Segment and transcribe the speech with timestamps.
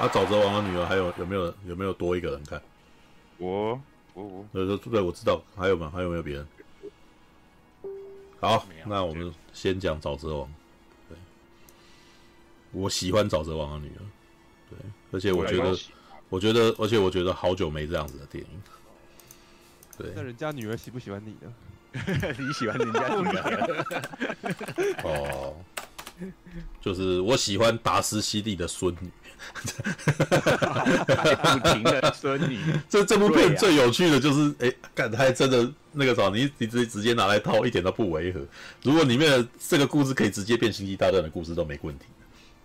[0.00, 2.62] 啊，沼泽王的女儿还有有没有有没有多一个人看？
[3.36, 3.80] 我
[4.14, 5.90] 我我，对对对，我知道，还有吗？
[5.92, 6.46] 还有没有别人？
[8.40, 10.48] 好，那我们先讲沼泽王。
[11.08, 11.18] 对，
[12.70, 14.02] 我喜欢沼泽王的女儿。
[14.70, 14.78] 对，
[15.10, 15.76] 而且我觉得，
[16.28, 18.50] 我觉得，而且我觉得好久没这样子的电影。
[19.96, 21.52] 对，那人家女儿喜不喜欢你呢？
[22.38, 23.86] 你喜欢人家女儿？
[25.02, 25.56] 哦，
[26.80, 29.10] 就是我喜欢达斯西利的孙女。
[31.52, 32.58] 不停的说你。
[32.88, 38.40] 这 这部片最有趣的就是，哎、啊，干，他还真的那个啥，你你直接直接拿来套，一点都不违和。
[38.82, 42.04] 如果里面的这个故事可以直接变星际大战的故事，都没问题。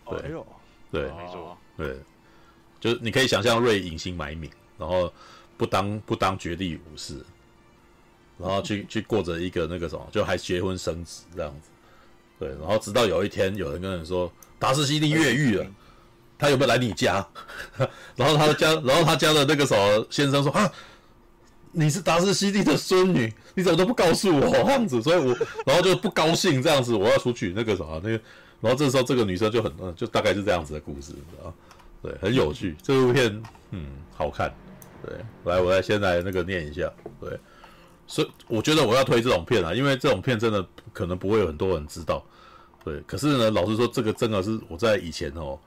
[0.10, 0.46] 对，哎呦，
[0.92, 1.98] 对，没错，对，
[2.80, 5.12] 就是你可以想象瑞隐姓埋名，然后
[5.58, 7.16] 不当不当绝地武士，
[8.38, 11.70] 然后去去过着一个那个什么，就还结婚生子这样子。
[12.40, 15.66] 对，然后直到有一天有人跟人说达斯西蒂越狱了。
[16.44, 17.26] 他有没有来你家？
[18.18, 20.70] 然后他的家，然后他家的那个什么先生说：“啊，
[21.72, 25.34] 你是达斯西蒂的孙女，你怎么都不告诉我这样子？”所以我
[25.66, 28.20] 然后就不高兴这样子，我要出去那个什么那个。
[28.60, 31.54] 然后这时候这个女生就很嗯，就大概是这样子的故事，知道
[32.02, 32.76] 对，很有趣。
[32.84, 34.54] 这部片嗯好看，
[35.06, 37.40] 对，来我来先来那个念一下，对，
[38.06, 42.22] 所以我觉得我要推这种片啊，因为这种片真的可能不会有很多人知道，
[42.84, 43.00] 对。
[43.08, 45.58] 可是呢，老实说，这个真的是我在以前哦。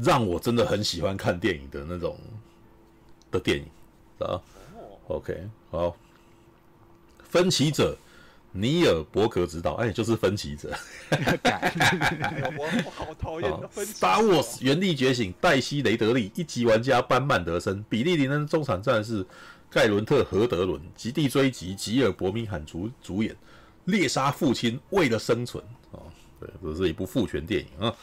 [0.00, 2.18] 让我真的很喜欢看电影的那种
[3.30, 3.66] 的电影
[4.26, 4.40] 啊。
[5.08, 5.94] OK，好，
[7.22, 7.94] 分歧者，
[8.52, 10.74] 尼尔伯格执导，哎，就是分歧者。
[12.56, 13.92] 我好讨厌的分歧。
[13.92, 19.26] Star Wars 原力觉醒，黛西雷德利，一级玩家班曼德森，比利林恩中场战士
[19.68, 23.36] 盖伦特何德伦，极地追击吉尔伯明罕主主演，
[23.84, 26.00] 猎杀父亲为了生存啊。
[26.40, 27.94] 对，这是一部父权电影啊。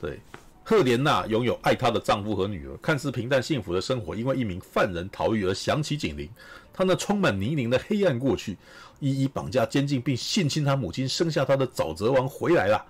[0.00, 0.20] 对。
[0.64, 6.28] 赫莲娜拥有爱她的丈夫和女儿，看似平淡幸福的生活，因为一名犯人逃狱而响起警铃。
[6.72, 8.56] 她那充满泥泞的黑暗过去，
[8.98, 12.86] 一一绑架、监禁并性侵她母亲生下她的沼泽王回来了。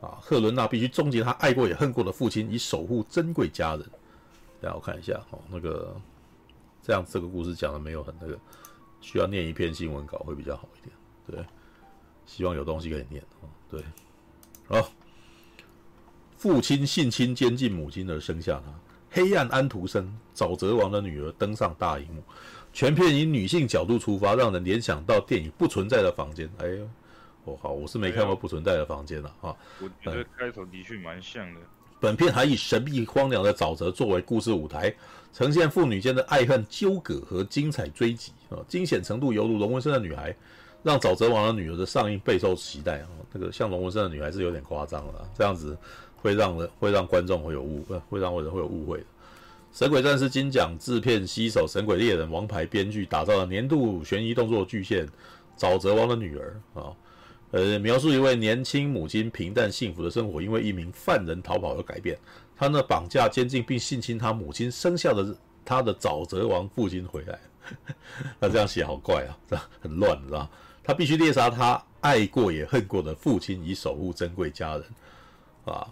[0.00, 3.84] 啊，赫伦娜必须终结她爱过也恨过的父亲，以守护珍贵家人。
[4.60, 5.94] 大家我看一下哦，那个
[6.82, 8.38] 这样这个故事讲的没有很那个，
[9.00, 10.96] 需要念一篇新闻稿会比较好一点。
[11.26, 11.44] 对，
[12.26, 13.20] 希望有东西可以念。
[13.68, 13.82] 对，
[14.68, 14.88] 好。
[16.38, 18.72] 父亲性侵监禁母亲而生下他，
[19.10, 22.22] 黑暗安徒生沼泽王的女儿登上大荧幕。
[22.72, 26.46] 全片以女性角度出发，让人联想到电影《不存在的房间》。
[26.58, 26.88] 哎呦，
[27.42, 29.56] 哦好，我是没看过《不存在的房间》了哈。
[29.80, 31.60] 我觉得开头的确蛮像的。
[31.98, 34.94] 本片还以神秘荒凉的沼泽作为故事舞台，
[35.32, 40.32] 呈现父女间的爱恨纠葛和精彩追击啊，惊险程度犹如龙纹身的女孩，
[40.84, 43.08] 让沼泽王的女儿的上映备受期待啊。
[43.32, 45.76] 那个像龙纹身的女孩是有点夸张了，这样子。
[46.20, 49.04] 会让人会让观众会有误，呃，会让人会有误会的。
[49.72, 55.06] 神鬼战士金奖制片吸手神鬼猎人王牌编剧打造了年度悬疑动作巨献
[55.58, 56.92] 《沼泽王的女儿》啊，
[57.50, 62.18] 呃，描述一位年轻母亲平淡幸福的生活，因为一名犯人逃跑而改变。
[62.56, 67.38] 他呢，绑架、监禁并性侵他母亲生下的他的沼泽王父亲回来。
[68.40, 70.48] 那这样写好怪啊，这很乱，你知道？
[70.82, 74.84] 他必须猎杀他爱过也恨过的父亲，以守护珍贵家人
[75.66, 75.86] 啊。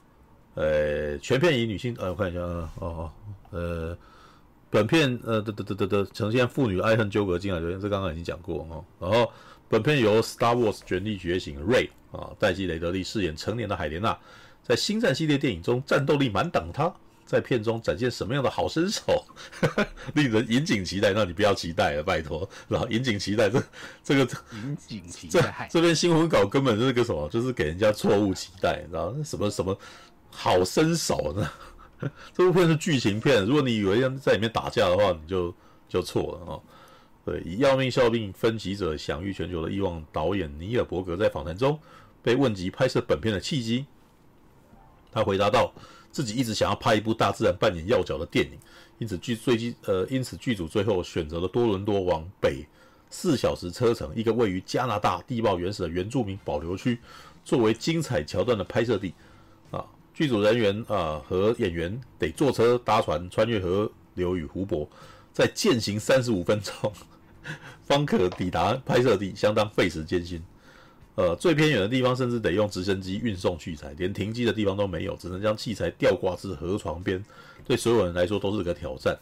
[0.57, 3.13] 呃，全片以女性，呃，我看一下，哦哦，
[3.51, 3.97] 呃，
[4.71, 8.83] 本片，呃，的的的的的，呈现父女爱恨纠葛进来，这刚刚已经讲过哦。
[8.99, 9.31] 然后，
[9.69, 14.17] 本片由 Star Wars 权力觉醒 Ray 啊，黛西雷德利饰演成年的海莲娜，
[14.63, 16.91] 在星战系列电影中战斗力满档，她
[17.27, 19.27] 在片中展现什么样的好身手，
[20.15, 21.13] 令人引颈期待。
[21.13, 23.63] 那你不要期待了，拜托，然后引颈期待，这
[24.03, 24.21] 这个
[24.53, 29.77] 引颈期待，这边新闻稿根本就是个什么，就是给人家错误期待，你知道什么什么。
[30.37, 31.51] 好身手呢？
[32.35, 35.55] 这部片是剧情片，如果你以为要在里面打架的话，你就
[35.89, 36.63] 就错了哦。
[37.25, 41.77] 对，以要命效命分歧者享誉全球的亿万导演尼尔伯格在访谈中
[42.23, 43.87] 被问及拍摄本片的契机，
[45.11, 45.73] 他回答道：
[46.13, 48.59] 自己一直想要拍一部大自然扮演要角的电影，
[48.99, 52.65] 因此剧最近呃，因此剧组最后选择了多伦多往北
[53.09, 56.99] 四小时车程，一个位于加拿大地貌原始的原住民保留区，
[57.43, 59.15] 作为精彩桥段的拍摄地。
[60.17, 64.89] 剧组人员啊和演员得坐车搭船穿越河流与湖泊，
[65.31, 66.91] 再健行三十五分钟，
[67.85, 70.43] 方可抵达拍摄地，相当费时艰辛。
[71.17, 77.23] 呃，最偏远的地方甚至得用直升机运送器材，连停机的地方都没有，只能将器材吊挂至河床边。
[77.67, 79.19] 对所有人来说都是个挑战。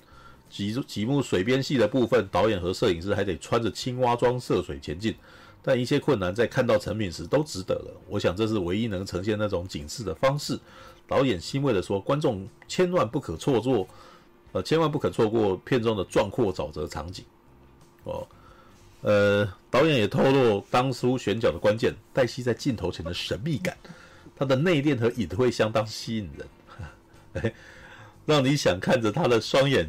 [0.49, 5.12] 几几幕水边戏的部分，导演和摄影师还得穿着青蛙装涉水前进。
[5.66, 8.00] 但一切困难在看到成品时都值得了。
[8.06, 10.61] 我想这是唯一能呈现那种警示的方式。
[11.06, 13.88] 导演欣慰地说：“观众千万不可错过，
[14.52, 17.25] 呃，千万不可错过片中的壮阔沼泽场景。”
[18.05, 18.26] 哦，
[19.00, 23.76] 呃，导演也透露当初选角的关键，黛西在镜头前的神秘感，
[24.37, 26.49] 她的内敛和隐晦相当吸引人，
[27.34, 27.55] 哎，
[28.26, 29.88] 让你想看着她的双眼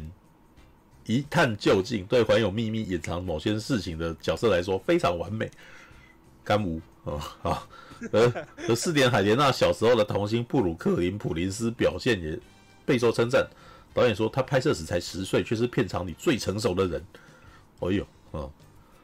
[1.06, 2.04] 一探究竟。
[2.06, 5.50] 对怀有秘密、隐藏某些事情的角色来说，非常完美。
[6.44, 7.68] 干无哦，好。
[8.12, 12.38] 而而四点海莲娜小时候的童星布鲁克林普林斯表现也
[12.84, 13.48] 备受称赞。
[13.94, 17.02] 导演说他拍摄时才十岁，却是片场里最成熟的人。
[17.80, 18.52] 哎呦，哦，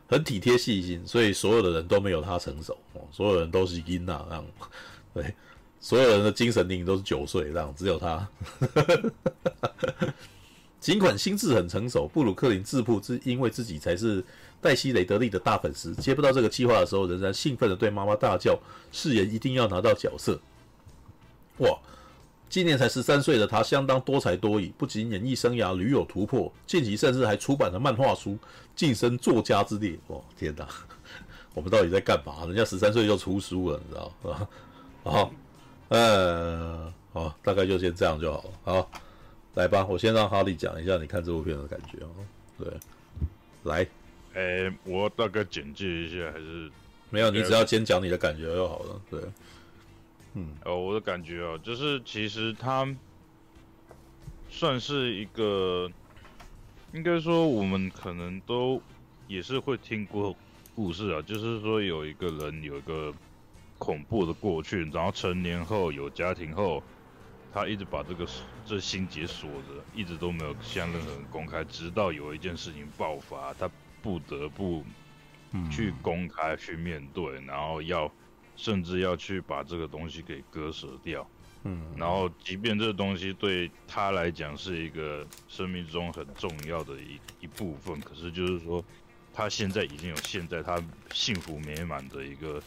[0.07, 2.77] 很体贴细心，所以所有的人都没有他成熟。
[2.93, 4.45] 哦，所有人都是婴儿这样，
[5.15, 5.35] 对，
[5.81, 8.29] 所有人的精神年龄都是九岁这样，只有他。
[10.83, 14.23] 尽管心智很成熟，布鲁克林自负，是因为自己才是。
[14.61, 18.57] 黛西·雷德利的大粉丝接不到这个计划的时候，仍然兴奋地对妈妈大叫，
[18.93, 20.39] 誓言一定要拿到角色。
[21.59, 21.77] 哇！
[22.49, 28.39] 今年才十三岁的他相当多才多艺，不仅演艺生涯屡有突破，近期甚至还出版了漫画书，
[28.77, 29.99] 晋升作家之列。
[30.07, 30.17] 哇！
[30.39, 30.65] 天哪，
[31.55, 32.47] 我们到底在干嘛？
[32.47, 34.49] 人家十三岁就出书了，你知道吗？
[35.03, 35.33] 好，
[35.89, 38.51] 呃，好，大概就先这样就好了。
[38.63, 38.91] 好，
[39.55, 42.11] 来吧，我先让哈利讲一下你看这部片的感觉哦。
[42.59, 42.73] 对，
[43.65, 43.87] 来。
[44.35, 46.71] 诶、欸，我大概简介一下，还是
[47.11, 47.31] 没有？
[47.31, 49.01] 你只要先讲你的感觉就好了。
[49.11, 49.21] 对，
[50.33, 52.89] 嗯，哦，我的感觉哦，就是其实它
[54.49, 55.91] 算是一个，
[56.95, 58.81] 应该说我们可能都
[59.29, 60.35] 也是会听过
[60.75, 63.13] 故事啊，就是说有一个人有一个
[63.77, 66.83] 恐怖的过去，然后成年后有家庭后，
[67.53, 68.27] 他一直把这个
[68.65, 73.71] 这心结锁着，一直都没有向任何人公开，直到有一件事情爆发，他。
[74.03, 74.85] 不得不
[75.71, 78.13] 去公开去面对，然后要
[78.57, 81.25] 甚至要去把这个东西给割舍掉，
[81.63, 88.85] 嗯，然后即便这个东西对他来讲是一个生命中很重要的一一部分，可是就是说
[89.33, 90.83] 他现在已经有现在他
[91.13, 92.61] 幸福美满的一个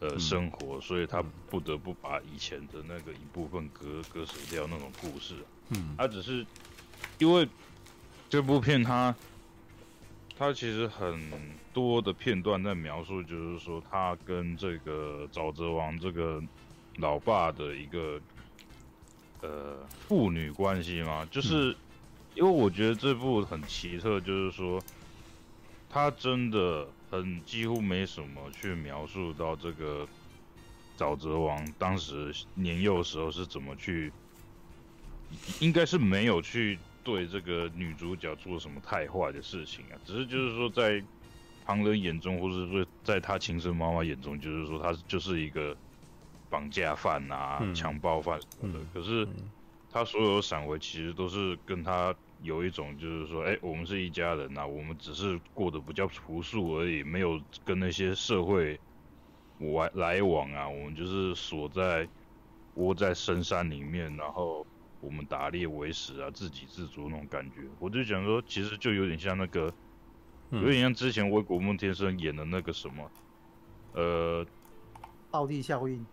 [0.00, 5.36] 呃生活，所以他不得不把以前的那个一部分割割舍掉那种故事，
[5.70, 6.44] 嗯，他只是
[7.18, 7.48] 因为
[8.28, 9.14] 这部片他。
[10.38, 11.20] 他其实很
[11.70, 16.42] 多的片段在描述，就是说他跟这个沼泽王这个
[16.96, 18.18] 老爸的一个
[19.42, 21.76] 呃父女关系嘛，就是
[22.34, 24.82] 因为我觉得这部很奇特，就是说
[25.90, 30.06] 他真的很几乎没什么去描述到这个
[30.96, 34.12] 沼泽王当时年幼时候是怎么去，
[35.58, 36.78] 应该是没有去。
[37.02, 39.96] 对这个女主角做什么太坏的事情啊？
[40.04, 41.02] 只是就是说，在
[41.64, 45.74] 旁人眼中，或者说在他亲生妈妈眼中，就是说他就是一个
[46.50, 48.78] 绑架犯啊、嗯、强暴犯什么的。
[48.92, 49.26] 可是
[49.90, 58.78] 他所有的闪回其实都是跟她有一种，就是说，哎，我们是一家人呐、啊，我们只是过得比较朴素而已，没有跟那些社会
[59.58, 60.68] 来来往啊。
[60.68, 62.08] 我们就是锁在
[62.74, 64.66] 窝在深山里面，然后。
[65.02, 69.72] 我们打猎为食啊，自给自足那种感觉，我就想说，其实就有点像那个，
[70.50, 73.10] 有点像之前隈国梦天生演的那个什么，
[73.94, 74.44] 呃，
[75.30, 76.04] 奥地效应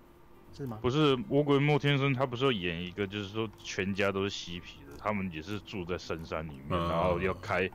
[0.54, 0.80] 是吗？
[0.82, 7.70] 不是，隈国莫天生他不是要演一个，就是说全家都是嬉皮的，他们也是住在深山里面，然后要开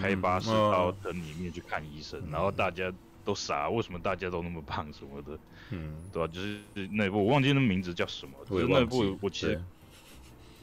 [0.00, 2.92] 开巴士到城里面去看医生，然后大家
[3.24, 5.38] 都傻，为什么大家都那么胖什么的，
[5.70, 6.32] 嗯，对吧？
[6.32, 9.60] 就是那部我忘记那名字叫什么，就是那部我其实。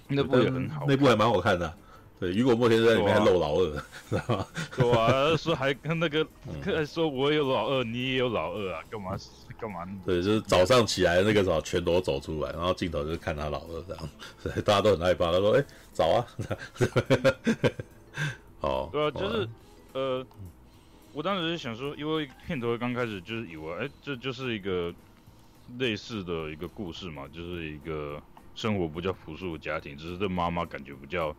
[0.09, 1.77] 那部也很好，那部还蛮好看的，啊。
[2.23, 4.47] 对，雨果莫天在里面还露老二，知道吗？
[4.77, 6.25] 对啊，说还跟那个，
[6.63, 9.17] 嗯、说我有老二，你也有老二啊，干嘛
[9.59, 9.85] 干嘛？
[10.05, 15.33] 对，就是早上起来那个时候全都走出来，然后镜头就是看他老二这样，所 以大家都很害怕。
[15.33, 16.25] 他说：“哎，早啊。
[18.61, 19.49] ”好，对啊，就是
[19.91, 20.25] 呃，
[21.11, 24.93] 我当时是想说，因为片头刚开始就是以为，哎，这就是一个
[25.77, 28.21] 类似的一个故事嘛，就是一个。
[28.55, 31.35] 生活比较朴素的家庭，只是这妈妈感觉比较，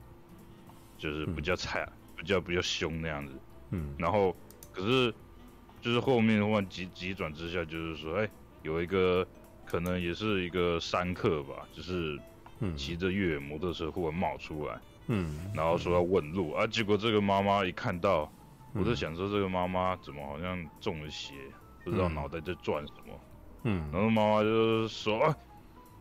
[0.96, 3.32] 就是比较惨，嗯、比较比较凶那样子。
[3.70, 4.34] 嗯，然后
[4.72, 5.12] 可是
[5.80, 8.30] 就是后面的话急急转直下，就是说，哎、欸，
[8.62, 9.26] 有一个
[9.64, 12.18] 可能也是一个山客吧，就是
[12.76, 18.30] 骑着越野摩托车忽然冒出来，嗯，然后说要问路，啊，结果这个妈妈一看到，
[18.74, 21.34] 我就想说这个妈妈怎么好像中了邪，
[21.84, 23.20] 不知道脑袋在转什么，
[23.64, 25.36] 嗯，然后妈妈就说啊。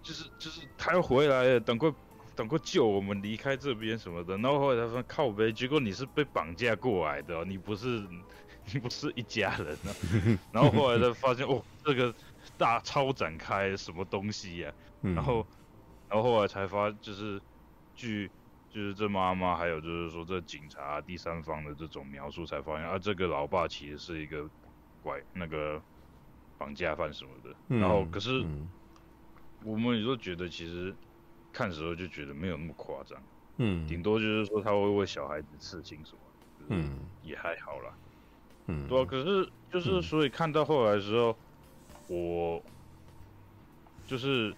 [0.03, 1.89] 就是就是他要回来了，等快
[2.35, 4.37] 等过救我们离开这边什么的。
[4.37, 8.07] 然后后来他说靠呗，结果你是被绑架过来的，你不是
[8.73, 9.91] 你不是一家人啊。
[10.51, 12.13] 然后后来他发现哦，这个
[12.57, 15.09] 大超展开什么东西呀、啊？
[15.15, 15.45] 然后
[16.09, 17.41] 然后后来才发，就是
[17.95, 18.29] 据
[18.69, 24.49] 就是这妈妈还有就是说这警察第三方的这种描述，才发现啊，这个老爸其实是一个
[25.01, 25.81] 拐那个
[26.57, 27.55] 绑架犯什么的。
[27.67, 28.67] 嗯、然后可是、嗯、
[29.63, 30.95] 我们也都觉得其实
[31.53, 33.17] 看的时候就觉得没有那么夸张，
[33.57, 36.17] 嗯，顶多就是说他会为小孩子刺青什么
[36.59, 37.93] 的，嗯，也还好啦，
[38.67, 39.05] 嗯，对啊。
[39.05, 41.37] 可是就是所以看到后来的时候，
[42.09, 42.63] 嗯、我
[44.05, 44.53] 就是。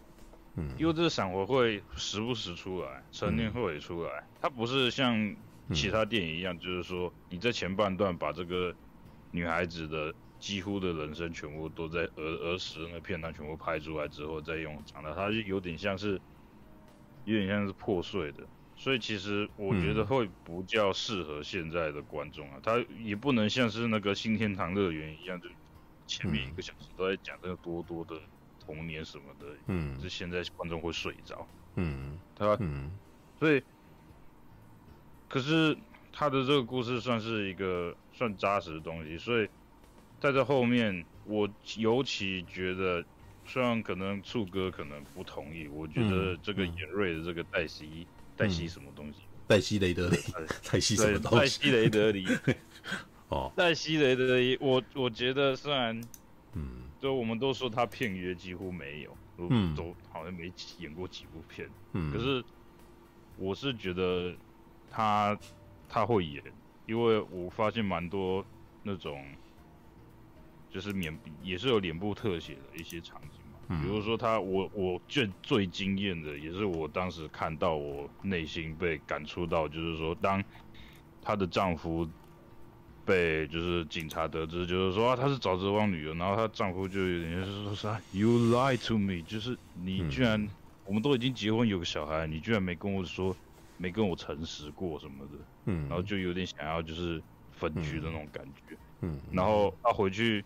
[0.57, 5.35] 嗯，因为这个闪回会时不时出来，成年会也出来，嗯、它不是像
[5.73, 8.73] 其他电影一样，嗯、就是说你在前半段把这个
[9.31, 16.21] 女孩子的几乎的人生全部都在儿儿时的那片段全部拍出来之后再用长的，它就有点像是
[17.25, 25.49] 有点像是破碎的，所以其实我觉得会不较适合现在的观众啊，它也不能像是那个新天堂乐园一样，就
[26.07, 28.15] 前面一个小时都在讲这个多多的。
[28.67, 32.89] 童年什么的，嗯，就现在观众会睡着，嗯，他，嗯，
[33.37, 33.61] 所以，
[35.29, 35.77] 可是
[36.11, 39.47] 他的这个故事算是一个算扎实的东西，所以
[40.19, 43.05] 在这后面，我尤其觉得，
[43.45, 49.19] 虽然可能醋哥可能不同意，我觉得这个演瑞的这个黛西，黛西什么东西？
[49.47, 50.17] 黛西雷德里，
[50.71, 51.37] 黛西 什么东西？
[51.39, 52.25] 黛西雷德里，
[53.29, 55.99] 哦，黛西雷德里，我我觉得虽然，
[56.53, 56.81] 嗯。
[57.01, 62.43] 就我们都说他片约几乎没有，嗯，都好像没演过几部片，嗯，可是
[63.37, 64.33] 我是觉得
[64.89, 65.37] 他
[65.87, 66.41] 他会演，
[66.87, 68.43] 因为我发现蛮多
[68.81, 69.23] 那种
[70.75, 80.43] 就是脸也是有脸部特写的一些场景嘛，嗯，比如说他我我最最惊艳的也是我当时看到我内心被感触到，就是说当
[81.21, 82.05] 她的丈夫。
[83.07, 90.49] 被就是警察得知，就是说啊，她是沼泽王女儿，然后她丈夫就有点就是说啥，You lie to me，就是你居然，嗯、
[90.85, 93.37] 我们都已经结婚有个小孩，你居然没跟我说，
[93.77, 95.33] 没跟我诚实过什么的，
[95.67, 100.43] 嗯，然后就有点想要就是分居的那种感觉，嗯，然后她回去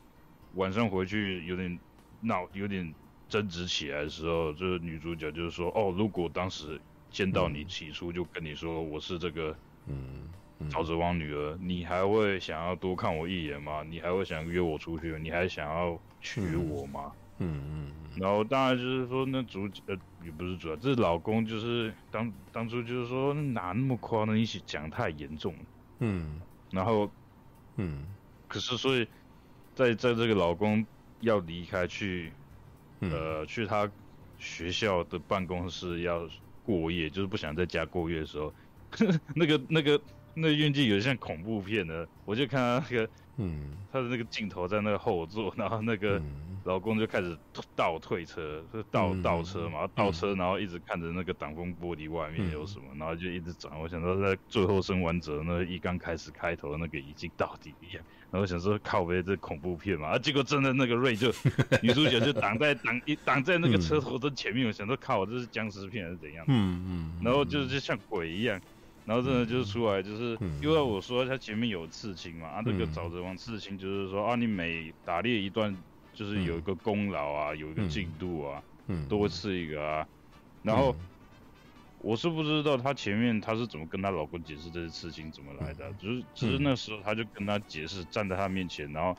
[0.56, 1.80] 晚上回去有点
[2.22, 2.94] 闹，有点
[3.28, 6.80] 争执起来的时候，就是女主角就是说，哦，如果当时
[7.10, 9.56] 见到你起初就跟你说我是这个，
[9.88, 10.28] 嗯。
[10.70, 13.82] 沼泽王女儿，你还会想要多看我一眼吗？
[13.82, 15.18] 你还会想约我出去？
[15.18, 17.14] 你还想要娶我吗？
[17.38, 17.92] 嗯嗯。
[18.18, 25.60] 然后当然就是说，那主角呃也不是主要，这是老公，就是当当初就是说哪那么夸张，一起讲太严重了。
[26.00, 26.42] 嗯。
[26.72, 27.10] 然后，
[27.78, 28.04] 嗯，
[28.50, 29.08] 可是所以
[29.80, 30.86] 在在这个老公
[31.22, 32.34] 要离开去，
[33.00, 33.90] 呃，去他
[34.38, 36.28] 学校的办公室要
[36.66, 38.54] 过夜，就是不想在家过夜的时候，
[39.34, 40.02] 那 个那个。
[40.40, 46.22] 那运镜有点像恐怖片的，我就看到那个，嗯，他的那个镜头在那个后座，然后那个
[46.66, 47.38] 老公就开始
[47.76, 53.80] 倒退车，就倒倒车嘛，倒车，然后一直看着那个挡风玻璃外面有什么，然后就一直转。
[53.80, 61.32] 我想说，在最后生完者那一刚开始开头那个已经到底一样，然后我想说靠呗这恐怖片嘛，啊，结果真的那个瑞就
[61.82, 66.46] 女主角就挡在挡一挡在那个车头的前面，我想说靠，这是僵尸片还是怎样？
[66.50, 68.60] 嗯嗯，然后就是就像鬼一样。
[69.10, 75.76] 然后真的就是出来，就是因为我说他前面有刺青嘛，啊，这个沼泽王刺青就是说啊，你每打猎一段，
[76.14, 78.62] 就是有一个功劳啊，有一个进度啊，
[79.10, 80.08] 都会刺一个啊。
[80.62, 80.96] 然后
[82.02, 89.18] 我是不知道他前面他是怎么跟他老公解释这些刺青怎么来的，只是只是那时候他就跟他解释，站在他面前，然后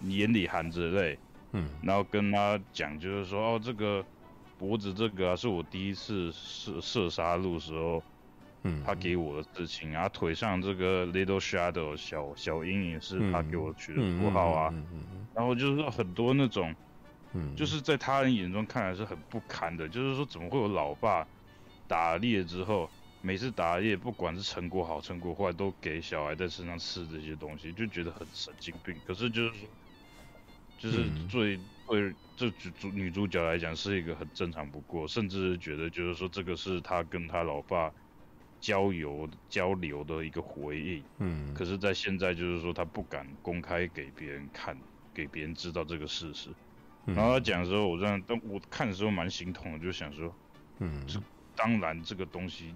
[0.00, 1.16] 眼里含着泪，
[1.52, 1.68] 嗯。
[1.84, 4.04] 然后跟他讲就是说哦，这个
[4.58, 8.02] 脖子这个啊，是我第一次射射杀戮时候。
[8.62, 14.74] 嗯，他给我的事情，然后腿上这个 little shadow 小小阴影是他给我取的符号啊，
[15.34, 16.76] 然后就是说很多那种，
[17.32, 21.26] 嗯，就是在他人眼中看来是很不堪的，就是说怎么会有老爸
[21.86, 22.90] 打猎之后，
[23.22, 28.94] 每次打猎不管是成果好成果坏，都给小孩在身上吃这些东西，就觉得很神经病。
[29.06, 29.68] 可是就是说，
[30.76, 37.90] 就是最对这主女主角来讲是一个很正常不过，甚至觉得就是说这个是他跟他老爸。
[38.60, 44.76] 交流交流的一个回忆，嗯，可是，在现在就是说，他不敢公开给别人看，
[45.14, 46.50] 给别人知道这个事实。
[47.06, 50.30] 嗯、然后他讲的时候，我这样，当我看的时候蛮心痛的，就想说，
[50.78, 51.18] 嗯，这
[51.56, 52.74] 当然这个东西，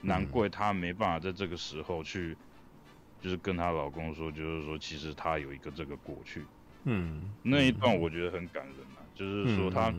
[0.00, 2.36] 难怪他没办法在这个时候去，
[3.20, 6.44] 就是跟她老公说，就是说，其实他有一个这个过去，
[6.84, 9.92] 嗯，那一段我觉得很感人啊，嗯、就是说他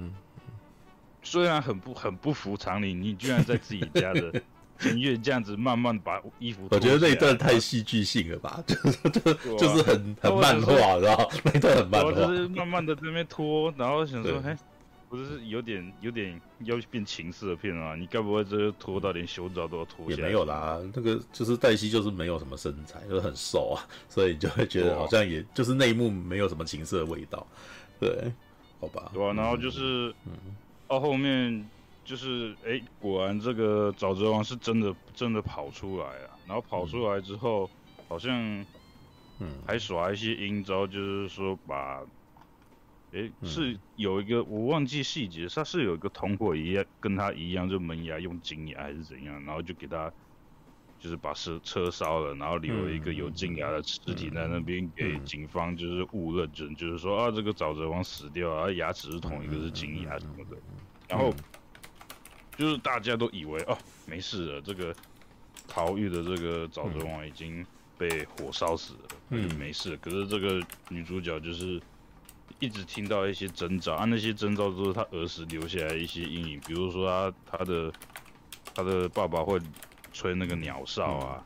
[1.22, 4.42] 虽然很不很不服常理，你居然在自己家的。
[4.78, 14.58] 陈月这样子慢慢把衣服，我觉得那一段太戏剧性了吧， 就是就就是很很漫画，然后那一段很漫画，就是慢慢的在那边脱，然后想说，哎，
[15.10, 17.96] 不是有点有点要变情色片啊？
[17.96, 20.10] 你该不会这脱到连胸罩都要脱？
[20.12, 27.46] 也没有啦，那个就是黛西就是没有什么身材，就是很瘦啊，所以你就会觉得好像也就是内幕没有什么情色的味道，
[28.00, 28.32] 对，
[28.82, 29.10] 好吧？
[29.14, 30.34] 对啊，然后就是，嗯，
[30.88, 31.66] 到后面
[32.06, 38.66] 就是，哎、欸，果然这个沼泽王是真的真的跑出来啊，然后跑出来之后，嗯、好像，
[39.40, 42.02] 嗯，还耍一些阴招，就是说把。
[43.14, 50.12] 哎，是有一个我忘记细节，他是有一个同伙一样，跟他一样，就门牙用金牙还是怎样，然后就给他，
[51.00, 60.58] 就是把车车烧了，然后留了一个有金牙的尸体在那边，给警方就是误认证，就是说啊，这个沼泽王死掉了，啊，牙齿是同一个是金牙什么的，
[61.08, 61.34] 然后
[62.58, 64.96] 就是大家都以为哦没事了，这个
[65.68, 67.66] 逃狱的这个沼泽王已经
[67.98, 71.82] 被火烧死了，嗯，没事，可是这个女主角就是。
[72.60, 77.06] 一直听到一些征兆啊，那些征兆都是她儿时留下来一些阴影，比如说
[77.46, 77.92] 她她的
[78.74, 79.60] 她的爸爸会
[80.14, 81.44] 吹那个鸟哨啊，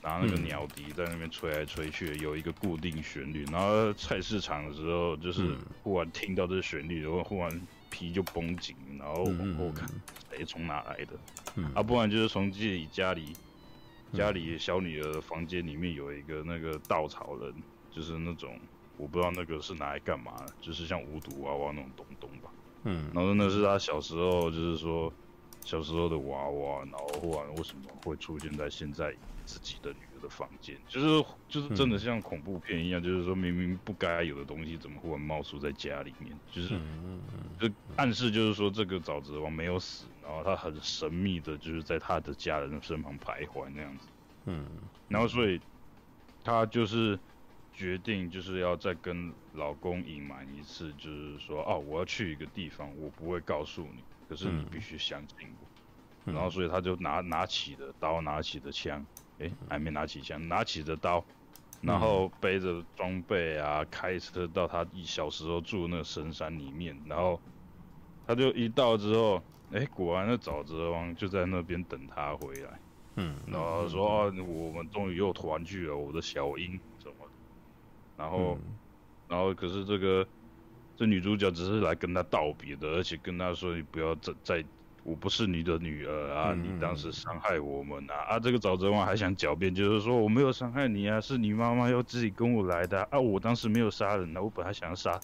[0.00, 3.44] 拿那个鸟笛在那边吹来吹去，有一个固定旋律。
[3.46, 7.60] 然后菜市场的时候，就是忽然听到这个旋律，然后忽然
[7.94, 9.88] 皮就绷紧，然后往后看，
[10.32, 11.62] 哎从哪来的？
[11.74, 13.32] 啊，不然就是从自己家里
[14.12, 17.54] 家里小女儿的房间里面有一个那个稻草人，
[17.90, 18.58] 就是那种。
[18.96, 22.48] 我不知道那个是拿来干嘛的，就是像无毒娃娃那种东东吧。
[22.84, 25.12] 嗯，然后那是他小时候，就是说
[25.64, 29.12] 小时候的娃娃，然后忽然为什么会出现在现在
[29.44, 30.76] 自己的女儿的房间？
[30.88, 36.36] 就是就是真的像恐怖片一样，嗯、就是说明明不该有的东西，怎么忽然冒出在家里面？
[36.50, 36.80] 就是
[37.60, 44.06] 就暗示就是说这个沼泽王没有死，然后他很神秘的，就是在他的家人身旁徘徊那样子。
[44.46, 44.66] 嗯，
[45.08, 45.60] 然后所以
[46.42, 47.18] 他就是。
[47.76, 55.66] 决定就是要再跟老公隐瞒一次，就是说哦，我要去一个地方，我不会告诉你，可是你必须相信我。
[56.26, 59.04] 嗯、然后所以他就拿拿起的刀，拿起的枪，
[59.38, 61.24] 哎，还没拿起枪，拿起的刀，
[61.80, 67.40] 然后背着装备啊，开车到他一小时候住那个深山里面，然后
[68.26, 69.42] 他就一到之后，
[69.72, 72.80] 哎，果然那沼泽王就在那边等他回来，
[73.16, 76.80] 嗯，然后说、啊、我们终于又团聚了，我的小樱。
[78.16, 78.76] 然后，嗯、
[79.26, 80.24] 然后可是这个
[80.96, 84.64] 这女主角只是来跟他道别的，而且跟他说：“你不要再再，
[85.04, 86.52] 我不是你的女儿啊！
[86.52, 93.08] 嗯、你当时伤害我们啊！”啊，这个沼泽王还想狡辩，就是说我没有伤害你啊，是你妈妈要自己跟我来的啊！
[93.12, 95.20] 啊我当时没有杀人啊，我本来想要杀，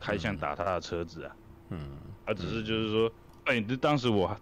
[0.00, 1.36] 开枪打他的车子啊。
[1.68, 3.12] 嗯，他、啊、只是就是说，
[3.44, 4.36] 哎，这当时我。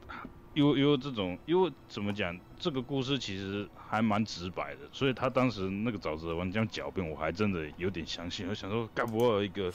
[0.54, 8.48] 因为因为这种，因为怎么讲，这个故事其实还蛮直白的，所以他当时那个沼泽王这样狡辩，我还真的有点相信。
[8.48, 9.70] 我想说，该不会有一个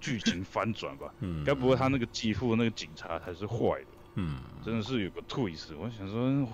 [0.00, 1.14] 剧情翻转吧？
[1.20, 3.86] 嗯，该不会他那个继父那个警察才是坏的？
[4.14, 5.76] 嗯，真的是有个 twist。
[5.76, 6.48] 我想说，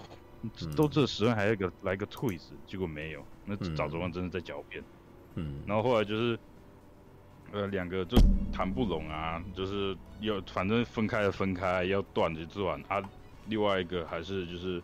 [0.76, 3.24] 都这时候还有个来个 twist，结果没有。
[3.44, 4.82] 那沼泽王真的在狡辩。
[5.34, 6.38] 嗯，然后后来就是，
[7.52, 8.16] 呃，两个就
[8.52, 13.02] 谈不拢啊，就是要反正分开的分开，要断就断啊。
[13.46, 14.82] 另外一个还是就是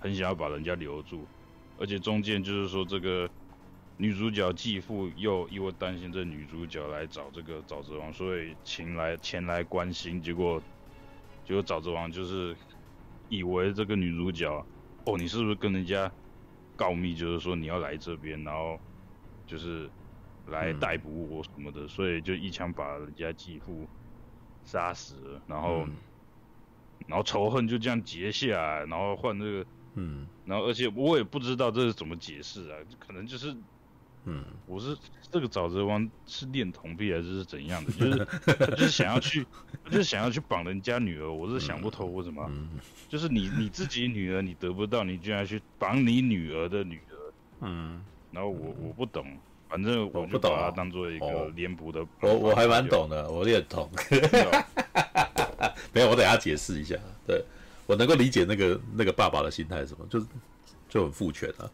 [0.00, 1.24] 很想要把人家留住，
[1.78, 3.28] 而且中间就是说这个
[3.96, 10.60] 女主角继父又因为担心这女主角来找这个沼泽王，所以前来前来关心，结果
[11.48, 12.54] 结果沼泽王就是
[13.30, 14.46] 以为这个女主角
[15.06, 16.12] 哦，你是不是跟人家
[16.76, 18.78] 告密，就是说你要来这边，然后
[19.46, 19.88] 就是
[20.48, 23.88] 来逮捕我什么的，嗯、所以就一枪把人家继父
[24.62, 25.86] 杀死了，然后。
[25.86, 25.96] 嗯
[27.06, 33.56] 然后仇恨就这样结下来，然后换这个，嗯，然后而且我也不知道这是怎么解释啊，可能就是，
[34.30, 34.94] 嗯，我是
[35.30, 37.90] 这个沼泽王是恋童癖还是是怎样的？
[37.92, 38.26] 就是
[38.70, 39.46] 就是想要去，
[39.90, 42.68] 就是想要去绑人家女儿，我是想不透为什么，嗯，
[43.08, 47.16] 就是你你自己女儿你得不到，你居然去绑你女儿的女儿，
[47.62, 49.24] 嗯，然后我我不懂，
[49.68, 53.90] 反正我就把它当做一个脸谱的，我我还蛮懂的，我也懂。
[55.92, 56.94] 没有，我等下解释一下。
[57.26, 57.42] 对，
[57.86, 60.26] 我能够理解那个那个爸爸的心态是什么，就是
[60.88, 61.68] 就很父权啊。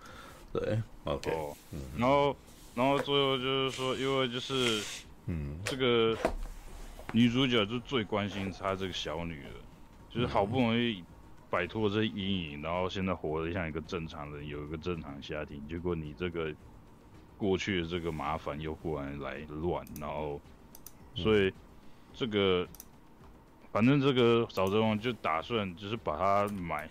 [0.52, 1.30] 对，OK。
[1.32, 2.34] 哦，嗯，然后
[2.74, 4.82] 然后最后就是说，因为就是
[5.26, 6.16] 嗯，这个
[7.12, 9.50] 女主角就最关心她这个小女儿，
[10.10, 11.02] 就是好不容易
[11.50, 16.52] 摆脱这阴影，然后现在活得像一个正常人，有一个正常家庭，结果你这个
[17.38, 20.40] 过去的这个麻烦又忽然来乱，然后
[21.14, 21.52] 所以
[22.12, 22.66] 这个。
[23.72, 26.88] 反正这个沼泽王就打算就是把他买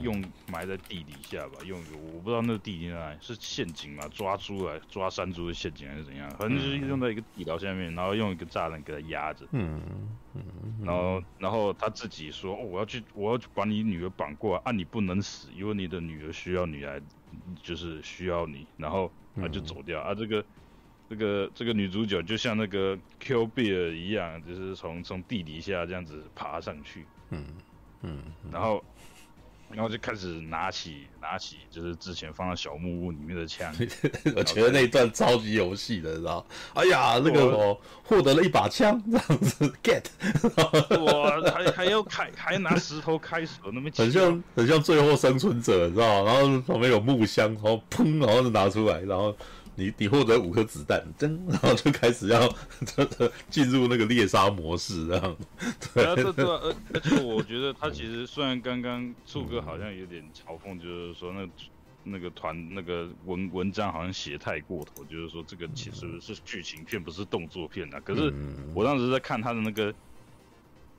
[0.00, 1.78] 用埋在地底下吧，用
[2.14, 6.30] 我不知道那个地底在哪里，是陷阱嘛，抓猪来抓山猪的陷阱还是怎样？
[6.32, 9.46] 反正就是用在一个地牢下面，然后用一个栅栏给它压着。
[9.52, 9.80] 嗯
[10.34, 10.42] 嗯，
[10.82, 17.00] 然后然后他自己说，哦，我要去，我要去把你女儿绑过来，啊，你不能死，因为你的女儿需要你来，
[17.62, 20.44] 就是需要你，然后他就走掉、嗯、啊，这个。
[21.06, 27.44] 这个这个女主角就像那个 Kill Bill 一样，就是从从地底下这样子爬上去，嗯
[28.00, 28.82] 嗯，然后
[29.70, 33.74] 然后就开始拿起拿起就是之前放在小木屋里面的枪，
[34.36, 36.44] 我觉得那一段超级游戏的，知道？
[36.74, 40.04] 哎呀，那个我获得了一把枪，这样子 get，
[41.00, 46.24] 我还还要开还拿石头开锁，那么 很像很像最后生存者，知道？
[46.24, 49.36] 然后旁边有木箱，然后砰，然后就拿出来，然后。
[49.76, 52.48] 你你获得五颗子弹，噔，然后就开始要
[53.50, 55.36] 进入那个猎杀模式，这样。
[55.94, 61.48] 对啊，这 对啊，而而且我觉得他其实虽然刚刚处哥好像有点嘲讽，就是说那
[62.04, 68.00] 那个团那个文文章好像写太过头，就是说这个其实是剧情片，不是动作片啊。
[68.00, 68.32] 可是
[68.74, 69.94] 我当时在看他的那个。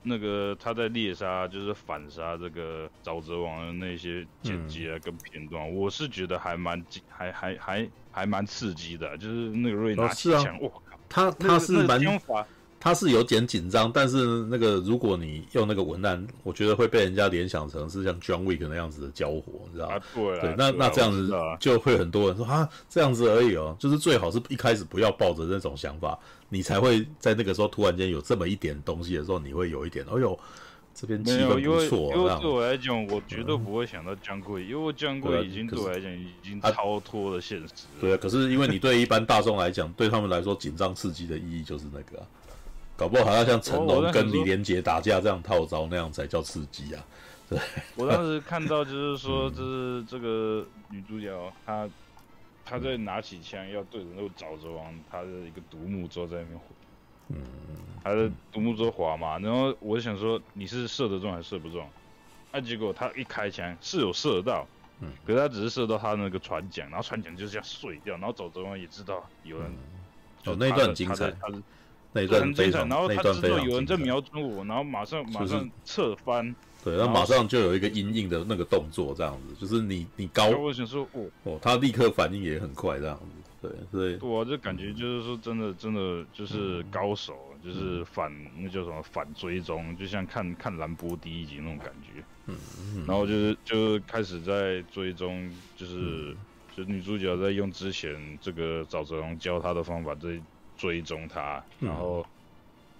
[0.05, 11.99] 那个他在猎杀，就是反杀这个沼泽王的那些剪辑啊跟片段，嗯、我是觉得还蛮还还还还蛮刺激的，就是那个瑞拿起枪，我、哦啊，他他是蛮。
[12.85, 19.95] 他是有点紧张，但是那个如果你用那个文案，我觉得会被人家联想成是像 John Wick 那样子的交火，你知道吗？
[19.95, 26.15] 啊、对，对，那那这样子就会很多人说啊，这样子而已哦，就是最好是一开始不要抱着那种想法，
[26.47, 30.39] 你才会在那个时候突然间有这么一点东西的时候，你会有一点，哎呦。
[30.97, 37.83] 这边气氛不错，因为因为对我来讲，我绝对不会想到姜桂，因为姜贵已经对我来讲已经超脱了现实。
[37.99, 42.25] 对啊，可是因为你对一般大众来讲，对他们来说紧张刺激的意义就是那个，
[42.97, 47.05] 搞不好还要像成龙跟李连杰打架这样套招那样才叫刺激啊。
[47.49, 47.59] 对，
[47.95, 51.89] 我当时看到就是说， 就是这个女主角她
[52.65, 56.59] 她在拿起枪要对着那个沼泽王，她的一个独木舟在那边。
[57.29, 57.41] 嗯，
[58.03, 61.89] 他的独木舟滑嘛，然后我就想说你是射得中还是射不中？
[62.51, 64.67] 啊，结果他一开枪是有射到，
[64.99, 69.71] 嗯，可是他只是射到他那个船桨，然后船桨就这样碎掉，然后沼泽王也知道有人，
[70.45, 71.55] 哦，那一段很精彩，他是
[72.15, 83.25] 那一段很精彩，然后他知道有人在瞄准我，然后马上马上侧翻，对，然后马上就有一个阴影的那个动作，这样子，就是你你高，我想说哦哦，他立刻反应也很快，这样子。
[83.91, 92.23] 对，对，我这感觉就是说，真的，真的就是高手，嗯、就是反那叫什么反追踪，就像看看兰博第一集那种感觉。
[92.45, 92.55] 嗯，
[92.95, 96.37] 嗯然后就是就是开始在追踪，就是、嗯、
[96.77, 100.39] 就女主角在用之前这个沼泽龙教她的方法在
[100.77, 102.25] 追踪他，然后、嗯、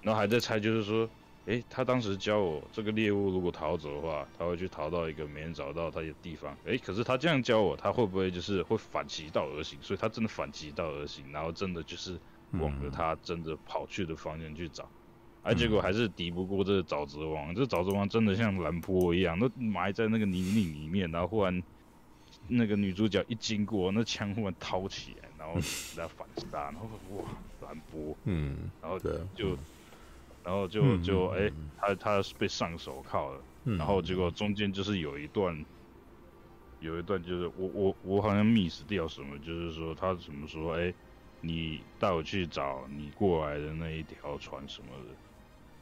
[0.03, 1.09] 然后还在猜，就是说。
[1.47, 6.57] 诶，他当时教我，这个猎物如果逃走的话，他会去逃到一个没人找到他的地方。
[6.65, 9.77] 诶，可是他这样教我，他会不会就是会反其道而行？
[9.79, 12.17] 所以他真的反其道而行，然后真的就是
[12.53, 14.89] 往着他真的跑去的方向去找，
[15.43, 17.53] 而、嗯啊、结果还是敌不过这个沼泽王。
[17.53, 21.61] 这沼泽王真的像蓝波一样，都埋在那个泥泞里面，然后忽然
[22.47, 27.23] 那个女主角一经过，那枪忽然掏起来，然后给他反杀，然后哇，
[27.65, 28.97] 蓝波，嗯，然后
[29.35, 29.57] 就。
[30.45, 35.65] 然后就就哎、嗯，他他被上手铐了、嗯，然后结果中间就是有一段，
[36.81, 40.93] 有一段就是我我我好像 miss 掉什么，就是说他怎么说哎，
[41.41, 45.15] 你带我去找你过来的那一条船什么的，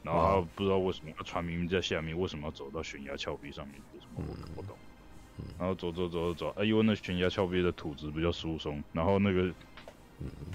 [0.02, 3.78] 然后他不知道为什么他船明明在下面，为什么要走到悬崖峭壁上面？
[3.92, 4.78] 为什么我搞不懂？
[5.58, 9.52] 然后走走走走走，哎，因为那悬崖峭壁的土质比较疏松，然后那个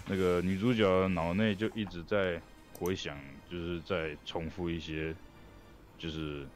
[0.08, 2.42] 那个女主角脑内就一直在
[2.74, 3.18] 回想。
[3.46, 5.16] 就是在重复一些，
[5.98, 6.48] 就是，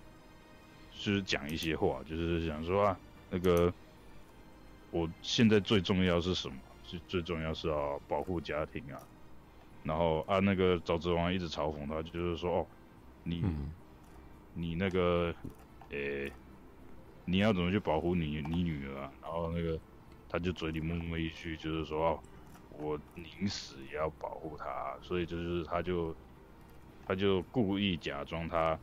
[0.92, 3.74] 就是讲一些话，就是想说啊，那个，
[4.92, 6.62] 我现在最重要是什么？
[6.84, 9.02] 最最重要是要保护家庭啊。
[9.82, 12.70] 然后啊，那个沼泽王一直嘲讽他，就是说哦，
[13.24, 13.74] 你、嗯，
[14.54, 15.36] 你那个，
[15.90, 16.34] 诶、欸，
[17.26, 19.14] 你要怎么去保护你你女儿啊？
[19.22, 19.82] 然后那个，
[20.28, 22.24] 他就嘴里默默一句，就是说哦，
[22.84, 24.96] 我宁死也要保护他。
[25.02, 26.14] 所以就是他就。
[27.06, 28.80] 他就故意假装他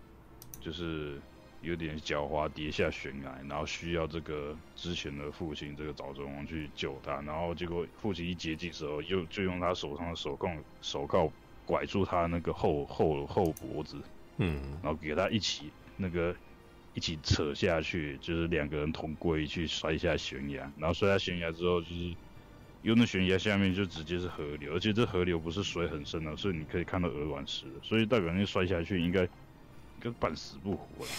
[0.60, 1.18] 就是
[1.62, 11.32] 有点狡猾，跌下悬崖，然后需要这个之前的父亲这个沼泽王去救他，然后结果父亲一接近时候，又就用他手上的手铐手铐
[11.64, 13.96] 拐住他那个后后后脖子，
[14.36, 16.36] 嗯，然后给他一起那个
[16.92, 22.14] 一起扯下去，就是两个人同归去摔下悬崖，然后摔下悬崖之后就是。
[22.82, 29.28] 因为那悬崖下面就直接是河流，而且这河流不是水很深的，所以你可以看到鹅卵石，所以代表那摔下去应该应
[30.00, 31.10] 该半死不活了。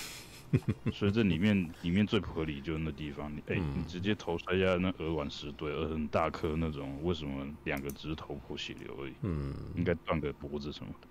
[0.91, 9.13] 所以这里面里面最不合理就是那地方，你哎、欸，你直接头摔下那鹅卵石堆，而很大颗那种，为什么两个只是头破血流而已？
[9.21, 11.07] 嗯，应该断个脖子什么的。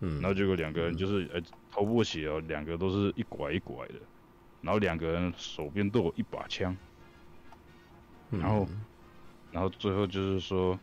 [0.00, 3.94] 嗯，然后结果两个人就是哎、欸、头破血流，两个都是一拐一拐的，
[4.62, 6.74] 然后两个人手边都有一把枪，
[8.30, 8.66] 然后
[9.58, 10.78] 然后最后就是说，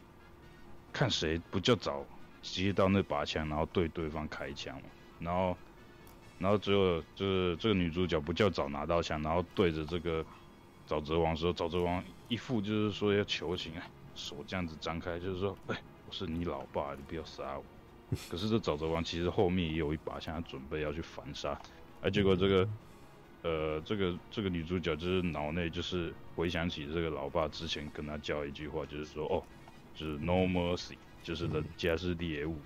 [0.92, 2.06] 看谁不较早
[2.42, 5.58] 接到那把枪，然后对对方开枪嘛，然后。
[6.38, 10.24] 然后最后就是这个女主角不较早拿到枪，然后对着这个
[10.86, 13.72] 沼泽王说：“沼泽王一副就是说要求情，
[14.16, 17.64] 手这样子张开，就是说，哎，我是你老爸，你不要杀我。
[18.30, 21.58] ”可是这沼泽王其实后面也有一把枪，他准备要去反杀。
[22.02, 22.68] 哎，结果这个
[23.46, 29.44] 呃，这个这个女主角就是脑内就是回想起这个老爸之前跟她教一句话，就是说：“哦，
[29.94, 32.58] 就是 no mercy，就是人家是猎物。”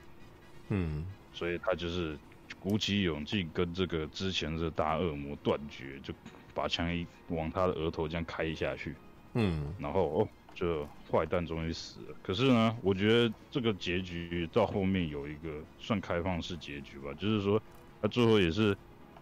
[0.69, 2.17] 嗯，所以他就是。
[2.59, 6.11] 鼓起勇气跟这个之前的大恶魔断绝，就
[6.53, 8.93] 把枪一往他的额头这样开下去，
[9.35, 12.15] 嗯，然后哦，这坏蛋终于死了。
[12.21, 17.61] 可是呢，我觉得这个结局到后面有一个算开放式结局吧，就是说
[18.01, 18.75] 他最后也是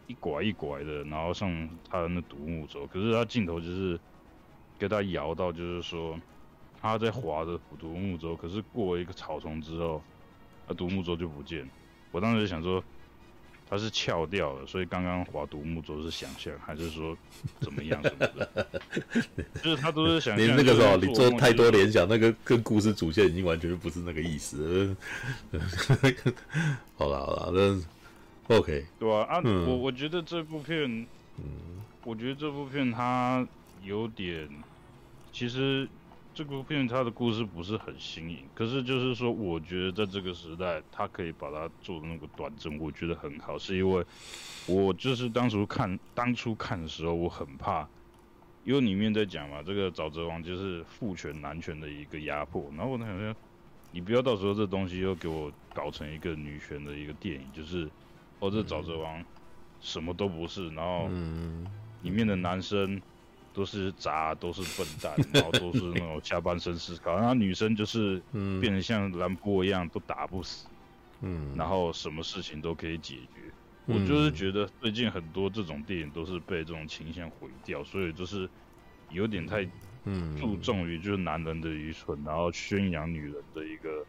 [0.08, 4.00] 一拐一拐的，然后上他的那独木舟，可是他镜头就是
[4.80, 6.20] 给他摇到，就是说
[6.82, 10.02] 他在划着独木舟，可是过了一个草丛之后，
[10.68, 11.68] 那独木舟就不见了。
[12.12, 12.84] 我当时就想说。
[13.70, 17.18] 他是翘掉了，所以刚刚划独木舟是想象，还是说
[17.60, 18.68] 怎么样什么的？
[19.62, 20.40] 就是他都是想象。
[20.48, 24.96] 你那个时候你做太多联想，那个跟故事主线已经完全不是那个意思。
[26.96, 27.97] 好了好了，那
[28.50, 28.86] OK。
[29.00, 31.08] 对啊，啊，嗯、我我觉得这部片，
[31.38, 33.48] 嗯，我觉得这部片它
[33.84, 34.50] 有点，
[35.32, 35.88] 其实。
[36.34, 44.06] 这部片它的故事不是很新颖，可是就是说，我觉得在这个时代，它可以把它做的那个短正，我觉得很好，是因为
[44.68, 47.88] 我就是当初看当初看的时候，我很怕，
[48.64, 53.36] 因为里面在讲嘛，这个沼泽王就是父权男权的一个压迫，然后我想说，
[53.92, 57.90] 你不要到时候这东西又给我搞成一个女权的一个电影，就是
[58.40, 59.24] 哦，这沼泽王
[59.80, 61.08] 什么都不是，然后
[62.02, 63.02] 里面的男生。
[63.54, 70.68] 都是渣，都是笨蛋，然后都是那种下半身思考，然后女生就是变成像兰波一样都打不死，
[71.22, 73.52] 嗯，然后什么事情都可以解决。
[73.88, 78.48] 嗯、我就是觉得最近很多这种电影都是被这种倾向毁掉，所以就是
[79.10, 79.68] 有点太
[80.40, 84.06] 注重于就是男人的愚蠢，然后宣扬女人的一个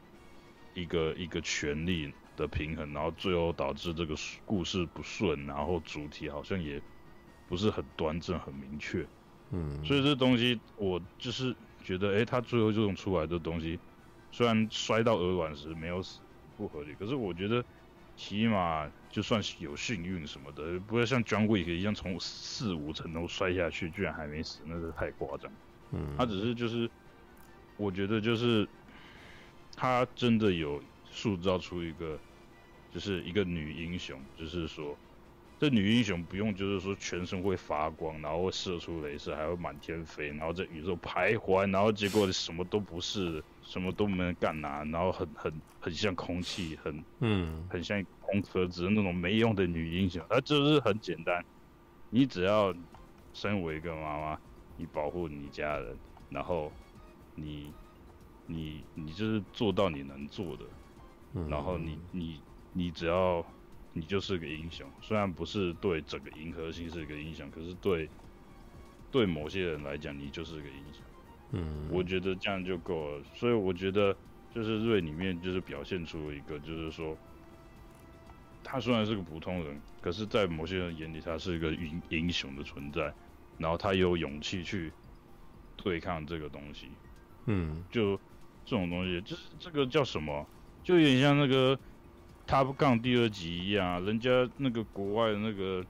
[0.75, 4.15] 一个一个权利的平衡，然后最后导致这个
[4.47, 6.81] 故事不顺，然后主题好像也
[7.49, 9.05] 不是很端正、很明确。
[9.51, 13.79] 嗯，所以这东西我就是觉得，哎、欸，他最后这种出来的东西，
[14.31, 16.21] 虽然摔到鹅卵石没有死，
[16.57, 17.65] 不合理，可是我觉得
[18.15, 25.51] 起码就算是有幸运什么的，不会像 John Wick 一样从四五层楼摔下去，居然还没死，那是太夸张。
[25.93, 26.89] 嗯，他只是就是，
[27.77, 28.69] 我觉得就是
[29.75, 32.19] 他真的有塑造出一个，
[32.91, 34.99] 就是一个女英雄，就是说。
[35.61, 50.25] 这女英雄不用，就是说全身会发光，然后会射出镭射，还会满天飞，然后在宇宙徘徊，然后结果什么都不是，什么都没能干拿，然后很很很像空气，很嗯，很像空壳子那种没用的女英雄。
[50.29, 51.45] 她就是很简单，
[52.09, 52.73] 你只要
[53.33, 54.39] 身为一个妈妈，
[54.77, 55.99] 你保护你家人，
[56.29, 56.73] 然后
[57.35, 57.75] 你
[58.47, 60.65] 你你就是做到你能做的，
[61.49, 62.41] 然后你你
[62.79, 63.45] 你只要。
[63.95, 68.09] 你就是个英雄，虽然不是对整个银河系是个英雄，可是对
[69.11, 71.03] 对某些人来讲，你就是个英雄。
[71.53, 73.25] 嗯，我觉得这样就够了。
[73.35, 74.15] 所以我觉得，
[74.55, 77.17] 就是瑞里面就是表现出一个，就是说，
[78.63, 83.13] 他虽然是个普通人，可是在某些人眼里，他是一个英英雄的存在。
[83.57, 84.93] 然后他有勇气去
[85.77, 86.87] 对抗这个东西。
[87.47, 88.17] 嗯，就
[88.65, 90.47] 这种东西，就是这个叫什么？
[90.85, 91.77] 就有点像那个。
[92.49, 95.85] Top Gun 第二集一样，人家那个国外的那个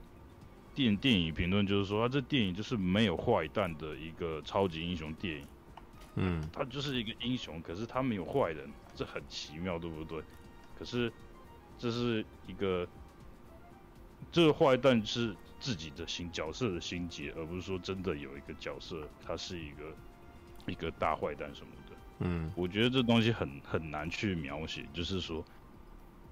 [0.75, 5.47] 电电影评论就是说，他这电影就是没有坏蛋的一个超级英雄电影。
[6.15, 10.21] 嗯，他就是一个英雄，可是他没有坏人，这很奇妙，对不对？
[10.77, 11.09] 可是
[11.77, 12.85] 这是一个，
[14.29, 19.95] 这个坏蛋是自己的心角色的心结，而不是说真的有一个角色，他是一个
[20.65, 21.95] 一个大坏蛋什么的。
[22.19, 25.41] 嗯，我觉得这东西很很难去描写，就是说。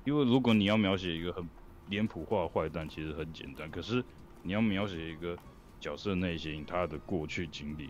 [0.07, 1.45] 因为如果你要描写一个很
[1.89, 3.69] 脸谱化的坏蛋，其实很简单。
[3.69, 4.01] 可是
[4.41, 5.37] 你要描写一个
[5.81, 7.89] 角色内心，他的过去经历，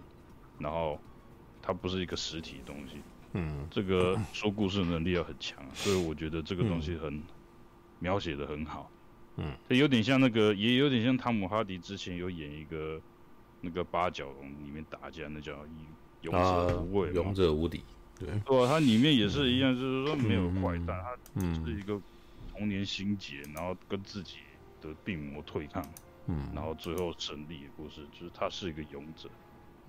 [0.58, 1.00] 然后
[1.62, 2.96] 他不是一个实体的东西。
[3.34, 7.22] 嗯，这个说故事能力要很强，所以我觉得这个东西很
[8.00, 8.90] 描写的很好。
[9.36, 13.00] 嗯，有点像那个，也有点像汤姆哈迪之前有演一个
[13.62, 15.54] 那个八角笼里面打架，那叫
[16.22, 17.84] 勇者无畏、啊，勇者无敌，
[18.20, 21.04] 对，对啊，它里面也是一样，就是说没有坏蛋，
[21.36, 22.00] 嗯、它是一个
[22.52, 24.38] 童年心结，然后跟自己
[24.82, 25.86] 的病魔对抗，
[26.28, 29.30] 嗯，然后最后胜利的故事，就是他是一个勇者，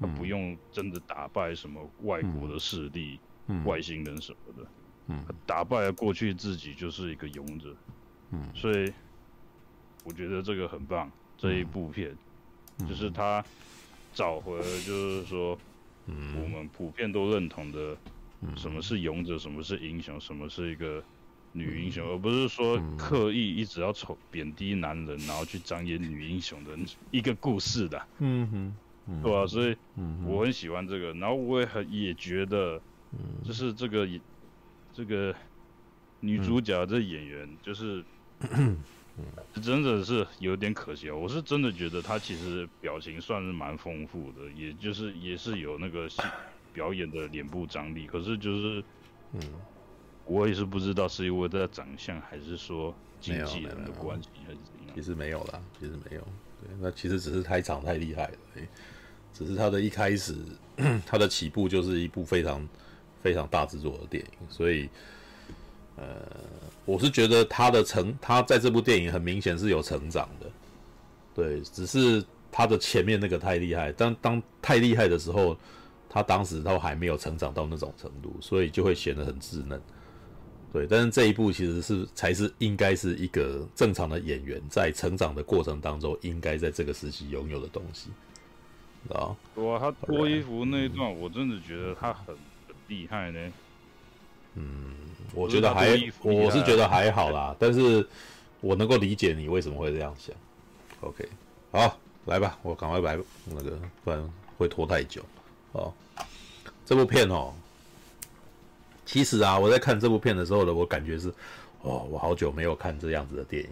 [0.00, 4.68] 他不用真的打败什么外国的势力、嗯、外星人什么的。
[5.08, 7.74] 嗯，打败了过去自己就是一个勇者，
[8.30, 8.92] 嗯，所以
[10.04, 11.10] 我觉得这个很棒。
[11.40, 12.12] 这一部片，
[12.80, 13.44] 嗯、就是他
[14.12, 15.56] 找回了，就是说，
[16.06, 17.96] 嗯，我们普遍都认同的，
[18.56, 21.02] 什么是勇者，什么是英雄，什么是一个
[21.52, 26.70] 女英雄，嗯、而不是说刻意一直要丑贬低男人，然后去彰显女英雄的
[27.10, 28.06] 一个故事的。
[28.18, 28.76] 嗯哼，
[29.08, 29.76] 嗯对啊，所以
[30.26, 32.80] 我很喜欢这个，然后我也很也觉得，
[33.44, 34.20] 就是这个也。
[34.90, 35.32] 这个
[36.18, 38.04] 女主角这演员就是，
[39.62, 41.14] 真的是有点可惜啊！
[41.14, 46.08] 我是真的觉得她其实表情算是蛮丰富的，也就是也是有那个
[46.78, 48.06] 表演的脸部张力。
[48.06, 48.84] 可是就是，
[49.32, 49.40] 嗯，
[50.26, 54.94] 我也是不知道是因为他的长相，还是说经纪人的关系，还是怎样？
[54.94, 56.22] 其实没有啦，其实没有。
[56.60, 58.38] 对，那其实只是开场太厉害了，
[59.34, 60.36] 只是他的一开始，
[61.04, 62.64] 他的起步就是一部非常。
[63.20, 64.88] 非常大制作的电影，所以，
[65.96, 66.04] 呃，
[66.84, 70.46] 我是觉得他的成，他在这部电影很明显是有成长的，
[71.34, 75.58] 对，只是他的前面那个太厉害，当当太厉害的时候，
[76.08, 79.80] 他当时都还没有成长到那种程度，所以就会显得很稚嫩，
[80.72, 80.86] 对。
[80.86, 88.10] 但是这一步其实是才是应该是一个正常的演员在成长的过程当中，应该在这个时期拥有的东西，
[89.14, 92.36] 啊，哇，他脱衣服那一段，我真的觉得他很。
[92.88, 93.52] 厉害呢，
[94.54, 94.94] 嗯，
[95.34, 95.90] 我觉得还，
[96.22, 98.08] 我是觉得还好啦， 但是
[98.62, 100.34] 我能够理解你为什么会这样想。
[101.02, 101.28] OK，
[101.70, 105.22] 好，来吧，我赶快来那个，不然会拖太久。
[105.72, 105.92] 哦，
[106.86, 107.52] 这部片哦，
[109.06, 111.28] 其实啊，我在看这部片的时候呢，我感觉是，
[111.82, 113.70] 哦，我好久没有看这样子的电影。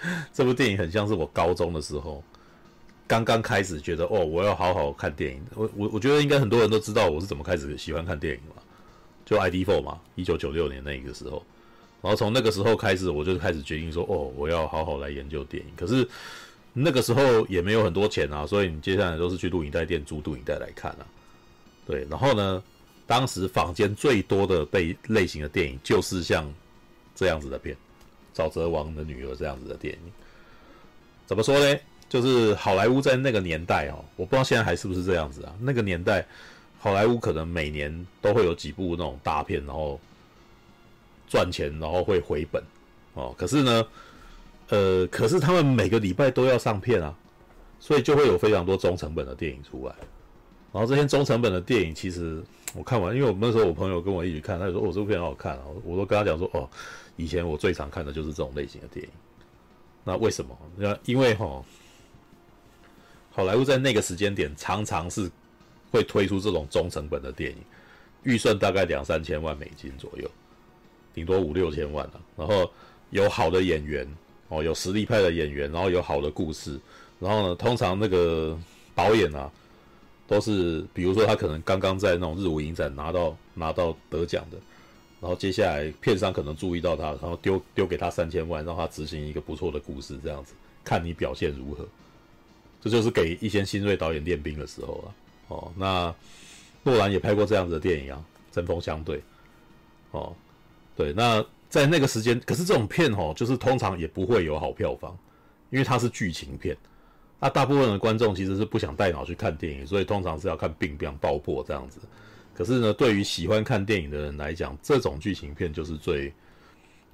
[0.32, 2.22] 这部电影很像是我高中的时候。
[3.06, 5.42] 刚刚开始觉得哦，我要好好看电影。
[5.54, 8.62] 我我我觉得应该很多人都知道我是怎么开始喜欢看电影嘛，
[9.24, 11.42] 就 ID4 嘛，一九九六年那个时候。
[12.02, 15.72] 然后从那个时候开始，我就开始决定说，哦，我要好好来研究电影。
[15.74, 16.06] 可是
[16.82, 21.06] 那个时候也没有很多钱啊，所以你接下来都是去录影带店租录影带来看啊。
[21.86, 22.62] 对，然后呢，
[23.06, 26.52] 当时坊间最多的被类型的电影就是像
[27.14, 27.76] 这样子的片，
[28.38, 30.12] 《沼泽王的女儿》这样子的电影。
[31.26, 31.78] 怎么说呢？
[32.08, 35.54] 就是好莱坞在那个年代哦，我不知道现在还是不是这样子啊。
[35.60, 36.26] 那个年代，
[36.78, 40.00] 好莱坞可能每年都会有几部那种大片，然后
[41.28, 42.62] 赚钱，然后会回本
[43.12, 43.34] 哦。
[43.36, 43.86] 可是呢，
[44.68, 47.14] 呃，可是他们每个礼拜都要上片啊，
[47.80, 49.94] 所以就会有非常多中成本的电影出来。
[50.72, 52.42] 然后这些中成本的电影，其实
[52.74, 56.68] 我看完，因为我那时候我朋友跟我一起看，他就说：“、哦、这部片很好看啊。”我都跟他讲说：“哦，
[57.16, 59.10] 以前我最常看的就是这种类型的电影。”
[60.04, 60.56] 那为什么？
[60.76, 61.64] 那因为哈。
[63.30, 65.30] 好莱坞在那个时间点常常是
[65.92, 67.58] 会推出这种中成本的电影，
[68.24, 70.28] 预算大概两三千万美金左右，
[71.14, 72.20] 顶多五六千万了。
[72.36, 72.68] 然后
[73.10, 74.04] 有好的演员
[74.48, 76.78] 哦，有实力派的演员，然后有好的故事。
[77.20, 78.56] 然后呢，通常那个
[78.94, 79.50] 导演啊，
[80.26, 84.58] 都是比如说他可能刚刚在那种日舞影展拿到拿到得奖的，
[85.20, 91.86] 然后接下来片商可能注意到他，然后丢丢给他三千万，让他执行一个不错的故事，这样子看你表现如何。
[92.80, 95.14] 这就是给一些新锐导演练兵的时候了。
[95.48, 96.14] 哦，那
[96.84, 99.16] 诺兰也拍过这样子的电影啊，《针锋相对》。
[100.12, 100.32] 哦，
[100.96, 105.16] 对，那在那个时间，可是这种片哦，就是通常也不会有好票房，
[105.70, 106.76] 因为它是剧情片。
[107.40, 112.00] 那大部分的观众其实是不想带脑去看电影，所以通常是要看病病爆破这样子。
[112.54, 116.32] 可是呢，对于喜欢看电影的人来讲，这种剧情片就是最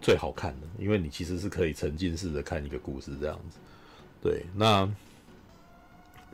[0.00, 3.58] 最好看的，因为你其实是可以沉浸式的看一个故事这样子。
[4.22, 4.88] 对，那。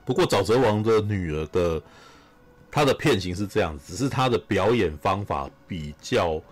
[0.03, 1.81] 不过，沼泽王的女儿的
[2.69, 6.43] 她的片型是这样子，只是她的表演方法比较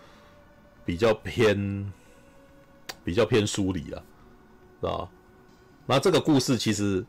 [0.89, 1.93] 比较偏
[3.05, 4.03] 比较偏疏离了，
[4.81, 5.11] 知道吧？
[5.85, 7.05] 那这个故事其实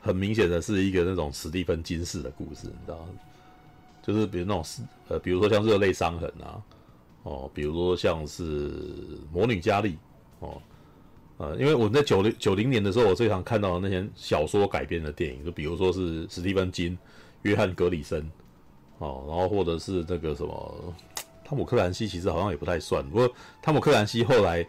[0.00, 3.06] 很明显的是一个那种史蒂芬金式的故事，你知道？
[4.02, 4.64] 就是比如那种
[5.08, 6.62] 呃，比如说像热泪伤痕啊，
[7.24, 8.72] 哦，比如说像是
[9.30, 9.98] 魔女嘉莉
[10.38, 10.62] 哦。
[11.36, 16.96] 呃，因为我在九零九零年的时候，我最常看到的那些小说改编的电影，就比如说是史蒂芬金、
[17.42, 18.22] 约翰格里森，
[18.96, 20.94] 哦，然后或者是那个什么
[21.48, 23.02] 汤姆克兰西，其实好像也不太算。
[23.08, 23.30] 不过
[23.62, 24.62] 汤姆克兰西后来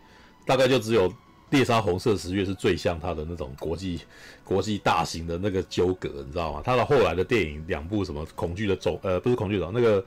[0.46, 1.14] 大概就只有
[1.50, 4.00] 猎杀红色十月是最像他的那种国际
[4.46, 6.62] 国际大型的那个纠葛，你知道吗？
[6.64, 10.06] 他的后来的电影两部什么恐惧的种呃不是恐惧的那个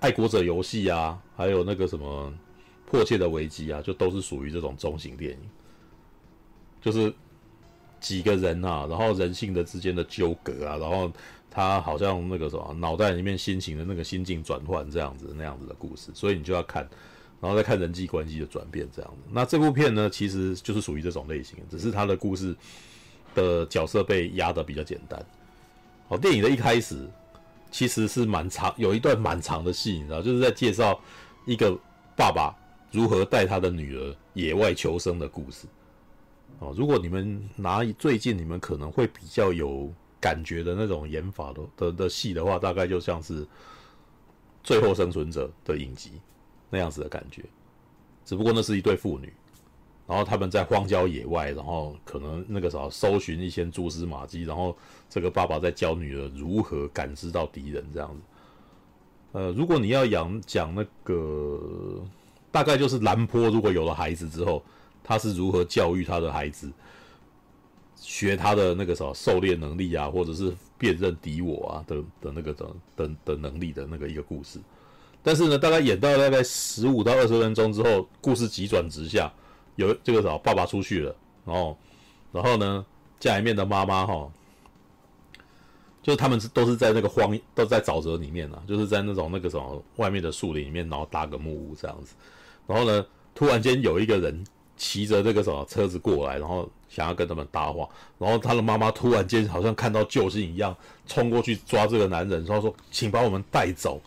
[0.00, 2.30] 爱国者游戏啊，还有那个什么
[2.84, 5.38] 迫切的危机啊，就都是属于这种中型电影，
[6.82, 7.10] 就是
[8.00, 11.10] 几个人啊，然后人性的之间的纠葛啊，然后
[11.50, 16.88] 他好像那个什么脑袋里面心情的那个心境转换这样子那样子的故事，所以你就要看。
[17.42, 19.22] 然后再看人际关系的转变，这样子。
[19.30, 22.54] 那这部片呢，其实就是属于这种类型，只是他的故事
[23.34, 25.24] 的角色被压得比较简单。
[26.06, 27.08] 好，电影的一开始
[27.70, 31.00] 其实是蛮长，有一段蛮长的戏，你知道，就是在介绍
[31.46, 31.74] 一个
[32.14, 32.54] 爸爸
[32.92, 35.66] 如何带他的女儿野外求生的故事。
[36.58, 39.90] 哦，如果你们拿最近你们可能会比较有
[40.20, 43.44] 感觉的那种演法的的的戏的话，大概就像是
[44.62, 46.12] 《最后生存者》的影集。
[46.72, 47.42] 那样子的感觉，
[48.24, 49.32] 只不过那是一对父女，
[50.06, 54.76] 然后他们在荒郊野外，然后可能那个时候搜寻一些蛛丝马迹，然后
[55.08, 58.20] 这个爸爸在教女儿如何感知到敌人这样子。
[59.32, 62.00] 呃，如果你要讲讲那个，
[62.52, 64.62] 大概就是兰坡如果有了孩子之后，
[65.02, 66.70] 他是如何教育他的孩子，
[68.00, 74.58] 学他的那个什么狩猎能力啊，或者是辨认敌我啊的的那个的的的能力的那个一个故事。
[75.22, 79.30] 但是呢，大概演到大概十五到二十分钟之后，故事急转直下，
[79.76, 81.76] 有这个时候爸爸出去了，然后，
[82.32, 82.86] 然后呢，
[83.18, 84.32] 家里面的妈妈哈，
[86.02, 92.14] 就是他们是都是在那个荒，都在沼泽里面啊，就是在那种那个什么外面的树林里面，然后搭个木屋这样子，
[92.66, 94.42] 然后呢，突然间有一个人
[94.78, 97.88] 骑着这个什么车子过来，然后想要跟他们搭话，
[98.18, 100.76] 然后他的妈妈突然间好像看到救星一样，
[101.06, 103.98] 冲过去抓这个男人，然后说：“请把我们带走。”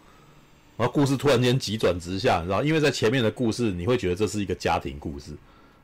[0.75, 5.31] 然后故事突然间急转直下，然后，因为在前面的故事你会觉得这是一个家庭故事，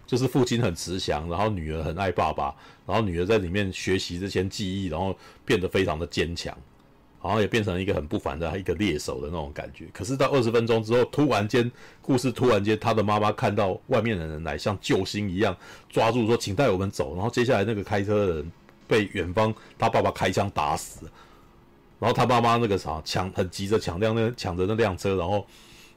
[0.05, 2.53] 就是父亲很慈祥，然后女儿很爱爸爸，
[2.85, 6.57] 然后女儿在里面学习这些技艺，然后变得非常的坚强，
[7.21, 9.85] 然后也变成一个很不凡的一个猎手的那种感觉。
[9.93, 11.69] 可是到二十分钟之后，突然间
[12.01, 15.55] 故事突然间，他的妈妈看到外面的人来，像救星一样
[15.89, 17.13] 抓住说，请带我们走。
[17.15, 18.51] 然后接下来那个开车的人
[18.87, 21.09] 被远方他爸爸开枪打死。
[21.99, 25.45] 然后他妈妈那个啥抢很急着抢辆那抢着那辆车，然后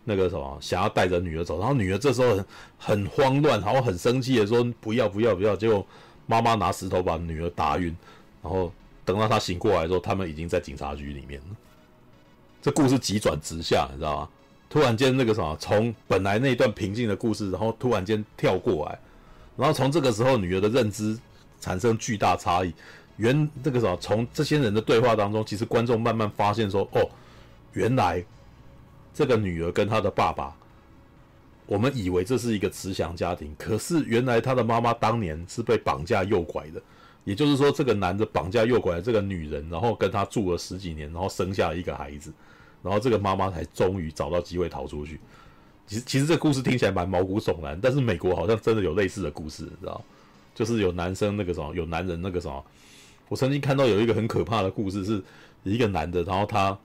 [0.02, 2.44] 那个什么想要带着女儿走，然后女儿这时候很
[2.76, 5.86] 很慌乱，然后很生气的说不要不要不要，结果
[6.26, 7.96] 妈妈拿石头把女儿打晕，
[8.42, 8.72] 然后
[9.04, 11.46] 等到他醒过来的时候，他们已经在警察局里面了。
[12.60, 14.28] 这故事急转直下，你知道吗？
[14.70, 18.98] 突然间那个什么从本来那一段平静的故事，然后突然间跳过来，
[19.56, 21.18] 然后从这个时候女儿的认知
[21.60, 22.72] 产生巨大差异。
[23.18, 27.06] 原这个什么，从这些人的对话当中，其实观众慢慢发现说：“哦，
[27.74, 28.24] 原来
[29.12, 30.56] 这个女儿跟她的爸爸，
[31.66, 36.80] 我们以为这是一个慈祥家庭，可是原来她的妈妈当年是被绑架诱拐的。
[37.24, 42.32] 也就是说，这个男的绑架诱拐了这个女人，然后跟她住了十几年，然后生下了一个孩子，
[42.82, 45.20] 然后这个妈妈才终于找到机会逃出去。
[45.86, 50.02] 其实，其实这故事听起来蛮毛骨悚然，但是美国好像真的有类似的故事，你知道？
[50.54, 52.64] 就是有男生那个什么，有男人那个什么。”
[53.28, 55.22] 我曾经看到有一个很可怕的故事，是
[55.62, 56.76] 一个男的，然后他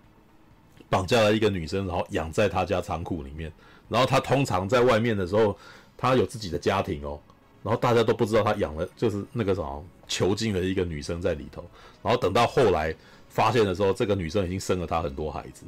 [0.89, 3.51] 绑架了一个女生，然后养在他家仓库里面。
[3.89, 5.57] 然后他通常在外面的时候，
[5.97, 7.19] 他有自己的家庭哦，
[7.63, 11.63] 然后大家都不知道他养了，就是那个什么囚禁了一个女生在里头。
[12.01, 12.95] 然后等到后来
[13.29, 15.63] 发现的时候，这个女生已经生了他很多孩子。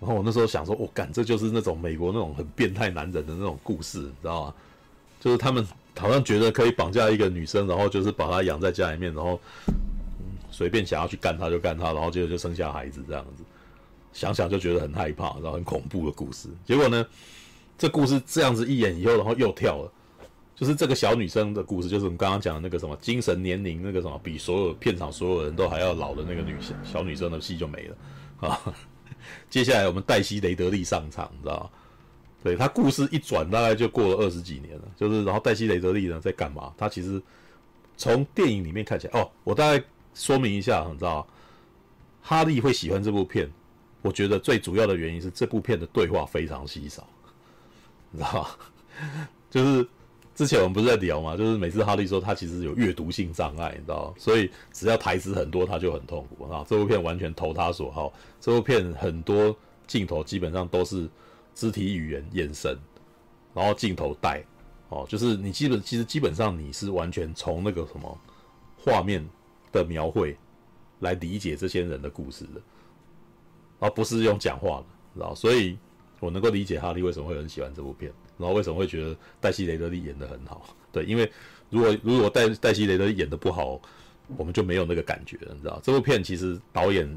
[0.00, 4.54] 然后我那时候想说，我、干，这就是那种美国那种很变态男人的那种故事，你知道吗？
[5.20, 5.66] 就是他们。
[5.98, 9.40] 好像觉得可以绑架一个女生，然后就是把她养在家里面，然后
[10.50, 13.42] 随便想要去干她就干她，然后接着就生下孩子这样子。
[14.12, 16.50] 想想就觉得很害怕，然后很恐怖的故事。
[16.66, 17.06] 结果呢，
[17.78, 19.92] 这故事这样子一演以后，然后又跳了，
[20.56, 28.74] 就是这个小女生的故事，就是我们刚刚讲的那个什么精神年龄那个什么比所有片场所有人都还要老的那个女性小女生的戏就没了啊。
[29.50, 31.70] 接下来我们黛西雷德利上场，你知道吗？
[32.42, 34.84] 对，他故事一转，大概就过了二十几年了。
[34.96, 36.72] 就是，然后黛西·雷德利呢在干嘛？
[36.76, 37.20] 她其实
[37.96, 39.84] 从电影里面看起来，哦，我大概
[40.14, 41.26] 说明一下，你知道，
[42.22, 43.50] 哈利会喜欢这部片，
[44.00, 47.04] 我觉得最主要的原因是这部片的对话非常稀少，
[48.12, 48.48] 你知道
[49.50, 49.88] 就是
[50.36, 56.64] 之前我们不是在聊嘛，就是每次哈利说他其实有阅读性障碍，你知道，所以只要台词很多，他就很痛苦啊。
[56.68, 59.56] 这部片完全投他所好，这部片很多
[59.88, 61.10] 镜头基本上都是。
[61.58, 62.78] 肢体语言、眼神，
[63.54, 64.44] 然后镜头带，
[64.90, 68.18] 哦，就是你基本其实基本上你是完全从那个什么
[68.76, 69.26] 画面
[69.72, 70.36] 的描绘
[71.00, 72.60] 来理解这些人的故事的，
[73.78, 74.84] 而不是用讲话的，
[75.14, 75.34] 知道？
[75.34, 75.78] 所以
[76.20, 78.12] 我能够理解哈利为什么会很喜欢这部片。
[78.38, 80.74] 然后为什么会觉得黛西雷德利演的很好？
[80.92, 81.30] 对，因为
[81.70, 83.80] 如果如果黛黛西雷德利演的不好，
[84.36, 85.80] 我们就没有那个感觉了，你知道？
[85.82, 87.08] 这部片其实导演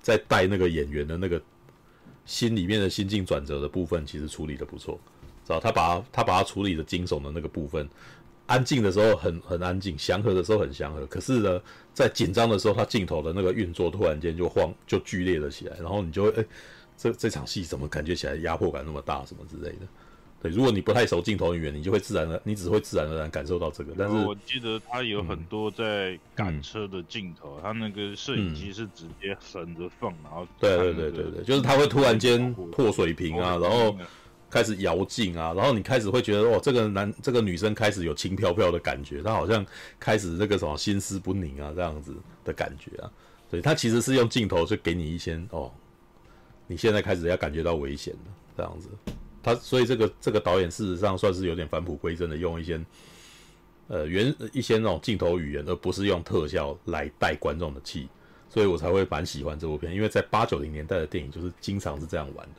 [0.00, 1.40] 在带那个演员的那个
[2.24, 4.98] 心里面的心境转折的部分，其实处理的不错，
[5.44, 5.60] 知道？
[5.60, 7.88] 他把他把他处理的惊悚的那个部分，
[8.46, 11.60] 安静的时候很很安静，祥和的时候很祥和，可是呢，
[11.94, 16.44] 在紧张的时候，他镜头的那个运作突然间就晃就剧烈了起来，然后你就会哎。
[16.94, 19.78] 这这场戏怎么感觉起来压迫感那么大，什么之类的？
[20.42, 23.94] 对，如果你不太熟镜头语言，你就会自然的，你只会自然而然感受到这个。
[23.96, 33.96] 但是我记得他有很多在赶车的镜头，他、嗯、那个摄影机是直接横着放，然后对对对对对，就是他会突然间破水平啊，然后
[34.50, 39.64] 开始摇镜啊，然后你开始会觉得哦，这个男这个女生开始有轻飘飘的感觉，她好像
[40.00, 42.14] 开始那个什么心思不宁啊这样子
[42.44, 43.10] 的感觉啊。
[43.48, 45.70] 对，他其实是用镜头去给你一些哦。
[46.66, 48.88] 你现在开始要感觉到危险了，这样子，
[49.42, 52.80] 他所以这个这个导演事实上算是有点返璞归真的，用一些
[53.88, 58.08] 呃原一些那种镜头语言，而不是用特效来带观众的气，
[58.48, 62.54] 所以我才会蛮喜欢这部片，因为在八九零年代的电影就是经常是这样玩的，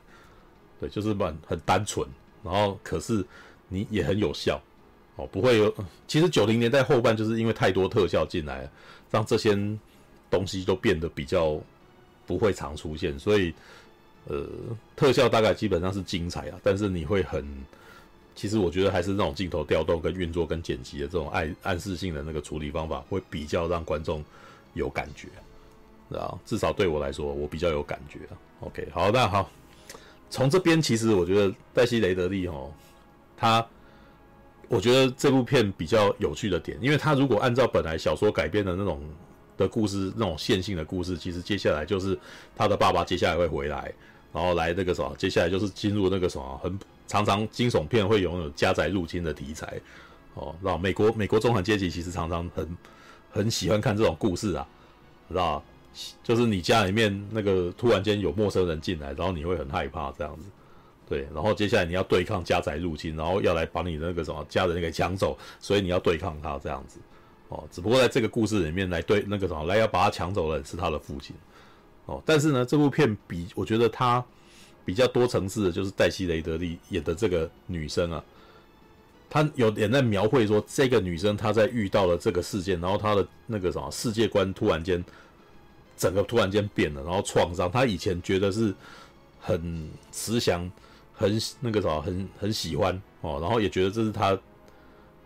[0.81, 2.07] 对，就是蛮很单纯，
[2.43, 3.25] 然后可是
[3.69, 4.61] 你也很有效
[5.15, 5.73] 哦，不会有。
[6.07, 8.71] 其实九零年代后半就是因为太多特效进来了，
[9.09, 9.57] 让这些
[10.29, 11.57] 东西都变得比较
[12.27, 13.53] 不会常出现，所以。
[14.25, 14.47] 呃，
[14.95, 17.45] 特效大概基本上是精彩啊，但是你会很，
[18.35, 24.23] 其实我觉得还是那种镜头调动跟运作跟剪辑的这种暗暗示性的那个处理方法，会比较让观众
[24.75, 25.27] 有感觉，
[26.17, 26.33] 啊？
[26.45, 28.37] 至少对我来说，我比较有感觉啊。
[28.61, 29.51] OK，好，那好，
[30.29, 32.71] 从这边其实我觉得黛西雷德利哦，
[33.35, 33.65] 他，
[34.69, 39.01] 我觉得这部片比较有趣的点，因为他如果按照本来小说改编的那种。
[39.55, 42.17] 的故事，那种线性的故事，其实接下来就是
[42.55, 43.93] 他的爸爸接下来会回来，
[44.33, 49.79] 然后来那个什么，接下来就是进入那个什么，很常常惊悚片会拥有家宅入侵的题材，
[50.33, 52.77] 哦，知道美国美国中产阶级其实常常很
[53.29, 54.67] 很喜欢看这种故事啊，
[55.29, 55.63] 知道
[56.23, 60.45] 就是你家里面那个突然间有陌生人进来，然后你会很害怕这样子，
[61.07, 66.99] 对，然后接下来你要对抗家宅入侵，然后要来把你的那个什么家人给抢走，所以你要对抗他这样子。
[67.49, 71.35] 哦，只不过在这个故事里面来对那个什么来要把他抢走的是他的父亲，
[72.05, 74.23] 哦，但是呢，这部片比我觉得它
[74.85, 78.23] 比较多层次的就是黛西雷德利演的这个女生啊，
[79.29, 85.03] 她有点在描绘说这个女生她在遇到了这个事件，然后她的那个什么世界观突然间
[85.97, 88.73] 整个突然间变了，然后创伤，她以前觉得是
[89.39, 90.71] 很慈祥，
[91.13, 94.37] 很那个什么很很喜欢哦，然后也觉得这是她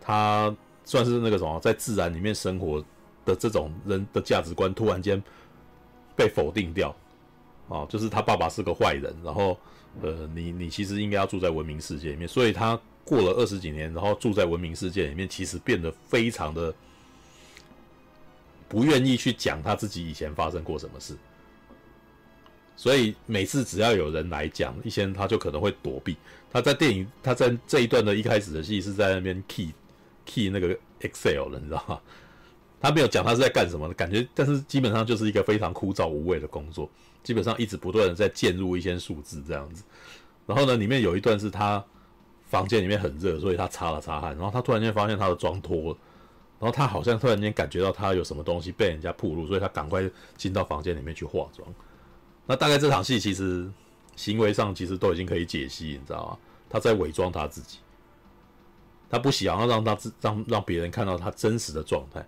[0.01, 0.55] 她。
[0.89, 2.81] 算是那个什么，在自然里面生活
[3.25, 5.21] 的这种人的价值观，突然间
[6.17, 6.93] 被否定掉，
[7.69, 9.57] 啊，就是他爸爸是个坏人，然后，
[10.01, 16.73] 呃，你你其实应该要住在文明世界里面，所以他过了二十几年，然后住在文明世界里面，其实变得非常的
[18.67, 21.15] 不愿意去讲他自己以前发生过什么事，
[22.75, 26.17] 所以每次只要有人来讲一些，他就可能会躲避。
[26.51, 29.71] 他在电影，他在这一段的一开始的戏是在那边 key。
[30.29, 32.01] key 那个 Excel 了，你知道吗？
[32.79, 36.89] 他没有讲他是在干什么的感觉，但是基本上就是一个非常枯燥无味的工作，
[37.23, 39.83] 基本上一直不断的在键入一些数字这样子。
[40.45, 41.83] 然后呢，里面有一段是他
[42.45, 45.97] 房间里面很热，所以他擦了擦汗，然后他突然间发现他的妆脱了，
[46.59, 51.67] 然后他好像突然间感觉到他有什么东西被人家暴露，所以他赶快进到房间里面去化妆。
[52.45, 53.69] 那大概这场戏其实
[54.15, 56.37] 行为上其实都已经可以解析，你知道吗？
[56.69, 57.79] 他在伪装他自己。
[59.09, 62.25] 他不想要让他自让让别人看到他真实的状态，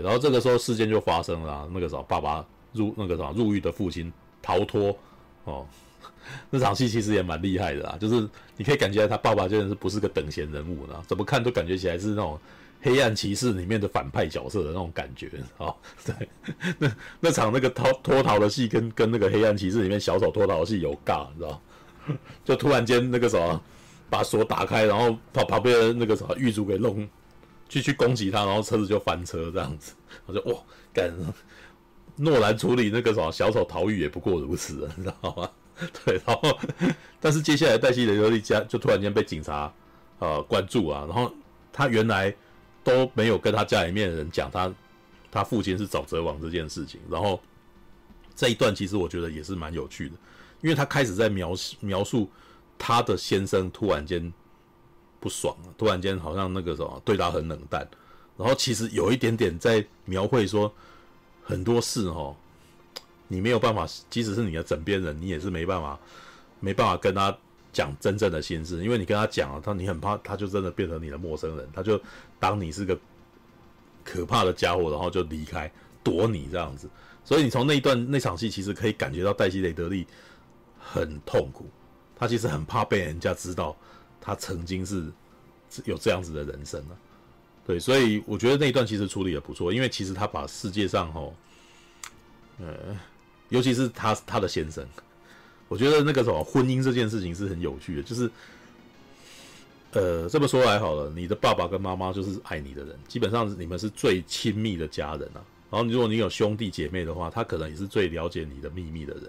[0.00, 4.96] 然后这个时候事件就发生了，那个时候爸爸入那个什么入狱的父亲逃脱，
[5.44, 5.66] 哦，
[6.50, 12.38] 那场戏其实也蛮厉害的啊，就是你可以感觉他爸爸真的是不是个等闲人物呢，怎么看都感觉起来是那种
[12.82, 15.74] 黑暗骑士里面的反派角色的那种感觉啊，
[16.04, 16.28] 对，
[16.78, 21.60] 那那场那个逃脱逃的戏跟跟那个黑暗骑士里面小丑脱逃的戏有尬，你知道，
[22.44, 23.60] 就突然间那个什么。
[24.10, 27.08] 把锁打开，然后把旁边的那个什么狱卒给弄，
[27.74, 29.94] 去去攻击他，然后车子就翻车这样子。
[30.26, 30.62] 我就哇，
[30.92, 31.12] 干！
[32.16, 35.50] 诺兰处理那个什么小丑逃狱也不过如此，你知道吗？
[36.04, 36.56] 对，然后
[37.18, 39.72] 但是接下来黛西雷德利家就突然间被警察
[40.20, 41.32] 呃关注啊，然后
[41.72, 42.32] 他原来
[42.84, 44.72] 都没有跟他家里面的人讲他
[45.32, 47.40] 他父亲是沼泽王这件事情，然后
[48.36, 50.14] 这一段其实我觉得也是蛮有趣的，
[50.60, 52.30] 因为他开始在描描述。
[52.76, 54.30] 他的先生突然间
[55.24, 57.88] 不爽了，突然间好像那个什么对他很冷淡，
[58.36, 60.70] 然后其实有一点点在描绘说
[61.42, 62.36] 很多事哦，
[63.26, 65.98] 你没有办法，即使是你的枕边人，你也是没办法，
[66.60, 67.34] 没办法跟他
[67.72, 71.98] 讲真正的心事，因为你跟他讲了，他你很怕，他就真的变成你的陌生人，他就
[72.38, 72.94] 当你是个
[74.04, 75.72] 可怕的家伙，然后就离开
[76.02, 76.86] 躲你这样子。
[77.24, 80.06] 所以你从那一段那场戏，其实可以感觉到黛西雷德利
[80.78, 81.64] 很痛苦，
[82.14, 83.74] 他其实很怕被人家知道
[84.24, 85.04] 他曾经是
[85.84, 86.96] 有这样子的人生啊。
[87.66, 91.32] 对，所以我觉得那一段其实处理的不错，因为其实他把世界上哈，
[92.60, 92.98] 呃，
[93.50, 94.86] 尤其是他他的先生。
[95.68, 98.30] 我觉得那个什么婚姻这件事情是很有趣的，就是，
[99.92, 105.40] 呃，这么说来好了，你的爸爸跟妈妈就是爱你的人，基本上你们是最亲密的家人啊。
[105.70, 109.24] 然后如果你有兄弟姐妹的话，他可能也是最了解你的秘密的人，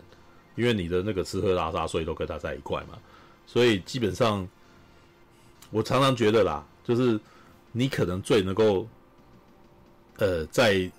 [0.56, 3.00] 因为你的那个吃喝拉撒睡都跟他在一块嘛。
[3.48, 4.48] 所以基本上，
[5.76, 7.20] 我常常觉得啦，就是
[7.74, 8.88] 你可能最能够，
[10.18, 10.90] 呃，在。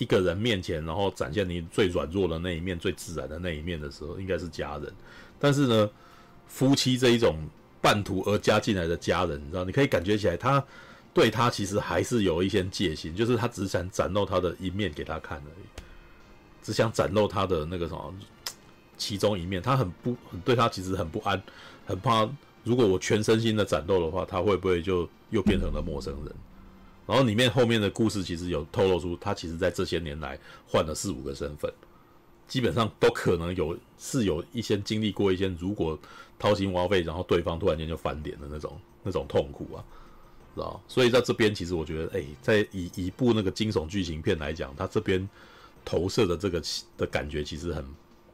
[0.00, 4.94] 一个人面前，然后展现你最软弱的那一面、最自然的那一面的时候，应该是家人。
[5.40, 5.90] 但是呢，
[6.46, 7.36] 夫妻这一种
[7.80, 10.64] 半途而加进来的家人，你知道，你可以感觉起来，他
[11.12, 15.82] 对他其实还是有一些戒心，就是他只想展露他的一面给他看而已，
[16.62, 18.14] 只想展露他的那个什么
[18.96, 19.60] 其中一面。
[19.60, 21.42] 他很不很对他其实很不安，
[21.84, 22.24] 很怕
[22.64, 26.34] 如果我全身心的展露的话，他会不会就又变成了陌生人？
[27.06, 31.72] 然后里面后面的故事其实有透露出，他其实在这些年来换了四五个身份，
[32.46, 35.98] 基本上都可能有是有一些经历过一些如果
[36.38, 39.82] 掏心挖肺，然后对方突然间就翻脸的那种那种痛苦啊，
[40.54, 40.78] 知道？
[40.86, 45.26] 所以在这边其实我觉得，哎，在以一部那个惊悚剧情片来讲，他这边
[45.84, 46.62] 投射的这个
[46.98, 47.82] 的感觉其实很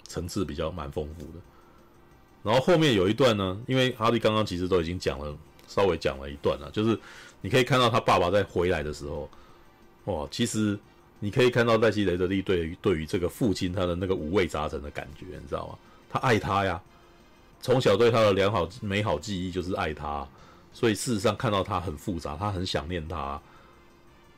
[0.03, 1.41] 层次比较蛮丰富的。
[2.45, 5.37] 然后后面有一段呢，因为哈利刚刚其实都已经讲了，
[5.67, 6.97] 稍微讲了一段了，就是。
[7.45, 9.29] 你可以看到他爸爸在回来的时候，
[10.07, 10.79] 哇，其实
[11.19, 15.79] 你可以看到黛西雷德利对于对于这个父亲他的那个五味杂陈的感觉，你知道吗？
[16.09, 16.81] 他爱他呀，
[17.61, 20.27] 从小对他的良好美好记忆就是爱他，
[20.73, 23.39] 所以事实上看到他很复杂，他很想念他，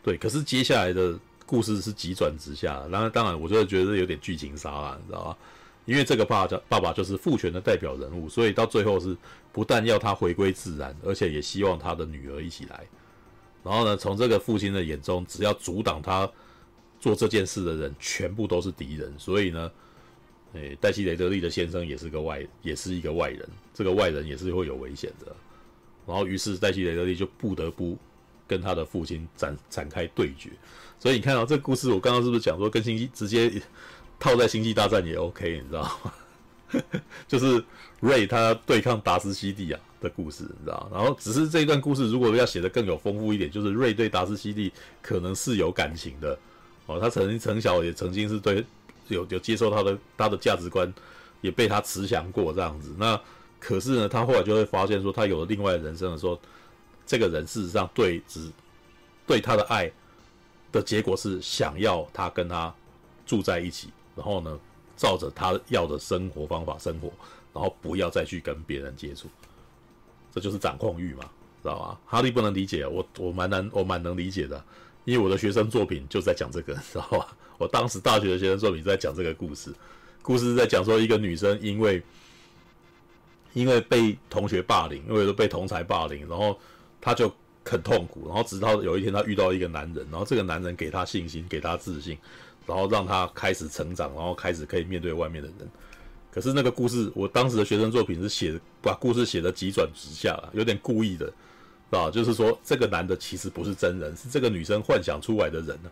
[0.02, 0.16] 对。
[0.16, 5.36] 可是接下来的故事是急转直下，然后当然我就觉得有点剧情杀了，你知道吗？
[5.86, 9.16] 因为这个爸爸爸爸就是父权的代表人物，所以到最后是
[9.52, 12.84] 不但要他回归自然，而且也希望他的女儿一起来。
[13.62, 16.28] 然后呢，从这个父亲的眼中，只要阻挡他
[17.00, 19.12] 做这件事的人，全部都是敌人。
[19.16, 19.70] 所以呢，
[20.54, 23.48] 诶，黛西雷德利的先生也是个外，也是一个外人。
[23.72, 25.34] 这个外人也是会有危险的。
[26.04, 27.96] 然后，于是黛西雷德利就不得不
[28.48, 30.50] 跟他的父亲展展开对决。
[30.98, 33.52] 所以你看到这个故事，我刚刚是不是讲说更新直接？
[34.18, 36.12] 套在星际大战也 OK，你知道吗？
[37.28, 37.62] 就是
[38.00, 40.88] 瑞他对抗达斯西蒂亚的故事，你知道？
[40.92, 46.36] 然后只是这一段故事如果要写的更有丰富一点，就是瑞对达斯西蒂可能是有感情的
[46.86, 48.64] 哦，他曾经从小也曾经是对
[49.08, 50.92] 有有接受他的他的价值观，
[51.40, 52.94] 也被他慈祥过这样子。
[52.98, 53.18] 那
[53.60, 56.38] 可是呢，他后来就会发现说，他有了另外的人生的时候，
[57.06, 58.50] 这个人事实上对只
[59.24, 59.90] 对他的爱
[60.72, 62.74] 的结果是想要他跟他
[63.24, 63.88] 住在一起。
[64.16, 64.58] 然后呢，
[64.96, 67.12] 照着他要的生活方法生活，
[67.52, 69.28] 然后不要再去跟别人接触，
[70.32, 71.24] 这就是掌控欲嘛，
[71.62, 72.00] 知道吧？
[72.06, 74.64] 哈利不能理解，我我蛮难，我蛮能理解的，
[75.04, 77.36] 因为我的学生作品就在讲这个，知道吧？
[77.58, 79.72] 我当时大学的学生作品在讲这个故事，
[80.22, 82.02] 故事在讲说一个女生因为
[83.52, 86.58] 因为被同学霸凌，因为被同才霸凌，然后
[87.00, 87.32] 她就
[87.64, 92.18] 很痛苦，然后直到有一天她遇到一个男人，然后这个男人给她信心，给她自信。
[92.66, 95.68] 然后让他开始成长，然后开始可以面对外面的人。
[96.30, 101.32] 可是那个故事，我当时的学生作品是写把故事写得急转直下了，有点故意的，
[101.90, 105.90] 啊，就是说这个男的其实不是真人，是这个女生幻想出来的人呢，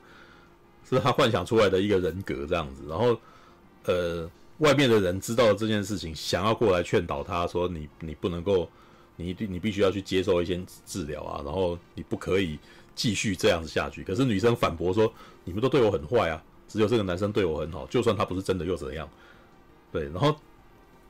[0.87, 2.83] 是他幻想出来的一个人格这样子。
[2.87, 3.19] 然后，
[3.85, 8.69] 呃，外面的人知道了这件事情，想要过来劝导他说：“你你不能够，
[9.17, 12.59] 你你必须要去接受一些治疗啊，然后你不可以
[12.95, 15.11] 继续这样子下去。”可是女生反驳说
[15.43, 16.43] ：“你们都对我很坏啊。”
[16.75, 19.09] 只有这个男生对我很好，就算他不是真的又怎样？
[19.93, 20.37] 对，然后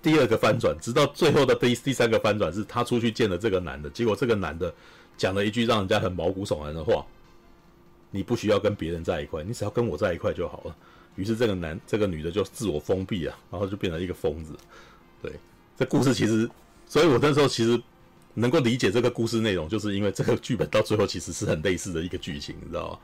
[0.03, 4.71] 第二个翻转，直到最后的第第三个翻转是他出去见了这个男的，结果这个男的
[5.17, 7.03] 讲了一句让人家很毛骨悚然的话
[8.13, 10.77] ：“你不需要跟别人在一块，你只要跟我在一块就好了。”
[11.17, 14.53] 于是这个男这个女的就自我封闭啊，然后就变成一个疯子。
[15.23, 15.33] 对，
[15.79, 16.47] 这故事其实，
[16.87, 17.83] 所以我那时候其实
[18.35, 22.99] 能够理解这个故事内容，就是因为这个剧本到最后其实是很类似的一个剧情，你知道吗？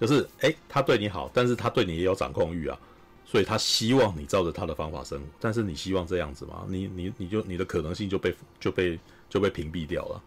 [0.00, 2.78] 就是，诶，他对你好，但是他对你也有掌控欲啊，
[3.24, 5.26] 所以他希望你照着他的方法生活。
[5.40, 6.64] 但是你希望这样子吗？
[6.68, 10.22] 你你你就你的可能性就被就被就被屏蔽掉了。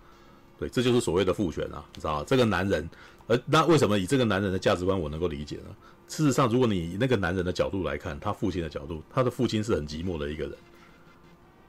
[0.60, 2.26] 对，这就是所谓的父权啊，你知道吗？
[2.28, 2.88] 这个男人，
[3.28, 5.76] 而那为什么以这个男人的价值观我能够理解呢？
[6.08, 10.54] 事实上，如果你以那个男人的角度来看，他父亲的角度，他的父亲是很寂寞的一个人，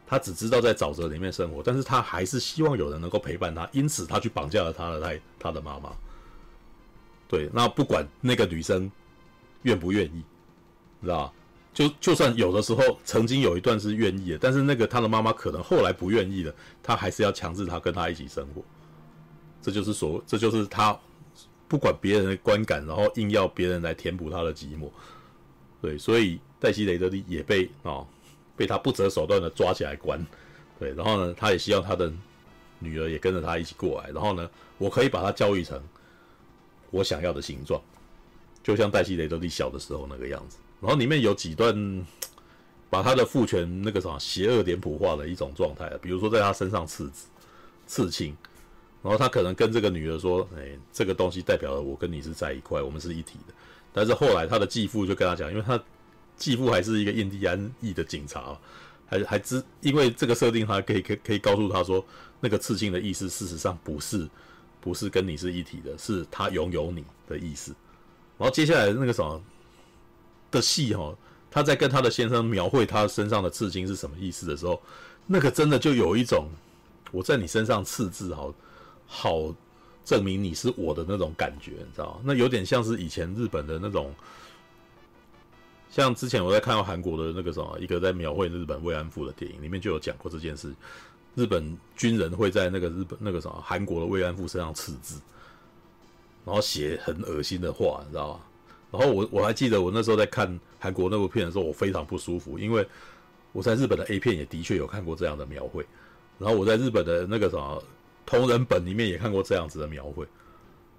[0.05, 5.95] 他只知道在沼泽里面生活，但是他还是希望有人能够陪伴他，因此他去绑架了他的他他的妈妈。
[7.33, 8.93] 对，那不管那个女生
[9.63, 10.23] 愿不愿意，
[11.01, 11.33] 知道？
[11.73, 18.63] 就就算有的时候曾经有一段是愿意的，但是那个他的妈妈可能后来不愿意了，他还是要强制他跟他一起生活。
[19.63, 20.95] 这就是所，这就是他
[21.67, 24.91] 不管别人的观感，然后硬要别人来填补他的寂寞。
[25.81, 28.07] 对，所以黛西雷德利也被啊、哦、
[28.55, 30.23] 被他不择手段的抓起来关。
[30.79, 32.13] 对，然后呢，他也希望他的
[32.79, 34.11] 女儿也跟着他一起过来。
[34.11, 35.83] 然后呢，我可以把他教育成
[36.93, 37.83] 我想要的形状，
[38.63, 40.59] 就像黛西雷德利小的时候那个样子。
[40.81, 42.07] 然后里面有几段
[42.89, 47.27] 把他的父权那个什么邪恶脸谱化的一种状态，比如说在他身上刺字、
[47.87, 48.37] 刺青，
[49.03, 53.55] 然后他可能跟这个女儿说：“哎，这个东西代表了我跟你是在一块，我们是一体的。”
[53.95, 55.83] 但是后来他的继父就跟他讲，因为他
[56.37, 58.59] 继父还是一个印第安裔的警察，
[59.07, 62.05] 还还知因为这个设定，他可以可以可以告诉他说，
[62.41, 64.29] 那个刺青的意思事实上不是
[64.83, 67.75] 不是跟你是一体的，是他拥有你的意思。
[68.37, 69.43] 然后接下来那个什么。
[70.53, 71.17] 的戏哈，
[71.51, 74.79] 他在跟他的先生描绘他身上的刺青是什么意思的时候，
[75.27, 76.47] 那个真的就有一种
[77.11, 78.55] 我在你身上刺字，好
[79.07, 79.55] 好
[80.05, 82.21] 证明你是我的那种感觉，你知道吗？
[82.23, 84.15] 那有点像是以前日本的那种，
[85.91, 90.71] 像之前我在看到韩国的那个什么，一个在描绘日本慰安妇的电影里面就有讲过这件事，
[91.35, 95.21] 日本军人会在那个日本那个什么韩国的慰安妇身上刺字，
[96.45, 98.41] 然后写很恶心的话，你知道吗？
[98.91, 102.87] 然后我我还记得我那时候在看韩国那部片的时候，我非常不舒服，因为
[103.53, 105.87] 我在日本的 A 片也的确有看过这样的描绘，
[106.39, 107.83] 然后我在日本的那个什么
[108.27, 110.27] 同人本里面也看过这样子的描绘，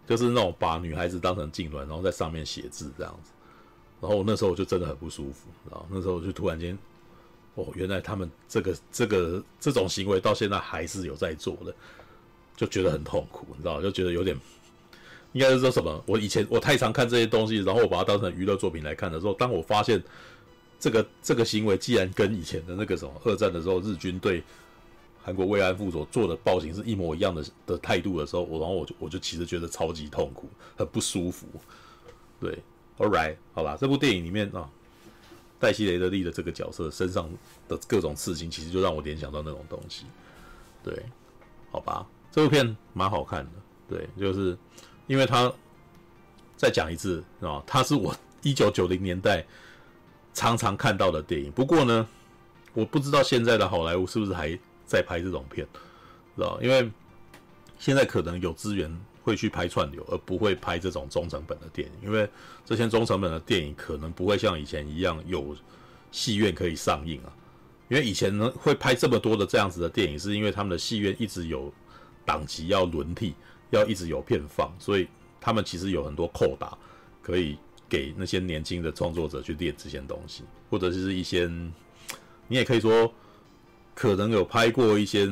[0.08, 3.32] 就是那种把女孩子当成痉挛，然后在上面写字这样子。
[4.02, 6.78] 然后我那时候我就真的很不舒服，然后那时候我就突然间，
[7.56, 11.74] 哦，原来他们这个这个这种行为到现在还是有在做的，
[12.56, 14.38] 就觉得很痛苦，你知道，就觉得有点。
[15.34, 16.04] 应该是说什么？
[16.06, 20.00] 我以前我太常看这些东西，然后我把它当成娱乐作品来看的时候，当我发现
[20.80, 24.44] 这个这个行为既然跟以前的那个什么二战的时候日军对
[25.24, 31.48] 韩国慰安妇所做的暴行是一模一样的的态度的时候，我然后我就我就其实觉得超级痛苦，很不舒服。
[32.40, 32.56] 对
[33.00, 34.70] ，All right，好吧，这部电影里面啊，
[35.64, 37.30] 黛西雷德利的这个角色身上
[37.70, 40.06] 的各种刺青，其实就让我联想到那种东西。
[40.84, 40.94] 对，
[41.72, 43.52] 好吧，这部片蛮好看的。
[43.88, 44.58] 对，就是。
[45.06, 45.52] 因为他
[46.56, 49.46] 再讲一次啊，他是我一九九零年代
[50.34, 51.52] 常常看到的电影。
[51.52, 52.08] 不过呢，
[52.74, 55.68] 我不知道现在的好莱坞是不是还在拍这种片，
[56.38, 56.58] 知道？
[56.62, 56.90] 因为
[57.78, 58.90] 现在可能有资源
[59.24, 61.94] 会去拍串流，而不会拍这种中成本的电影。
[62.08, 62.30] 因为
[62.64, 65.56] 这些中成本的电影可能不会像以前一样有
[66.12, 67.34] 戏院可以上映啊。
[67.90, 71.74] 因为以前呢会拍这么多的这样子的电影，是因为他们的戏院一直有
[72.24, 73.34] 档期要轮替。
[73.70, 75.08] 要一直有片放，所以
[75.42, 76.78] 他们其实有很多扣打，
[77.24, 77.58] 可以
[77.90, 81.48] 给那些年轻的创作者去练这些东西，或者是一些
[82.48, 83.12] 你也可以说，
[83.96, 85.28] 可能有拍过一些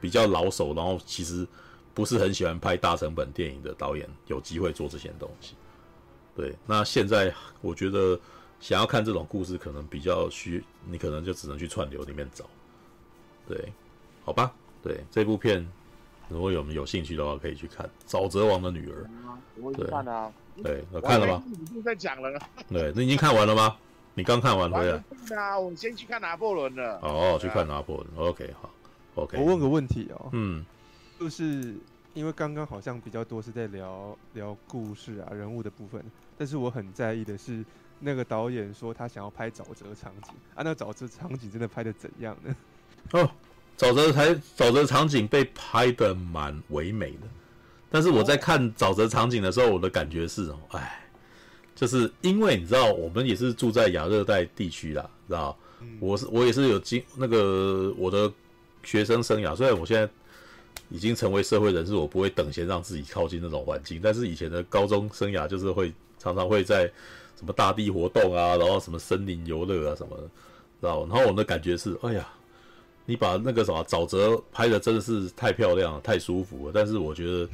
[0.00, 1.46] 比较老手，然后其实
[1.94, 5.54] 不是很喜欢拍大成本电影的导演，有机会做这些东西。
[6.34, 8.18] 对，那现在我觉得
[8.60, 12.44] 想要看这种故事，可能比较需，你可能就只能去串流里面找。
[13.46, 13.72] 对，
[14.24, 15.66] 好吧，对这部片。
[16.28, 19.04] 如果有有兴趣的话，可以去看《沼泽王的女儿》。
[19.60, 20.32] 我已经看了啊。
[20.62, 21.42] 对，我看了吗？
[21.46, 22.40] 已经在讲了。
[22.70, 23.76] 对，你已经看完了吗？
[24.14, 25.04] 你刚看完回来。
[25.28, 26.98] 对啊，我先去看拿破仑了。
[27.02, 28.28] 哦，去看拿破仑。
[28.28, 28.70] OK，好。
[29.16, 29.36] OK。
[29.36, 30.30] 我问个问题哦。
[30.32, 30.64] 嗯。
[31.22, 31.76] 就是
[32.14, 36.02] 因为刚刚好像比较多是在聊聊故事啊、人物的部分，
[36.36, 37.64] 但是我很在意的是
[38.00, 42.56] 那个导演说他想要拍沼泽场景啊，那沼泽场景真的拍的怎样呢？
[43.12, 43.30] 哦。
[43.78, 47.26] 沼泽台沼泽场景被拍的蛮唯美的，
[47.88, 51.00] 但是我在看沼泽场景的时候，我的感觉是哦，哎，
[51.74, 55.56] 就是因为你知道，我们也是住在亚热带地区啦，知道？
[56.00, 58.30] 我是我也是有经那个我的
[58.84, 60.12] 学生生涯，虽然我现在
[60.92, 66.84] 已经成为社会人士，我不会等闲让自己靠近那种环境，但是以前的高中生涯就是会常常会在
[67.36, 71.06] 什么大地活动啊，然后什么森林游乐啊什么的，知道？
[71.06, 72.28] 然后我的感觉是，哎呀。
[73.04, 76.72] 你把那个什么沼泽拍的真的是太漂亮了，太舒服了。
[76.72, 77.48] 但是我觉得，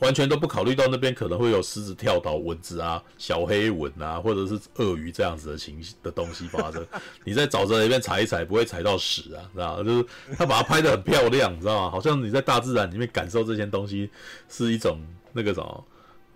[0.00, 6.86] 完全都不考虑到那边可能会有狮子跳岛、蚊子啊、小黑蚊啊，或者是鳄鱼这样子的情的东西发生。
[7.24, 9.82] 你在沼泽里面踩一踩，不会踩到屎啊，知道吗？
[9.82, 10.06] 就是
[10.36, 11.90] 他把它拍得很漂亮，你知道吗？
[11.90, 14.10] 好像你在大自然里面感受这些东西，
[14.48, 15.00] 是一种
[15.32, 15.84] 那个什么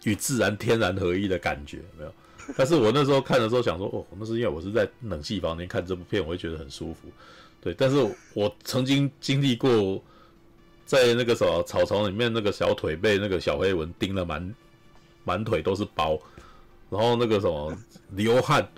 [0.05, 2.13] 与自然天然合一的感觉，没有？
[2.57, 7.09] 但是我那时候看的时候想说，哦，那是因为我是在冷气房里面看这部片，我会觉得很舒服。
[7.61, 7.97] 对，但是
[8.35, 10.03] 我曾经经历过，
[10.85, 14.55] 在那个什么草丛里面，那个小腿被那个小黑蚊叮了满
[15.25, 16.19] 满腿都是包，
[16.91, 17.77] 然后那个什么
[18.11, 18.69] 流汗，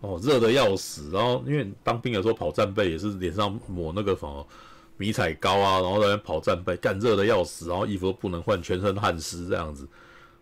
[0.00, 4.46] 哦，热的要死，然后因为当兵的时候跑战备也是脸上抹那个什么
[4.96, 9.86] 迷彩膏啊，然后在那跑战备，干热的要死，然后衣服都不能换，全身汗湿这样子。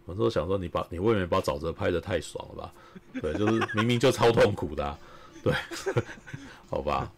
[0.07, 2.73] 我说想说你把你未免把沼泽拍的太爽了吧？
[3.21, 4.99] 对，就是明明就超痛苦的、
[5.43, 5.53] 对，
[6.71, 7.11] 好吧。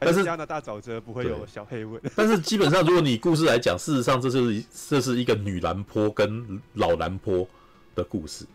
[0.06, 2.00] 但是加拿大沼泽不会有小黑蚊。
[2.16, 7.46] 但是基本上，如果你故事来讲，事实上这是这是一个女兰坡跟老兰坡
[7.94, 8.46] 的故事。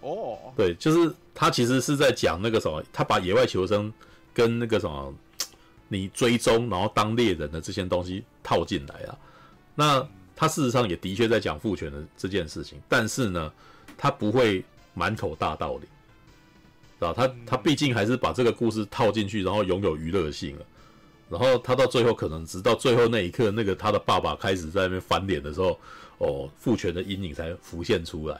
[0.00, 3.92] 哦，对，就是他其实是在讲那个什么，他把野外求生
[4.34, 5.14] 跟那个什么，
[5.88, 9.16] 你追踪然后当猎人的这些东西套进来啊。
[9.74, 13.52] 那他事实上也的确在讲父权的这件事情，但是呢，
[13.96, 14.64] 他不会
[14.94, 20.64] 满口大道理，知道他他毕竟还是把这个故事套进去，然后拥有娱乐性了。
[21.30, 25.78] 然后他到最后可能直到最后那一刻，那个他的爸爸开始在那边翻脸的时候，
[26.18, 28.38] 哦，父权的阴影才浮现出来，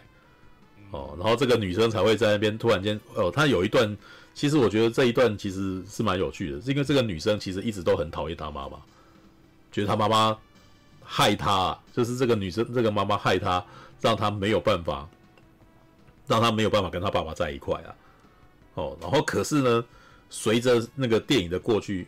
[0.91, 3.97] 哦，然后这个女生才会在那边突然间，哦，她有一段，
[4.34, 8.76] 其实我觉得这一段其实是蛮有趣的，是因为这个女生其实一直都很讨厌她妈妈，
[9.72, 10.36] 觉得她妈妈。
[11.12, 13.64] 害他，就是这个女生，这个妈妈害他，
[14.01, 15.09] 让他没有办法，
[16.28, 17.91] 让他没有办法跟他爸爸在一块啊。
[18.74, 19.84] 哦，然后可是呢，
[20.28, 22.07] 随着那个电影的过去，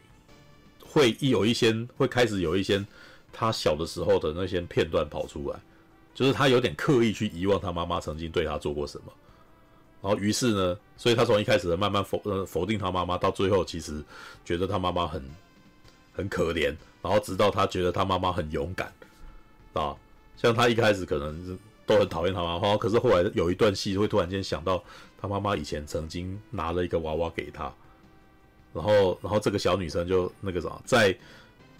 [0.92, 2.84] 会一有一些会开始有一些
[3.32, 5.58] 他小的时候的那些片段跑出来，
[6.14, 9.12] 就是他有点刻意去遗忘他妈妈曾经对他做过什么。
[10.02, 14.04] 然后于是呢，所以他从一开始的慢慢否呃否定他妈妈，到最后其实
[14.44, 15.24] 觉得他妈妈很
[16.12, 16.76] 很可怜。
[17.00, 18.92] 然后直到他觉得他妈妈很勇敢，
[19.72, 19.96] 啊，
[20.36, 24.84] 像他一开始可能是都很讨厌他妈妈，可是后来有一段戏会突然间想到
[25.20, 27.72] 他妈妈以前曾经拿了一个娃娃给他，
[28.72, 31.16] 然后然后这个小女生就那个啥，在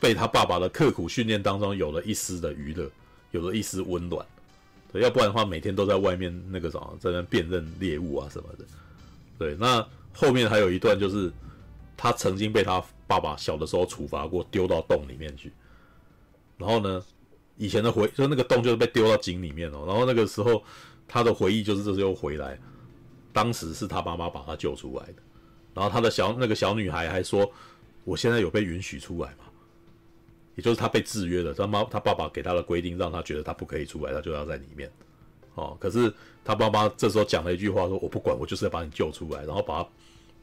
[0.01, 2.91] 被他爸爸的刻苦训练当中有了一丝的娱乐，
[3.31, 4.27] 有了一丝温暖，
[4.93, 8.65] 对，要不然的话每天都在外面那个啥，在那辨认猎物啊什么的，
[9.39, 11.33] 对，那后面还有一段就是
[11.97, 12.83] 他曾经被他。
[13.05, 15.53] 爸爸小的时候处罚过，丢到洞里面去。
[16.57, 17.05] 然后呢，
[17.59, 19.85] 以前的回就那个洞就是被丢到井里面哦。
[19.87, 20.65] 然后那个时候
[21.07, 22.59] 他的回忆就是这时候回来，
[23.31, 25.17] 当时是他妈妈把他救出来的。
[25.75, 27.51] 然后他的小那个小女孩还说
[28.05, 29.45] ：“我现在有被允许出来吗？”
[30.57, 34.91] 也就是他被制约了，他妈他爸爸给他的规定让他觉得他不可以出来，他就要在里面。
[35.55, 36.13] 哦，可是
[36.45, 39.89] 他妈妈这时候讲了一句话说：“我不管，我就是要把你救出来。”然后把他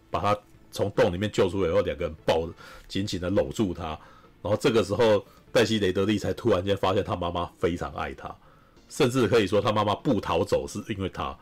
[0.10, 0.40] 把他。
[0.72, 2.48] 从洞里面救出来以后，两个人抱
[2.88, 4.00] 紧紧的搂住他，
[4.40, 8.30] 然后这个时候黛西雷德利才突然间发现他妈妈非常爱他，
[8.88, 11.36] 甚至可以说他妈妈不逃走是因为他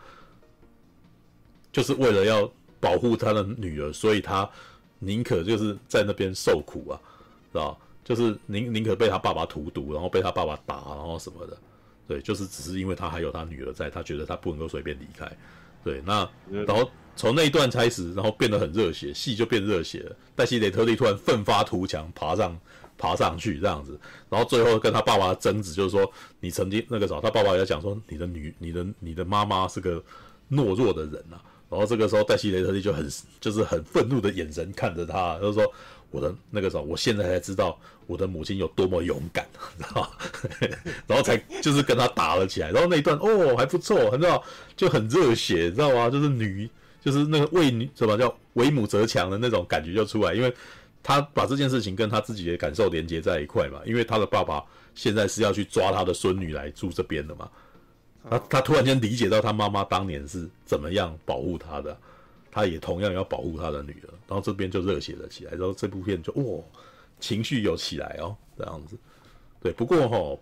[1.74, 2.50] 就是为了要
[2.80, 4.50] 保护他的女儿，所以他
[5.00, 7.00] 宁可就是在那边受苦啊，
[7.52, 7.78] 是吧？
[8.04, 11.58] 就是宁宁可被他爸爸荼毒，然后被他爸爸打，然后什么的，
[12.08, 15.32] 对，就是只是因为他还有他女儿在，他觉得他不能够随便离开，
[15.84, 16.30] 对，那
[16.66, 16.90] 然后。
[17.20, 20.16] 从那一段开始，然后变得很热血，戏就变热血了。
[20.36, 22.56] 黛西·雷特利突然奋发图强，爬上
[22.96, 24.00] 爬上去这样子，
[24.30, 26.08] 然后最后跟他爸爸争执就是说
[26.40, 30.00] ：“你曾经那个时候，他爸爸也讲说，你的女、你的、你的妈妈是个
[30.52, 33.09] 懦弱的人呐、啊。”然后这个时候，黛西·雷特利就很
[33.39, 35.72] 就是很愤怒的眼神看着他，就说
[36.11, 39.45] ：“我的那个时候，我现在才知道我的母亲有多么勇敢，
[39.78, 40.09] 知道吗？”
[41.07, 42.72] 然后才就是跟他打了起来。
[42.72, 44.43] 然后那一段哦还不错，很好，
[44.76, 46.09] 就很热血，知道吗？
[46.09, 46.70] 就是女。
[46.99, 50.53] 就是那个为女什么叫为母则强的那种感觉就出来，因为
[51.01, 53.80] 他把这件事情跟他自己的感受连接在一块嘛。
[53.86, 54.61] 因为他的爸爸
[54.93, 57.49] 现在是要去抓他的孙女来住这边的嘛，
[58.30, 61.98] 他他突然间理解到他妈妈当年是怎么样保护他的，
[62.52, 66.64] 他也同样要保护他的女儿，然后这边就热血了起来，然后这部片就哇
[67.20, 68.98] 情绪有起来哦，这样子。
[69.62, 70.40] 对，不过齁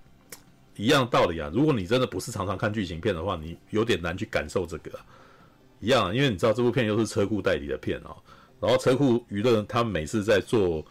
[0.76, 4.92] 一样道理啊，如果你真的不是常常看剧情片的话，你有点难去感受这个。
[5.80, 8.16] 一样，因为你知道这部片又是车库代理的片哦，
[8.60, 10.84] 然后车库娱乐他每次在做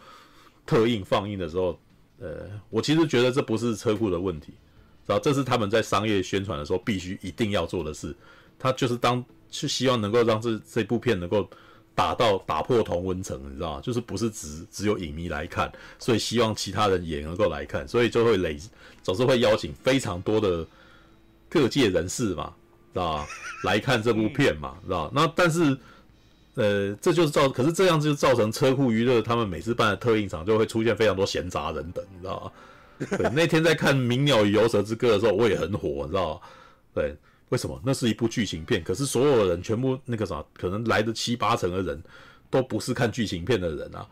[0.65, 1.77] 特映放映的时候，
[2.19, 4.53] 呃，我其实觉得这不是车库的问题，
[5.05, 8.15] 知道这是他们在商业宣传的时候必须一定要做的事，
[8.57, 11.49] 他就是当是希望能够让这这部片能够
[11.93, 13.81] 打到打破同温层，你知道吗？
[13.81, 18.57] 就是不是只只有影迷来看，所以希望其他人也能够来看，所以就会累，
[19.03, 20.65] 总是会邀请非常多的
[21.49, 22.53] 各界人士嘛。
[22.93, 23.27] 知道吧？
[23.65, 25.11] 来看这部片嘛，知道？
[25.13, 25.77] 那但是，
[26.53, 32.51] 呃，这就是造，可是这样就造成车库娱乐他们每次办的特映场就会出现非常多闲杂人等，你知道吗？
[32.99, 36.41] 对，那天在看《鸣鸟与游蛇之歌》的时候，我也很火，你知道吗？
[36.93, 37.15] 对，
[37.49, 37.79] 为什么？
[37.85, 42.01] 那是一部剧情片，可是所有的人全部那个啥，可能来的七八成的人
[42.49, 44.07] 都不是看剧情片的人啊，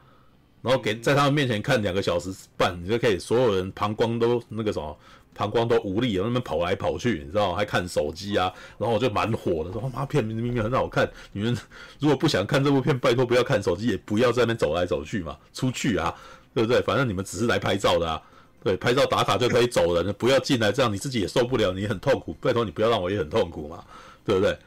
[0.61, 4.97] 然后给在他们面前看两个小时半，你就可以所有人膀胱都那个什么，
[5.33, 7.57] 膀胱都无力，然后那边跑来跑去，你知道吗？
[7.57, 11.57] 还看手机啊，然后我就蛮火的，说妈片明明很好看，你们
[11.99, 16.13] 如果不想看这部片，拜托不要看手机，也不要在那边走来走去嘛，出去啊，
[16.53, 16.81] 对不对？
[16.81, 18.21] 反正你们只是来拍照的啊，
[18.63, 23.83] 对，拍照打卡就可以走了，不要进来，这样你自己也受不了，你很痛苦，拜托你不要让我也很痛苦嘛，
[24.25, 24.57] 对不对？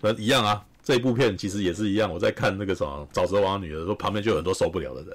[0.00, 0.64] 那一样啊。
[0.84, 5.10] 这一部片其实也是一样，我在看那个什么《沼泽王的女儿》的时候，旁边就有很多受不了的人，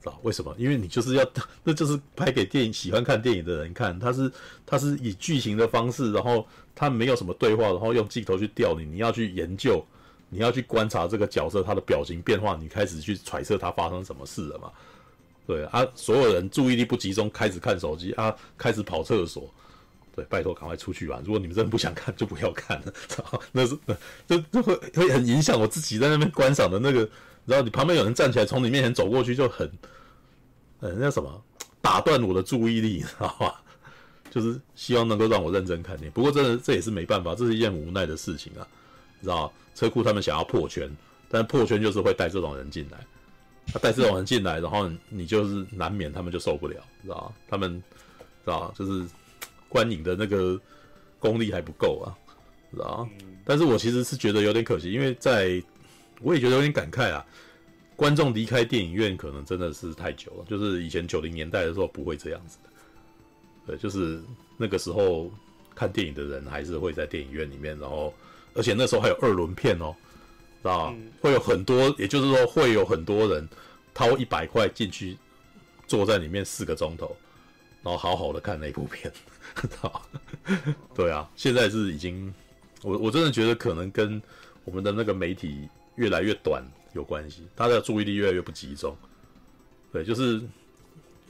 [0.00, 0.54] 知道为什么？
[0.56, 1.28] 因为你就是要，
[1.64, 4.30] 那就是拍给电影喜欢看电影的人看，他是
[4.64, 9.84] 他是以剧情的方式，然后他没有什么对话，然后用镜头去钓你，你要去研究，
[10.28, 14.70] 你要去观察这个角色他的表情变化，你开始去揣测他发生什么事了嘛？
[15.48, 19.50] 对啊，所有人注意力不集中，开始看手机啊，开始跑厕所。
[20.14, 21.22] 对，拜托赶快出去吧！
[21.24, 22.92] 如果你们真的不想看，就不要看了。
[23.50, 23.96] 那是那
[24.26, 27.08] 这这会会很影响我自己在那边观赏的那个。
[27.46, 29.66] 然后你旁边有人站起来从你面前走过去，就很
[30.80, 31.42] 呃那什么
[31.80, 33.62] 打断我的注意力， 你知道吧？
[34.30, 36.10] 就是希望能够让我认真看你。
[36.10, 38.68] 不过这这也是没办法，这是一件无奈的事情啊，
[39.22, 40.94] 知道车库他们想要破圈，
[41.30, 42.98] 但破圈就是会带这种人进来。
[43.72, 47.82] 他带这种人进来，然后你就是难免他们就受不了，知道他们
[48.44, 49.06] 知道就是。
[49.70, 50.58] 观影的那个
[51.18, 52.16] 功力还不够啊，
[52.72, 53.10] 知道吗？
[53.44, 55.62] 但是我其实是觉得有点可惜，因为在
[56.22, 57.22] 我也觉得有点感慨啊。
[57.94, 62.70] 观众离开电影院可能真的是太久了，就是以前九零年代的时候不会这样子的。
[63.66, 64.22] 对，就是
[64.56, 65.30] 那个时候
[65.74, 68.14] 看电影的人还是会在电影院里面，然后
[68.54, 69.94] 而且那时候还有二轮片哦，
[70.62, 70.98] 知道吗？
[71.20, 73.48] 会有很多，也就是说会有很多人
[73.94, 75.16] 掏一百块进去
[75.86, 77.16] 坐在里面四个钟头，
[77.82, 79.12] 然后好好的看那部片。
[80.94, 82.32] 对啊，现在是已经，
[82.82, 84.20] 我我真的觉得可能跟
[84.64, 88.96] 我们的那个媒体越来越短有关系，大家的注意力越来越不集中。
[89.90, 90.40] 对，就是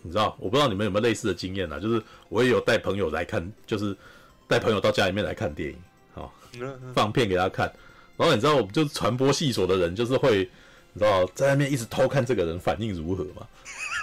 [0.02, 1.78] 你知道，我不知道你们有没有类似的经验啊？
[1.78, 3.96] 就是我也有带朋友来看，就是
[4.48, 5.78] 带朋友到家里面来看电影，
[6.12, 6.34] 好，
[6.92, 7.72] 放片给他看，
[8.18, 10.40] 然后你知道，我们就是传播系所的人，就是会
[10.92, 13.46] 你知道在那边一直偷看这个人反应如何嘛，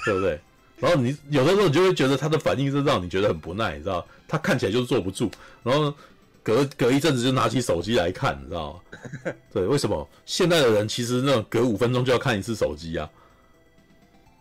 [0.05, 0.39] 对不对？
[0.80, 4.05] 然后你有的时候你就会觉得他的反应是让你觉得很不耐，你知道？
[4.28, 5.30] 他看起来就是坐不住，
[5.63, 5.93] 然后
[6.41, 9.34] 隔隔一阵子就拿起手机来看，你知道吗？
[9.53, 13.09] 对，为什么现在的人其实那种隔五分钟就要看一次手机啊？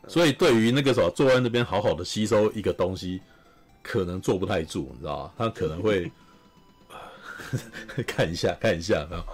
[0.07, 3.21] 所以对于那个什么坐在那边好好的吸收一个东西，
[3.83, 5.33] 可能坐不太住，你知道吗？
[5.39, 6.11] 他可能会
[8.07, 9.27] 看一下看一下，然后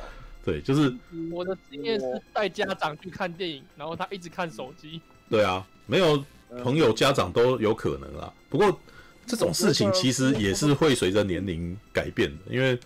[0.45, 0.95] 对，就是
[1.30, 5.01] 我的经验是带家长去看电影，然后他一直看手机。
[5.28, 6.24] 对啊，没有。
[6.64, 8.76] 朋友、家长都有可能啊，不过
[9.24, 12.53] 这种事情其实也是会随着年龄改变的。
[12.53, 12.76] 因为，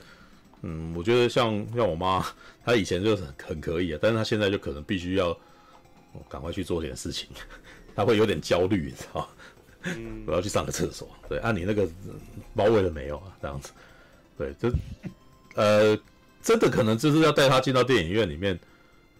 [0.60, 2.22] 嗯，我觉得像像我妈，
[2.62, 5.34] 她以前就是很可以啊，但是她现在就可能必须要
[6.28, 7.30] 赶快去做点事情，
[7.96, 9.28] 她会有点焦虑，你知道吗？
[10.28, 11.08] 我要去上个厕所。
[11.26, 11.88] 对，按、啊、你那个
[12.54, 13.34] 包围了没有啊？
[13.40, 13.72] 这样子，
[14.36, 14.70] 对，就
[15.54, 15.96] 呃，
[16.44, 18.60] 真的可能就是要带他进到电影院里面，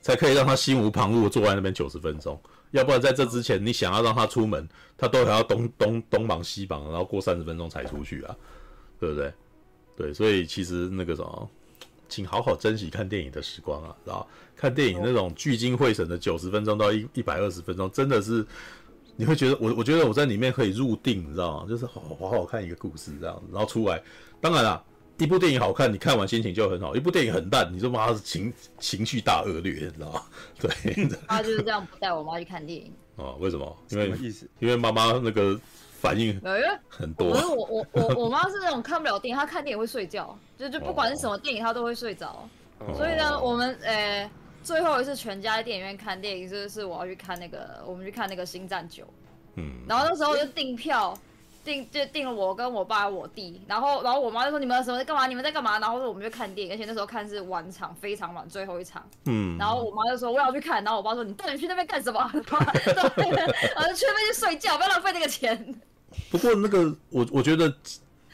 [0.03, 2.39] 才可以让他心无旁骛坐在那边九十分钟。
[2.73, 4.69] 要不然在这之前，你想要让他出门，
[4.99, 8.37] 他都还要东东东忙西忙，然后过三十分钟才出去啊，
[9.01, 9.33] 对不对？
[9.97, 11.51] 对，所以其实那个什么，
[12.11, 18.45] 请好好珍惜看电影的时光啊，知道看电影那种聚精会神的九十分钟到一一百二十分钟，真的是
[19.17, 21.67] 你会觉得我我觉得我在里面可以入定，你知道吗？
[21.67, 24.03] 就是好好好看一个故事这样，然后出来，
[24.43, 24.85] 当然啦。
[25.19, 30.23] 一部电影好看，你看完心情就很好；一部电影很烂，你就妈是情情绪大恶劣，你知道吗？
[30.59, 30.71] 对。
[31.29, 32.93] 他就是这样不带我妈去看电影。
[33.17, 33.77] 哦，为什么？
[33.91, 35.59] 因为意思，因为妈妈那个
[36.01, 36.41] 反应
[36.89, 37.31] 很多。
[37.31, 42.49] 不是我我我 我妈是那种看不了电影，她看电影会睡觉，就就不管是什么电影，她都会睡着。
[42.81, 44.31] 哦、所以呢，我们呃、欸、
[44.65, 49.05] 最后一次全家在电影院看电影，就是我要去看那个，我们去看那个《星战九》。
[49.55, 49.85] 嗯。
[49.89, 51.17] 然后那时候就订票。
[51.65, 55.27] 定就定了我跟我爸我弟，然后然后我妈就说，你们什么在干嘛？
[55.27, 55.79] 你们在干嘛？
[55.79, 59.05] 然后说我们就看电影，而且那时候看是晚场，非常晚，最后一场。
[59.25, 59.57] 嗯。
[59.59, 62.31] 然后我妈就说我要去看，然后我爸说，你到底去那边干什么？
[62.33, 63.49] 对，然
[63.83, 65.75] 后去那边去睡觉，不要浪费那个钱。
[66.31, 67.75] 不过那个我我觉得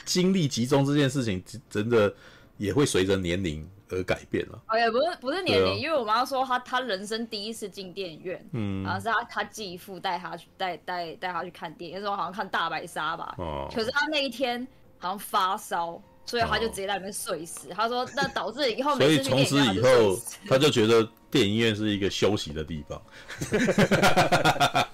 [0.04, 2.12] 精力集中这件事情真的
[2.58, 3.66] 也会随着年龄。
[3.90, 14.66] 而改变了，哎呀，不是不是年龄，因为我妈说她她人生第一次进电影院，嗯，然后是她她继父带她去带带带她去看电影，那时候好像看大白鲨吧，哦，可是她那一天
[14.98, 17.68] 好像发烧，所以她就直接在那边睡死。
[17.68, 20.16] 她说那导致以后，所以从此以后，
[20.48, 23.00] 她就觉得电影院是一个休息的地方，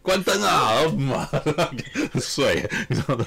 [0.00, 1.28] 关灯啊，妈
[2.20, 3.26] 睡，你知道吗？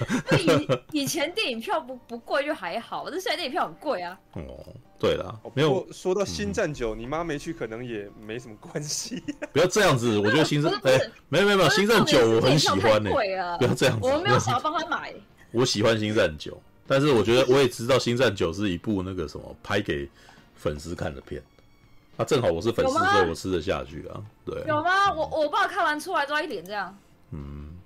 [0.92, 4.18] 以以前电影票不不贵就还好，但现在电影票很贵啊。
[4.34, 4.66] 哦，
[4.98, 9.22] 对了，哦没有说到星战九，你妈没去，可能也没什么关系。
[9.52, 10.98] 不要这样子，我觉得星战哎，
[11.28, 13.12] 没有没有没有，星战九我很喜欢呢，
[13.58, 15.14] 不要这样子，我们没有想要帮他买。
[15.52, 20.10] 我喜欢星战九，但是我觉得我也知道星战九是一部那个什么拍给
[20.56, 21.44] 粉丝看的片。
[22.18, 24.24] 啊，正好我是粉丝，所以我吃得下去啊。
[24.46, 25.12] 对，有吗？
[25.14, 26.98] 我我爸看完出来都一脸这样。
[27.32, 27.78] 嗯。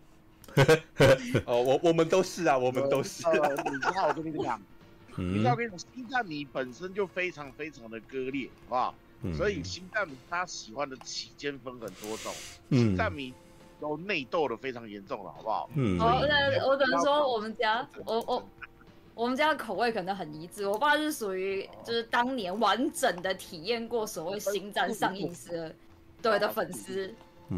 [1.45, 3.32] 哦，我我们都是啊，我们都是、啊。
[3.32, 4.61] 呃、你知道我跟你讲，
[5.17, 8.95] 嗯、你知道我跟你讲，星战迷本身就非常非常的割裂，好不好？
[9.23, 12.32] 嗯、所以心脏米他喜欢的期间分很多种，
[12.69, 13.34] 嗯、星战迷
[13.82, 15.69] 都内斗的非常严重了，好不好？
[15.73, 15.97] 嗯。
[15.97, 18.47] 我我只能说，我们家我我。
[19.16, 20.66] 我们家的口味可能很一致。
[20.66, 25.76] 我爸是属于就是当年完整的体验过所谓星战上映时的
[26.22, 27.14] 对的粉丝，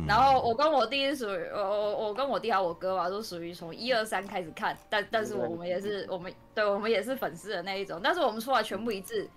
[0.08, 9.28] 然后我跟我弟是属于我我我跟我弟还有我哥吧，都属于从一二三开始看，但但是我们也是我们对我们也是粉丝的那一种，但是我们出来全部一致。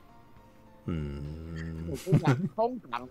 [0.87, 3.09] 嗯，我跟你讲，通常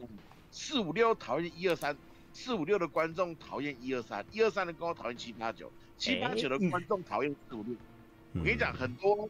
[0.49, 1.95] 四五六讨厌一二三，
[2.34, 7.76] 四五六的观众讨厌一二三，一二三的观众讨厌七八九，七八九的观众讨厌四五六。
[8.34, 9.29] 我跟你讲，很多，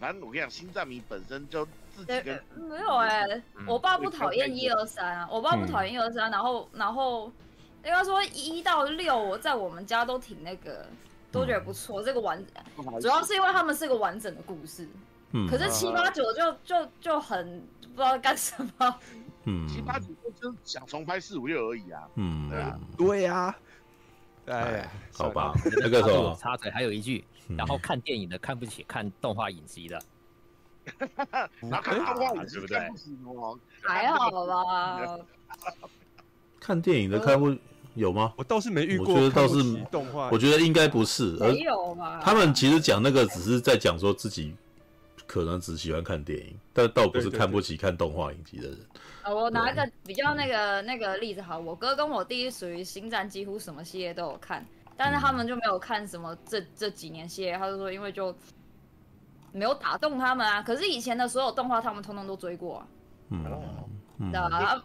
[0.00, 1.64] 反正我跟你讲，星战迷本身就
[1.94, 7.32] 自己跟没有哎、欸，我爸不讨厌一二三啊，我爸不讨厌一二三，然后然后
[7.84, 10.86] 应该说一到六，我在我们家都挺那个，
[11.30, 12.44] 都觉得不错，这个完，
[13.00, 14.88] 主要是因为他们是个完整的故事，
[15.30, 17.64] 嗯，可是七八九就就就很
[17.94, 18.98] 不知道干什么，
[19.44, 20.06] 嗯，七八九
[20.40, 23.56] 就是想重拍四五六而已啊，嗯，对啊，对呀，
[24.46, 27.24] 哎，好吧，那个时候插嘴还有一句。
[27.56, 30.02] 然后看电影的看不起看动画影集的，
[31.62, 32.78] 然后看动画影集对不对？
[33.82, 35.16] 还好吧。
[36.58, 37.56] 看电影的看不
[37.94, 38.32] 有吗？
[38.36, 39.14] 我倒是没遇过。
[39.14, 41.36] 我觉得倒是动画，我觉得应该不是。
[41.38, 42.20] 没有吧？
[42.20, 44.52] 他们其实讲那个只是在讲说自己
[45.26, 48.78] 可能只喜欢看电影，但倒不是看不起看动画影集的人。
[49.24, 54.64] 我拿一个比较那个那个例子好，我哥跟我弟属于星战，几乎什么系列都有看。
[54.96, 58.34] 但是他们就没有看什么这这几年系列，他就说因为就
[59.52, 60.62] 没有打动他们啊。
[60.62, 62.88] 可是以前的所有动画，他们通通都追过啊。
[63.30, 63.44] 嗯，
[64.30, 64.82] 对啊，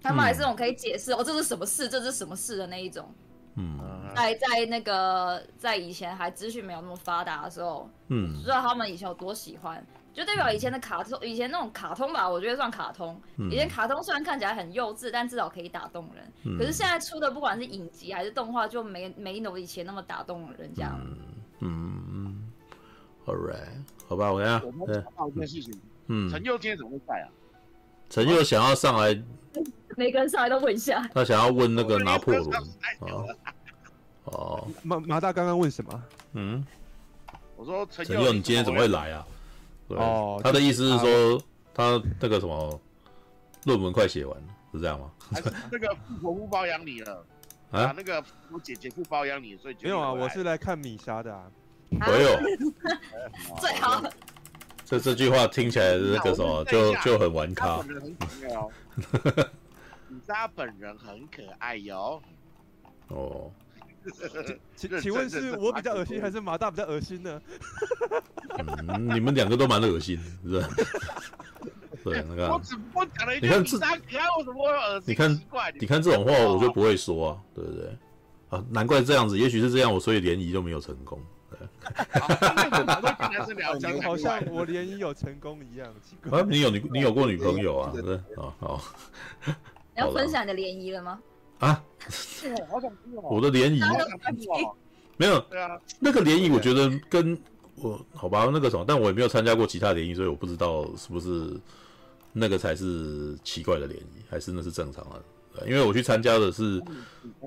[0.00, 3.12] 他们还是那种可以解释哦，这是什么事，这是什么事的那一种。
[3.54, 3.78] 嗯，
[4.14, 9.84] 在在那个在以前还资讯没有那么发达的时候，嗯，知道他们以前有多喜欢。
[10.14, 13.18] 就代表以前的卡通，以前那种卡通吧，我觉得算卡通。
[13.50, 16.58] 以前卡通虽然看起来很幼稚，但至少可以打动人。
[16.58, 20.94] 可是现在出的不管是影集还是动画，就没没有以前那么打动人家。
[21.00, 21.16] 嗯
[21.60, 22.52] 嗯
[23.24, 24.62] ，All right，好吧，我看。
[24.62, 27.32] 我们想到一件事情，嗯，陈佑今天怎么会在啊？
[28.10, 29.14] 陈佑想要上来，
[29.96, 31.08] 每个人上来都问一下。
[31.14, 32.50] 他想要问那个拿破仑。
[34.24, 36.02] 哦，马马大刚刚问什么？
[36.34, 36.64] 嗯，
[37.56, 39.26] 我说陈佑，你今天怎么会来啊？
[39.88, 41.42] 哦，他的意思是说，
[41.74, 42.80] 他那个什么
[43.64, 45.10] 论文快写完了，是这样吗？
[45.70, 47.24] 那个婆不包养你了
[47.72, 47.92] 啊？
[47.96, 51.44] 那个我姐姐不包养你，所以没有啊，我是来看米莎的啊。
[51.90, 52.38] 没有，
[53.60, 54.02] 最好。
[54.86, 57.84] 这这句话听起来那个什么，就就很玩咖。
[60.32, 62.22] 米莎本人很可爱哟。
[63.08, 63.50] 哦。
[64.74, 67.40] 请请问是我比较恶心，还是马大比较恶心呢？
[68.88, 70.66] 嗯，你们两个都蛮恶心，是不是？
[72.02, 72.50] 对，那个。
[72.50, 73.76] 我只不过讲了一句，你看这，
[75.06, 75.40] 你看，
[75.78, 77.96] 你看这种话我就不会说啊，对不对？
[78.48, 81.20] 啊，难怪这样子，也许是这样，我所以联谊就没有成功。
[84.02, 86.40] 好像我联谊有成功一样，奇怪。
[86.40, 87.92] 啊，你有你你有过女朋友啊？
[87.94, 88.80] 对，好好。
[89.94, 91.20] 你要分享你的联谊了吗？
[91.58, 91.84] 啊，
[93.30, 93.80] 我的联谊
[95.16, 95.44] 没有，
[96.00, 97.38] 那个联谊我觉得跟
[97.76, 101.54] 我好吧，那个什么，但我也没有参加过其他联谊，所以我不知道是不是
[102.32, 105.22] 那个才是奇怪的联谊，还是那是正常的。
[105.66, 106.82] 因为我去参加的是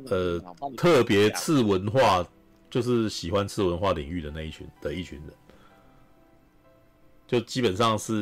[0.10, 0.40] 呃
[0.78, 2.26] 特别次文化，
[2.70, 5.30] 就是喜欢次文化领域的那一群的一群人。
[7.28, 8.14] 就基本上是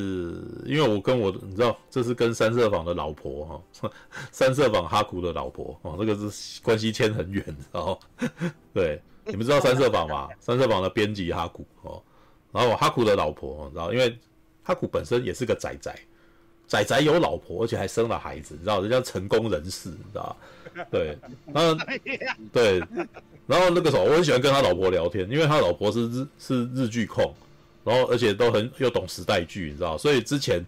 [0.65, 3.91] 因为我跟我，你知道，这是跟三色坊的老婆哈，
[4.31, 7.43] 三色坊哈古的老婆哦，这个是关系牵很远，
[7.73, 7.99] 然 后
[8.73, 10.29] 对，你们知道三色坊吗？
[10.39, 12.01] 三色坊的编辑哈古哦，
[12.53, 14.17] 然后哈古的老婆，你知道因为
[14.63, 15.93] 哈古本身也是个仔仔，
[16.65, 20.35] 仔仔有老婆，而且还生了孩子，你知道，人家成功人士，你知道
[20.89, 21.17] 对，
[21.53, 21.77] 然后
[22.53, 22.79] 对，
[23.47, 27.35] 然后那个时候我很喜欢跟他老婆聊天，因为他老婆是日是日剧控。
[27.83, 30.65] 然后，而且都很又懂时代剧，你知道，所以之前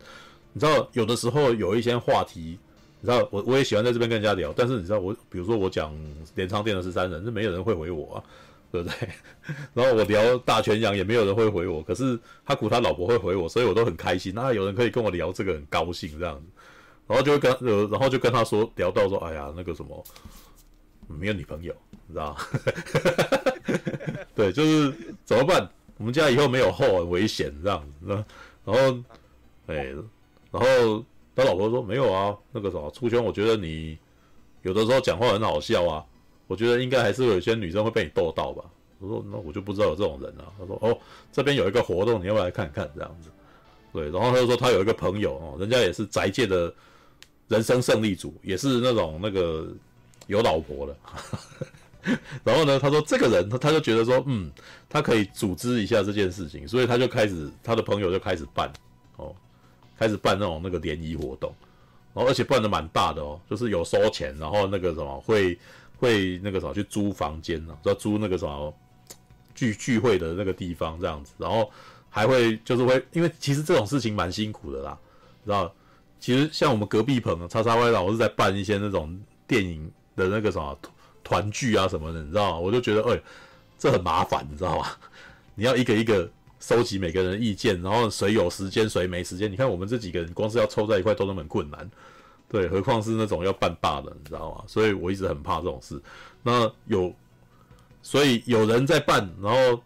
[0.54, 2.60] 你知道有的时候有一些话题，
[3.00, 5.96] 你知道我我也喜欢在这边跟人家聊，但是你知道我比如说我讲
[6.36, 8.24] 镰仓殿的十三人，是没有人会回我啊，
[8.72, 9.10] 对不对？
[9.74, 14.34] 然后我聊大泉洋也没有人会回我，可是他古他老婆会回我，所以我都很开心。
[14.36, 16.46] 那、有人可以跟我聊这个，很高兴这样子，
[17.08, 20.04] 然后就会跟呃，然后就跟他说聊到说，哎呀那个什么
[21.08, 21.74] 没有女朋友，
[22.08, 22.36] 你知道
[24.36, 24.94] 对，就是
[25.24, 25.70] 怎么办？
[25.98, 27.96] 我们家以后没有后，很危险这样子。
[28.02, 28.16] 那
[28.66, 29.00] 然后
[29.68, 29.94] 哎。
[30.52, 31.04] 然后
[31.36, 33.98] 他老婆说没有啊，那个什么出圈，我觉得你
[34.62, 36.02] 有的时候讲话很好笑啊，
[36.48, 38.64] 我觉得应该还是有些女生会被你逗到吧。
[39.00, 40.48] 我说那我就不知道有这种人啊。
[40.58, 40.98] 他说哦，
[41.34, 43.30] 这边有一个活动，你要不要来看看这样子？
[43.92, 46.74] 对，然后他就说他有一个朋友哦，人家也是宅界的
[47.50, 49.68] 人生胜利组，也是那种那个
[50.28, 50.96] 有老婆的。
[52.44, 54.52] 然后呢，他说这个人他他就觉得说嗯，
[54.90, 58.72] 他可以组织一下这件事情，所以他就开始他的朋友就开始办
[59.18, 59.36] 哦。
[59.98, 61.56] 开始办那种那个联谊活动，
[62.14, 65.58] 然后而且办的蛮大的哦，就是有收钱，然后那个什么会
[65.98, 68.74] 会那个什么去租房间呢，要租那个什么
[69.56, 71.72] 聚聚会的那个地方这样子，然后
[72.10, 74.98] 还会就是会，因为其实这种事情蛮辛苦的啦，
[75.46, 75.74] 知道？
[76.20, 79.18] 其实像我们隔壁棚叉叉 Y 老是在办一些那种
[79.48, 80.78] 电影的那个什么
[81.26, 82.60] 团聚啊什么的，你知道吗？
[82.60, 83.22] 我就觉得哎、
[83.78, 84.88] 这很麻烦，你知道吗？
[85.56, 86.32] 你要一个一个。
[86.58, 89.52] 收集每个人的意见，然后谁有时间谁没时间？
[89.52, 91.88] 你看我们这几个人光是要凑在一块都那么困难，
[92.50, 94.64] 对，何况是那种要办大的，你知道吗？
[94.66, 96.02] 所以我一直很怕这种事。
[96.42, 97.14] 那有，
[98.02, 99.80] 所以有人在办，然后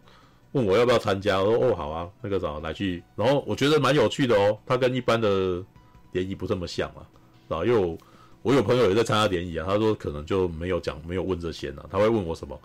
[0.52, 3.02] 问我要不要参加，我说哦好啊，那个啥来去。
[3.14, 5.62] 然后我觉得蛮有趣的哦，他跟一般的
[6.12, 7.04] 联谊不这么像啊，
[7.46, 7.98] 然后又
[8.42, 12.58] 我有朋友也在参加联谊啊，他说可能就没有讲没有问这些呢，他会问我什么？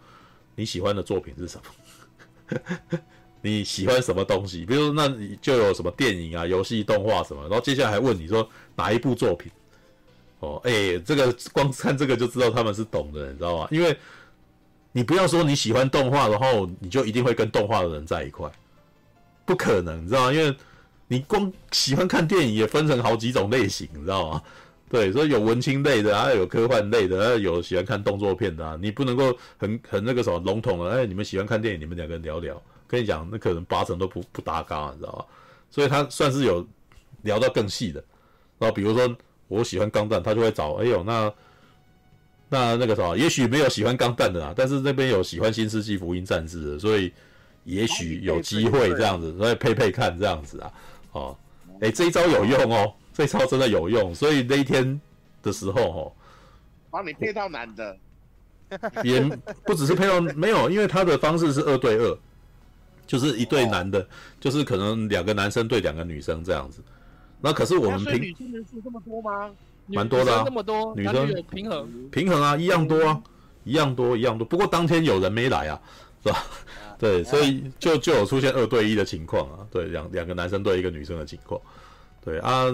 [0.56, 3.00] 你喜欢的作品是什么？
[3.42, 4.66] 你喜欢什么东西？
[4.66, 9.52] 比如说，那你就有什么电影啊、游戏、动画什么，然后接下来还问你说哪一部作品？
[10.40, 13.68] 哦，哎、这个光看这个就知道他们是懂的，你知道吗？
[13.70, 13.96] 因为
[14.92, 18.50] 你不要说你喜欢动画，然后你就一定会跟动画的人在一块，
[19.46, 20.34] 不可能，你知道吗？
[20.34, 20.56] 因为
[21.08, 24.42] 你光喜欢看电影也分成好几种类型，你知道吗？
[24.90, 32.62] 对，所以有文青类的，还有科幻类的，还有喜欢看动作片的啊，你不能够很很那个什么笼统的，哎，你们喜欢看电影，你们两个人聊聊。
[32.88, 35.26] 跟你讲，那可能八成都不不搭嘎，你知道吧？
[35.72, 36.66] 所以他算是有
[37.24, 38.02] 聊到更细的。
[38.60, 39.18] 然后比如说
[39.48, 41.34] 我喜欢钢弹，他就会找，哎呦，那
[42.48, 47.12] 那那个什么，也许没有喜欢钢弹的啦，但是那边有喜欢新世纪福音战士的，所以
[47.64, 50.72] 也许有机会这样子，所以配配看这样子啊。
[51.14, 51.38] 哦，
[51.82, 54.14] 哎，这一招有用哦，这一招真的有用。
[54.14, 55.02] 所以那一天
[55.42, 56.12] 的时候，哦，
[56.92, 57.98] 帮你配到男的，
[59.04, 59.22] 也
[59.66, 62.18] 不只是配到没有，因为他的方式是二对二。
[63.08, 64.08] 就是一对男的，哦、
[64.40, 66.82] 就是可能两个男生对两个女生这样子。
[67.40, 69.52] 那可是我们平，女生人数这么多吗？
[69.86, 73.22] 蛮多的啊，那么多，女生有平衡，平衡啊，一样多啊，
[73.64, 74.44] 一样多，一样多。
[74.44, 75.80] 不过当天有人没来啊，
[76.24, 76.40] 是吧？
[76.40, 79.60] 啊、对，所以就就有出现二对一的情况啊。
[79.70, 81.62] 对，两两个男生对一个女生的情况。
[82.24, 82.66] 对啊，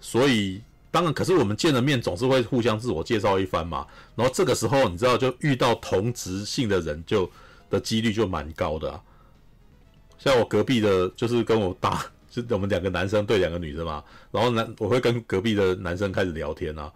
[0.00, 0.60] 所以
[0.90, 3.86] 当然，可是我们见了面总是会互相自我介绍一番嘛。
[4.14, 7.30] 然后这个时候，你知道，就遇到同职性的人就，
[7.68, 9.00] 的几率就蛮高的。
[10.18, 14.02] 像我隔壁的，就是跟我打， 就我们两个男生对两个女生嘛，
[14.32, 16.90] 然后男我会跟隔壁的男生开始聊天啊，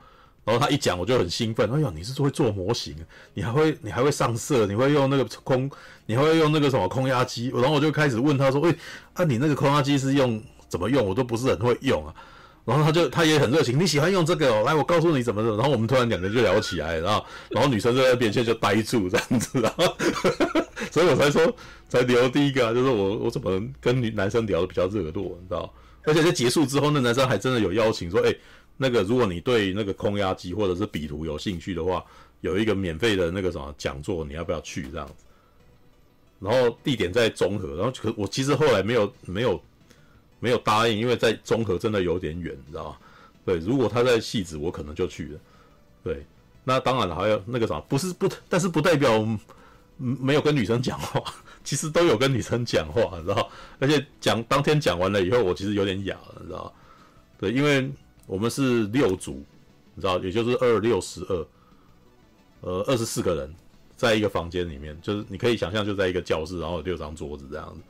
[0.44, 2.96] 然后他一讲我就很兴奋，哎呀，你是会做模型，
[3.34, 5.70] 你还会你还会上色，你会用那个空，
[6.06, 8.74] 你还会用那个什么空压机，然后我就开始问他说，哎，
[9.12, 11.06] 啊你那个空压机是用怎么用？
[11.06, 12.14] 我都不是很会用啊。
[12.64, 14.62] 然后他就他也很热情，你喜欢用这个？
[14.62, 15.56] 来，我告诉你怎么的。
[15.56, 19.84] 然后我们突然两个人就聊起来，然后然后女生在那边就就呆住这样子，然后
[20.92, 21.52] 所以我才说
[21.88, 25.74] 才聊第一个啊，就是我我怎么跟女男生聊的比较热络，你知道？
[26.04, 28.32] 而且在结束之后，那男生还真的有邀请说，哎，
[28.76, 32.04] 那个如果你对那个空压机或者是笔图有兴趣的话，
[32.42, 35.24] 有一个免费的那个什么讲座，你要不要去这样子？
[36.38, 39.60] 然后地点在中和，然后可我其实后来没有没有。
[40.42, 42.96] 没有答应，因为在中和真的有点远，你知道吗？
[43.44, 45.40] 对，如果他在戏子，我可能就去了。
[46.02, 46.26] 对，
[46.64, 49.24] 那当然了，还有那个啥，不是不，但是不代表
[49.96, 51.22] 没有跟女生讲话，
[51.62, 53.48] 其实都有跟女生讲话，你知道？
[53.78, 56.74] 而且讲当天讲完了以后，我其实有点哑了，你知道？
[57.38, 57.88] 对，因为
[58.26, 59.44] 我们是六组，
[59.94, 61.46] 你知道，也就是二六十二，
[62.62, 63.54] 呃，二十四个人
[63.96, 67.80] 在一个房间里面，就是你可以想象就在一个教室，然后有六张桌子这样子，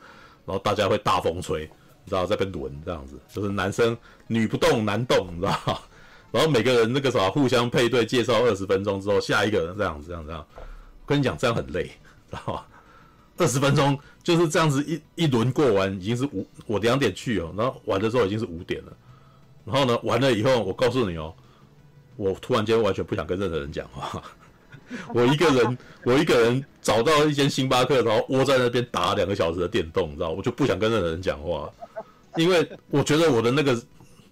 [0.44, 1.66] 然后大家会大风吹。
[2.04, 3.96] 你知道在跟轮这样子，就是男生
[4.26, 5.82] 女不动男动，你知道？
[6.32, 10.46] 然后每个人那个啥互相配对介绍二十分钟之后，下一个人这样子这样这样。
[11.04, 11.84] 跟你讲，这样很累，
[12.30, 12.66] 知道吧？
[13.38, 18.92] 二十分钟就是这样子一一轮过完，已经是五，我两点去哦，然后玩的时候已经是五点了。
[19.64, 21.34] 然后呢，完了以后，我告诉你哦，
[22.16, 24.22] 我突然间完全不想跟任何人讲话。
[25.14, 31.70] 我一个人，我一个人找到一间星巴克，然后窝在那边打两个小时的电动，你知道，我就不想跟任何人讲话，
[32.36, 33.80] 因为我觉得我的那个，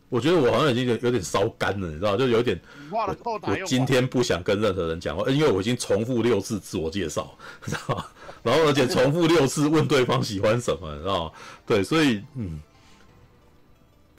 [0.08, 2.60] 我觉得我好像已经有有点烧干了，你知道，就有点
[2.90, 8.04] 我，我今天不想跟任何人讲话，因为我已经重复六次自我介绍， 知道吗？
[8.42, 11.32] 然后而且重复六次问对方喜欢什么，你知道吗？
[11.66, 12.60] 对，所以嗯，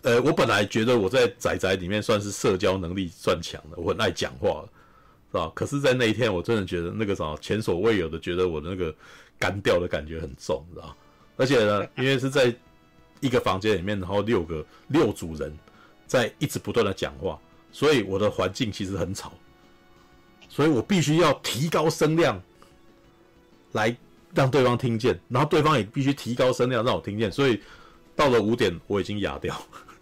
[0.03, 4.63] 呃，我本来觉得我在仔仔里面算是社交能力算强的，我很爱讲话。
[5.33, 5.49] 是吧？
[5.55, 8.93] 可是，在那一天，我真的觉得那个什么前所未有的，觉得我的那个
[9.39, 10.93] 干掉的感觉很重，知道？
[11.37, 12.53] 而且呢，因为是在
[13.21, 15.57] 一个房间里面，然后六个六组人
[16.05, 17.39] 在一直不断的讲话，
[17.71, 19.31] 所以我的环境其实很吵，
[20.49, 22.41] 所以我必须要提高声量
[23.71, 23.95] 来
[24.33, 27.61] 让对方听见，然后对方也必须提高声量让我听见，所以
[28.15, 29.55] 到了五点，我已经哑掉，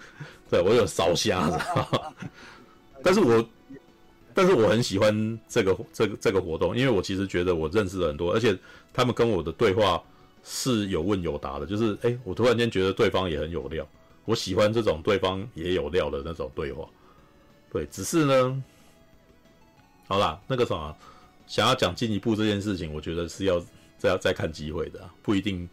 [0.49, 2.13] 对，我有烧瞎了，
[3.03, 3.47] 但是我。
[4.31, 8.57] 但是我很喜欢这个这个这个活动，因为我其实觉得我认识了很多，而且
[8.93, 10.01] 他们跟我的对话
[10.43, 13.87] 是有问有答的，就是哎，我突然间觉得对方也很有料，
[14.25, 16.87] 我喜欢这种对方也有料的那种对话。
[17.71, 18.63] 对，只是呢，
[20.07, 20.95] 好啦，那个什么，
[21.47, 23.59] 想要讲进一步这件事情，我觉得是要
[23.97, 25.69] 再要再看机会的，不一定。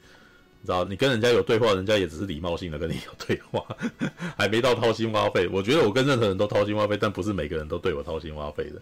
[0.64, 3.64] 知道你跟人家有对话，人家也只是礼貌性的跟你有对话，
[4.36, 5.46] 还没到掏心挖肺。
[5.46, 8.72] 我觉得我跟任何人都掏心挖肺，但不是每个人都对我掏心挖肺的，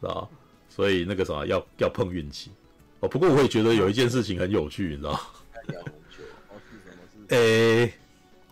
[0.00, 0.30] 知道？
[0.68, 2.52] 所以那个什么要要碰运气
[3.00, 3.08] 哦。
[3.08, 5.20] 不过我也觉得有一件事情很有趣，你知道？
[7.28, 7.94] 诶、欸，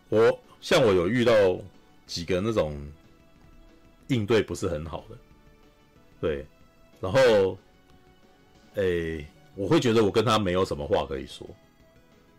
[0.09, 1.33] 我像我有遇到
[2.07, 2.77] 几个那种
[4.09, 5.17] 应对不是很好的，
[6.21, 6.45] 对，
[7.01, 7.57] 然后
[8.75, 11.49] 诶、欸，我会觉得我跟他没有什么话可以说。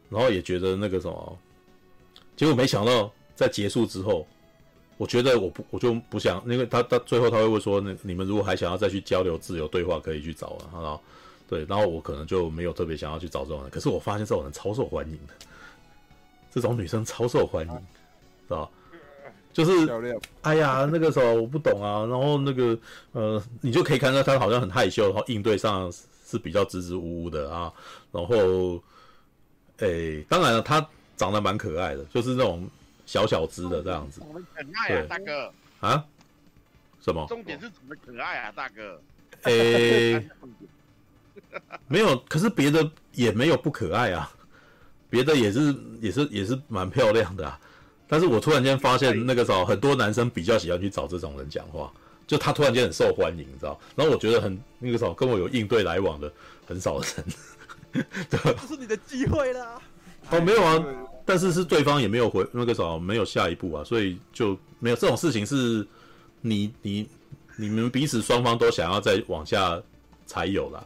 [0.07, 1.39] 然后也觉得那个什么，
[2.35, 4.27] 结果没想到在结束之后，
[4.97, 11.01] 我觉得我不我就不想，因为他他最后他会说，那你们如果还想要再去交流自由对话，可以去找啊，然后
[11.47, 13.69] 对，然后我可能就没有特别想要去找这种人。
[13.69, 15.33] 可是我发现这种人超受欢迎的，
[16.51, 17.73] 这种女生超受欢迎，
[18.47, 18.69] 是吧？
[19.53, 19.71] 就是
[20.41, 22.77] 哎呀，那个时候我不懂啊，然后那个
[23.13, 25.91] 呃，你就可以看到她好像很害羞，然后应对上
[26.25, 27.71] 是比较支支吾吾的啊，
[28.11, 28.81] 然后。
[29.79, 32.65] 诶、欸，当然了，她长得蛮可爱的，就是那种
[33.05, 34.21] 小小只的这样子。
[34.21, 35.53] 可爱啊，大哥。
[35.81, 36.05] 啊？
[37.01, 37.25] 什么？
[37.27, 38.97] 重点是长得可爱啊，大哥。
[39.41, 40.29] 诶、欸，
[41.87, 44.31] 没有，可是别的也没有不可爱啊，
[45.09, 47.59] 别的也是也是也是蛮漂亮的啊。
[48.07, 51.91] 但是我突然间发现，那个时候很多男生比较喜欢去找这种人讲话，
[52.27, 53.79] 就他突然间很受欢迎，你知道？
[53.95, 56.31] 然后我觉得很那个时候跟我有应对来往的
[56.67, 57.25] 很少人。
[58.29, 58.37] 这
[58.67, 59.81] 是你的机会啦！
[60.29, 60.83] 哦，没有啊，
[61.25, 65.45] 但是是对方也没有回那个时候，没有下一步啊，所以就没有这种事情。
[65.45, 65.87] 是
[66.41, 67.07] 你你
[67.55, 69.81] 你们彼此双方都想要再往下
[70.25, 70.85] 才有啦。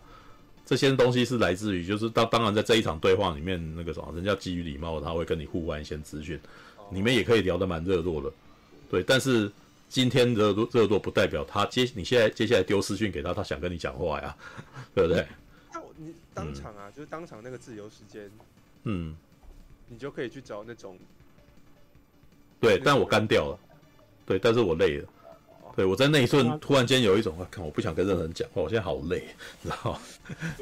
[0.69, 6.39] 这些东西是来自于，就是当当然在这一场对话里面，那个什么，人家基于礼貌，他会跟你互换一些资讯，
[6.91, 8.31] 你们也可以聊得蛮热络的。
[8.87, 9.51] 对，但是
[9.89, 14.37] 今天热络热络不代表他接你现在接下来丢私讯给他，他想跟你讲话呀，
[14.93, 15.25] 对不对？
[15.73, 18.29] 那你当场啊，嗯、就是当场那个自由时间，
[18.83, 19.17] 嗯，
[19.87, 20.95] 你就可以去找那种，
[22.59, 23.59] 对，但我干掉了，
[24.23, 25.09] 对，但是我累了，哦、
[25.79, 29.23] 对我在那一瞬突然间有一种，我看我不想跟任何人讲话，我现在好累，
[29.63, 29.97] 知道？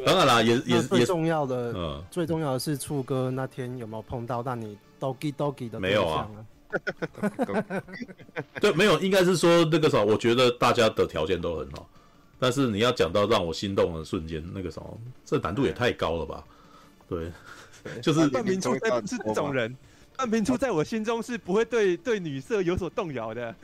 [0.06, 5.80] 当然啦，也也也最重要的，嗯，最重要的是处哥那天有没有碰到让你 doggy doggy 的？
[5.80, 6.30] 没有啊，
[8.62, 11.90] 对，没有，应该是说那个啥，我觉得大家的条件都很好。
[12.38, 16.44] 但是你要讲到让我心动的瞬间，那个什么，这难度也太高了吧？
[17.10, 17.32] 对，
[18.04, 19.76] 就是段明初是这种人，
[20.18, 23.56] 段明初在我心中是不会对对女色有所动摇的。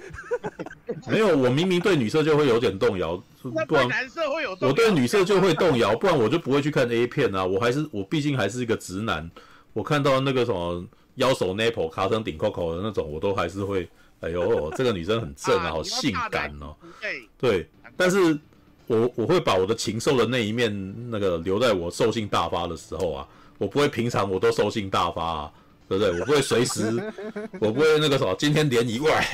[1.09, 7.43] 没有，我明明对女色就会有点动摇，不然男色会有，我对女色就会动摇，不然我就不会去看 A 片啊。
[7.43, 9.29] 我还是我毕竟还是一个直男，
[9.73, 10.85] 我看到那个什么
[11.15, 13.89] 腰手 nipple 卡成顶扣扣的那种，我都还是会，
[14.21, 16.75] 哎呦，这个女生很正啊， 好性感哦。
[17.37, 17.67] 对，
[17.97, 18.39] 但是。
[18.85, 23.25] 我我会把我的禽兽的那一面那个留在我兽性大发的时候啊，
[23.57, 25.51] 我不会平常我都兽性大发啊，
[25.87, 26.19] 对不对？
[26.19, 27.11] 我不会随时，
[27.59, 29.25] 我不会那个什么，今天联谊外，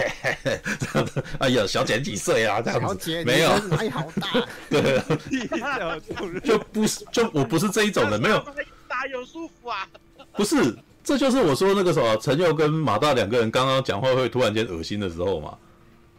[0.79, 2.61] 这样子，哎呀，小姐几岁啊？
[2.61, 4.45] 这样子，没有，哪里好大？
[4.69, 5.01] 对，
[6.43, 8.43] 就不是，就我不是这一种人，没有，
[8.87, 9.87] 打有舒服啊？
[10.33, 15.57] 不是，这就是我说那个什么，陈佑跟马大两个人刚刚讲话会突然间恶心的时候嘛，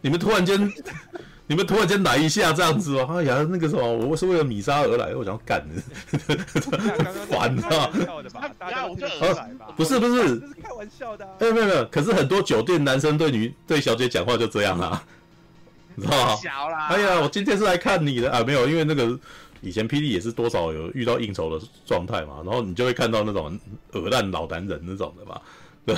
[0.00, 0.72] 你们突然间。
[1.50, 5.82] 你们突然间来一下这样子哦，哎呀，那个什么，我是为了米莎而来，我想要干的，
[7.28, 7.90] 烦啊！
[9.76, 11.32] 不是不是开，玩笑的、啊。
[11.40, 15.02] 没有没有没有，可是很多酒店男生对女对小姐讲话就这样啊，
[15.96, 16.36] 你知道吗？
[16.36, 19.18] 小啦，哎呀，我今天是来看你的啊，没有，因为那个
[19.60, 23.58] 以前霹雳也是多少有遇到应酬的状态嘛，然后你就会看到那种
[23.94, 25.40] 恶烂老男人那种的嘛。
[25.86, 25.96] 对，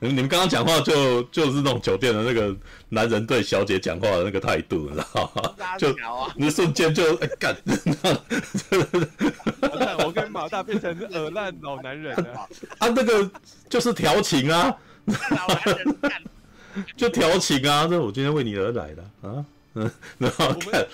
[0.00, 2.54] 你们刚刚讲话就就是那种酒店的那个
[2.88, 5.52] 男人对小姐讲话的那个态度，你知道吗？
[5.78, 5.94] 就
[6.34, 7.54] 你瞬间就哎干，
[10.04, 12.48] 我跟马大变成耳烂老男人了
[12.78, 12.88] 啊！
[12.88, 13.30] 那个
[13.68, 14.74] 就是调情啊，
[16.96, 17.86] 就调情啊！
[17.88, 19.44] 这我今天为你而来的啊。
[19.78, 20.86] 嗯， 然后看，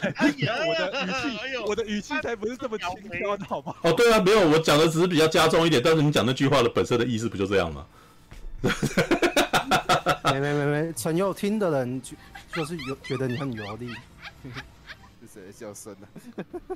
[0.67, 3.77] 我的语气，我的语气才不是这么轻佻的，好不好？
[3.85, 7.87] 哦，对啊，没有，我讲的只是比较加重一点，但是你讲那句话的本身的意思不就这样吗？
[10.25, 12.17] 没没没没，陈佑听的人就
[12.53, 13.95] 就是有觉得你很油腻。
[15.21, 16.09] 是谁的笑声呢？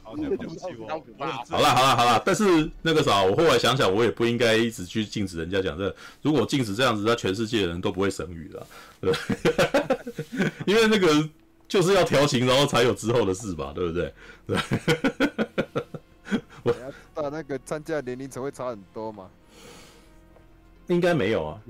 [0.05, 0.89] 好，对不起我。
[1.49, 5.97] 好了好了好了，但是那个啥，我后来想想，我也不应该一直去禁止人家讲这个。
[6.23, 8.67] 如果禁止这样子，那全世界的人都不会省语了，
[9.01, 9.13] 对，
[10.67, 11.29] 因为那个。
[11.69, 14.13] 就是要调情，然后才有之后的事吧，对不对？
[14.47, 14.57] 对。
[16.63, 19.29] 我要知道那个参加年龄层会差很多嘛？
[20.89, 21.61] 应该没有啊。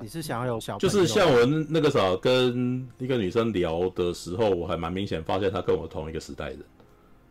[0.00, 0.78] 你是想要有小？
[0.78, 6.58] 就是像我那个啥，跟一个女生聊的时候，我还蛮明显发现她跟我同一个时代人。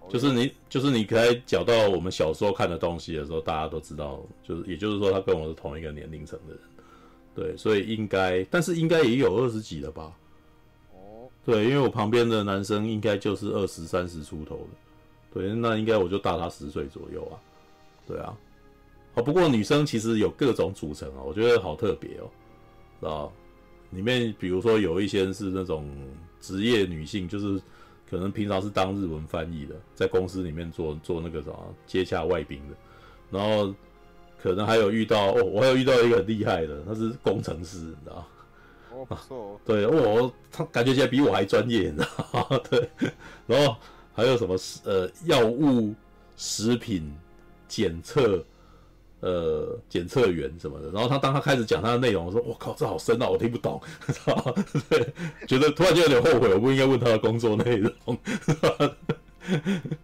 [0.09, 6.61] 就是你，就是你可以讲到我们小时候看的东西的时候，大家都知道，就是也就是说，她跟我是同一个年龄层的人。
[7.35, 10.11] 对，所以应该，但是应该也有二十几了吧。
[11.45, 17.33] 对，因为我旁边的男生应该就是二十三十出头的，对，那应该我就大他十岁左右啊，
[18.07, 18.37] 对啊，
[19.15, 22.29] 好，不过女生其实有各种组成啊，我觉得好特别哦，
[22.99, 23.31] 知道？
[23.91, 25.89] 里面比如说有一些是那种
[26.39, 27.59] 职业女性，就是
[28.07, 32.75] 可能平常是当日文翻译的，在公司里面做做那个什么接洽外宾的，
[33.31, 33.73] 然后
[34.39, 38.27] 可能还有遇到哦，我还有遇到一个很厉害的，他是工程师，你知道？
[38.99, 39.61] 哦，不错。
[39.65, 42.59] 对，我他感觉起来比我还专业，你知道吗？
[42.69, 42.89] 对，
[43.47, 43.75] 然后
[44.13, 45.93] 还有什么呃药物、
[46.35, 47.15] 食品
[47.67, 48.43] 检测
[49.21, 50.91] 呃检测员什么的。
[50.91, 54.55] 然后他当他开始讲他的内容，我说我靠，这好深啊，我听不懂， 知道？
[54.89, 55.13] 对，
[55.47, 58.17] 觉得突然间有点后悔，我不应该问他的工作内容。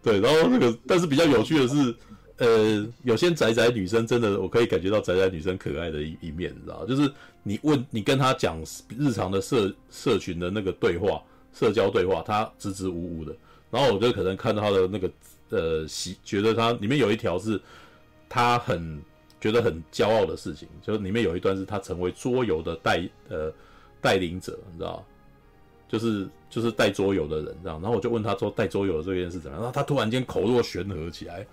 [0.02, 1.96] 对，然后那个，但是比较有趣的是。
[2.38, 7.10] 呃，有些宅宅女生真的，我可以感觉到宅宅女生可爱的一一面，你知道，就是
[7.44, 8.62] 你问你跟她讲
[9.00, 13.34] 日常的社社群的那个对话，社交对话，她支支吾吾的。
[13.72, 15.10] 然后我就可能看到她的那个
[15.50, 17.58] 呃喜，觉得她里面有一条是
[18.28, 19.02] 她很
[19.40, 23.50] 觉得很骄傲的事情，就是里面有一段是她成为桌游的带呃
[24.02, 25.02] 带领者，你知道，
[25.88, 27.82] 就是就是带桌游的人这样。
[27.82, 29.64] 然后我就问她说带桌游这件事怎么样？
[29.64, 31.48] 然后她突然间口若悬河起来。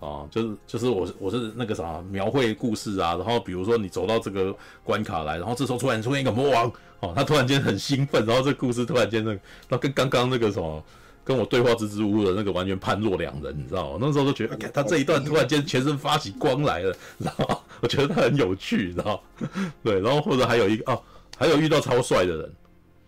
[0.00, 10.82] 啊，就是就是我我是那个啥描绘故事啊，然后比如说你走到这个关卡来，然后这时候突然出现一个魔王，哦，他突然间很兴奋，然后这故事突然间那，那跟刚刚那个什么
[11.22, 13.98] 跟我对话支支吾吾的那个完全判若两人，你知道吗？
[14.00, 17.58] 那时候都觉得，哎，他这一段突然间全身发起光来了，你知道吗？
[17.82, 19.48] 我觉得他很有趣，你知道吗？
[19.84, 21.02] 对，然后或者还有一个哦，
[21.36, 22.52] 还有遇到超帅的人，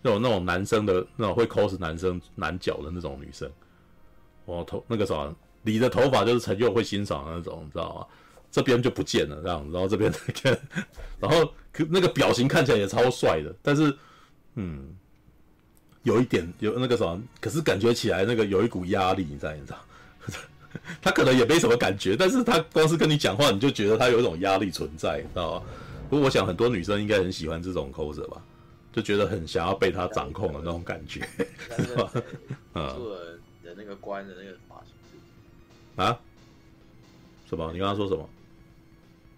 [0.03, 3.49] 那种那种男生的那种会 cos 男生男角的那种女生，
[4.45, 5.33] 哦，头那个啥。
[5.63, 8.05] 理的头发就是陈佑会欣赏的那种，你知道吗？
[8.51, 10.55] 这边就不见了，这样，然后这边看，
[11.19, 13.91] 然后可 那个表情看起来也超帅的，但是，
[14.53, 14.95] 嗯，
[16.03, 19.53] 有一点有那个什么，可是感觉起来那个有一股压力，你知道？
[19.55, 19.79] 你知道？
[21.01, 25.65] 他可能也没什么感觉，但是他光是跟你讲话，你就觉得他有一种压力存在，你知道吗？
[26.09, 28.39] 不过我想很多女生应该很喜欢这种 coser 吧，
[28.91, 31.27] 就觉得很想要被他掌控的那种感觉，
[31.77, 32.11] 是吧？
[32.75, 32.85] 嗯，
[33.63, 34.55] 的那个关的那个。
[35.95, 36.19] 啊？
[37.47, 37.71] 什么？
[37.71, 38.27] 你刚刚说什么？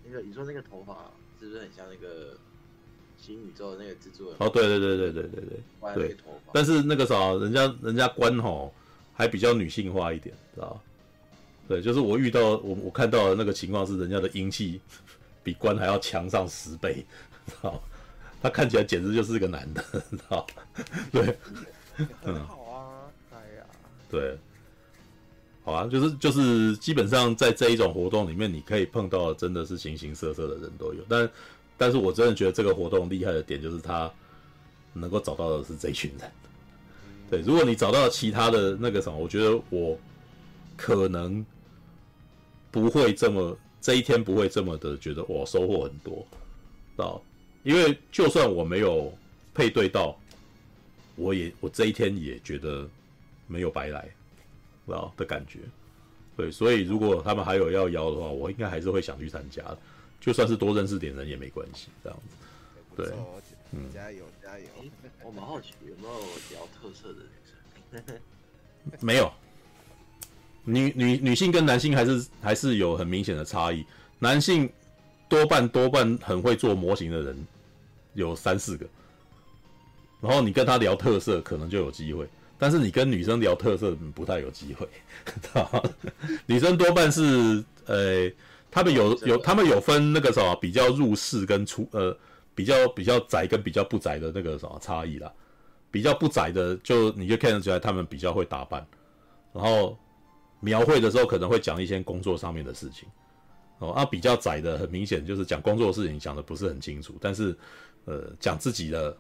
[0.06, 2.38] 那个你说那个头发是不是很像那个
[3.18, 4.36] 新宇宙的那个蜘蛛人？
[4.40, 5.42] 哦，对对对对对对
[5.96, 6.18] 对对。
[6.54, 8.74] 但是那个啥，人家人家关吼
[9.14, 10.82] 还比较女性化一点，知道吧？
[11.68, 14.80] 对，就是我遇到我我看到的那个情况是，人家的阴气
[15.44, 17.06] 比关还要强上十倍，
[17.48, 17.82] 知道？
[18.42, 20.46] 他看起来简直就是个男的，知道？
[21.12, 21.38] 对，
[22.22, 23.66] 很好啊，哎呀，
[24.10, 24.38] 对。
[25.66, 31.04] 好啊，就是就是基本上在这一种活动里面，你可以碰到的真的是形形色色的人都有。
[31.10, 31.30] 但
[31.76, 34.10] 但是我真的觉得这个活动厉害的点就是他
[34.94, 36.32] 能够找到的是这一群人。
[37.32, 39.98] 对，如果你找到其他的那个什么，我觉得我
[40.78, 41.44] 可能
[42.70, 46.18] 不会这么这一天不会这么的觉得我收获很多，
[46.96, 47.20] 知道？
[47.64, 49.12] 因为就算我没有
[49.52, 50.16] 配对到，
[51.16, 52.88] 我也我这一天也觉得
[53.48, 54.08] 没有白来。
[54.86, 55.60] 知道的感觉，
[56.38, 59.78] 对，所以如果他们还有要邀的话，我应该还是会想去参加的。
[60.22, 62.36] 就算是多认识点人也没关系，这样子。
[62.96, 63.14] 对，
[63.72, 64.66] 嗯，加油加油！
[65.24, 66.20] 我蛮好奇有没有
[66.52, 67.20] 聊特色的
[67.92, 68.20] 女生？
[69.02, 69.32] 没有，
[70.64, 73.86] 女女女性跟男性还是还是有很明显的差异。
[74.18, 74.70] 男性
[75.28, 77.48] 多半多半很会做模型的人
[78.14, 78.88] 有三四个，
[80.22, 84.88] 然后你跟他聊特色可能就有机会，但是你跟女生聊特色不太有机会。
[86.46, 88.32] 女生多半是呃，
[88.72, 92.18] 他们有有他们有分那个什么比较入世跟出呃。
[92.58, 95.30] 比较比较宅跟比较不宅的那个什么差异啦，
[95.92, 98.88] 比较不宅的就你就看得出来他们比较会打扮，
[99.52, 100.00] 然后
[100.62, 103.10] 描绘的时候可能会讲一些工作上面的事情，
[103.80, 107.54] 哦，啊比较窄的很明显就是讲工作的事情讲的不是很清楚，但是
[108.06, 109.18] 呃讲自己的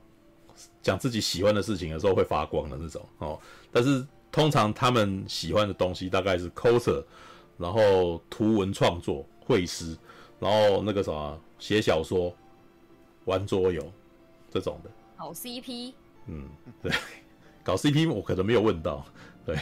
[0.86, 3.40] 讲自己喜欢的事情的时候会发光的那种哦，
[3.72, 7.03] 但是通常他们喜欢的东西大概是 coser，
[7.57, 9.98] 然后图文创作、绘师，
[10.40, 12.34] 然后那个什么写小说。
[13.26, 13.82] 玩桌游
[14.52, 15.94] 这种的，搞 CP，
[16.28, 16.48] 嗯，
[16.84, 16.91] 对，
[17.64, 19.03] 搞 CP 我可能没有问到，
[19.44, 19.56] 对，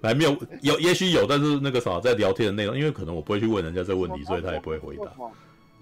[0.00, 0.30] 还没有
[0.62, 5.12] 有，也许有，但是那个啥，在聊天的内容，因为可能我不会去问人家这个问题，所以他也不会回答。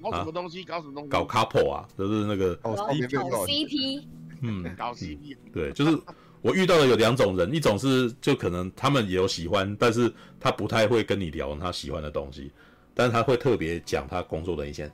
[0.02, 0.64] 搞什么东西？
[0.64, 1.08] 搞什么东西？
[1.08, 4.04] 搞 couple 啊，就是那个搞 CP，
[4.40, 5.98] 嗯， 搞 CP，对，就是
[6.42, 12.50] 我遇到的有两种人，一种是就可能他们也有喜欢，但是他不太会跟你聊他喜欢的东西，
[12.94, 14.90] 但是他会特别讲他工作的一些。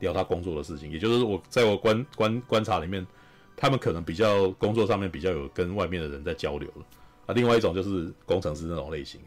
[0.00, 3.04] 聊他工作的事情，也就是我在我观观观察里面，
[3.56, 6.84] 他们可能比较工作上面比较有跟外面的人在交流了
[7.24, 7.32] 啊。
[7.32, 9.18] 另外一种就是工程师那种类型，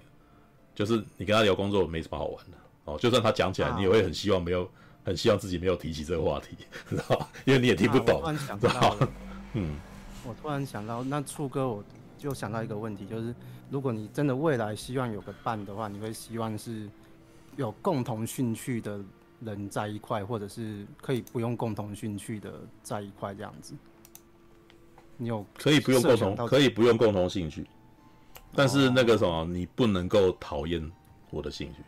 [0.76, 2.96] 就是你跟他聊工作没什么好玩的哦。
[3.00, 4.70] 就算他讲起来，你也会很希望没有，
[5.10, 6.56] 很希望自己没有提起这个话题，
[6.88, 8.96] 知道因为你也听不懂，知道
[9.54, 9.76] 嗯，
[10.24, 11.84] 我突然想到，那处哥，我
[12.16, 13.34] 就想到一个问题，就是
[13.72, 16.88] 如果你真的未来希望有个伴的话，你会希望是
[17.56, 19.00] 有共同兴趣的
[19.42, 22.54] 人在一块，或者是可以不用共同兴趣的
[22.84, 23.74] 在一块这样子。
[25.18, 27.66] 你有可以不用共同，可以不用共同兴趣，
[28.54, 30.80] 但是那个什么，你不能够讨厌
[31.32, 31.82] 我的兴趣。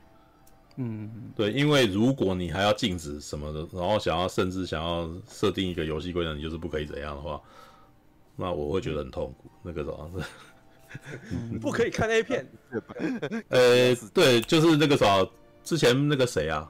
[0.77, 7.39] 嗯，对，因为如果你还要禁止什么的，然后想要甚至想要设定一个游戏规则，你就是不可以怎样的话，
[8.35, 9.49] 那我会觉得很痛苦。
[9.63, 10.09] 那个什么，
[11.61, 12.47] 不可以看 A 片。
[13.49, 15.25] 呃，对，就是那个啥，
[15.63, 16.69] 之前那个谁啊？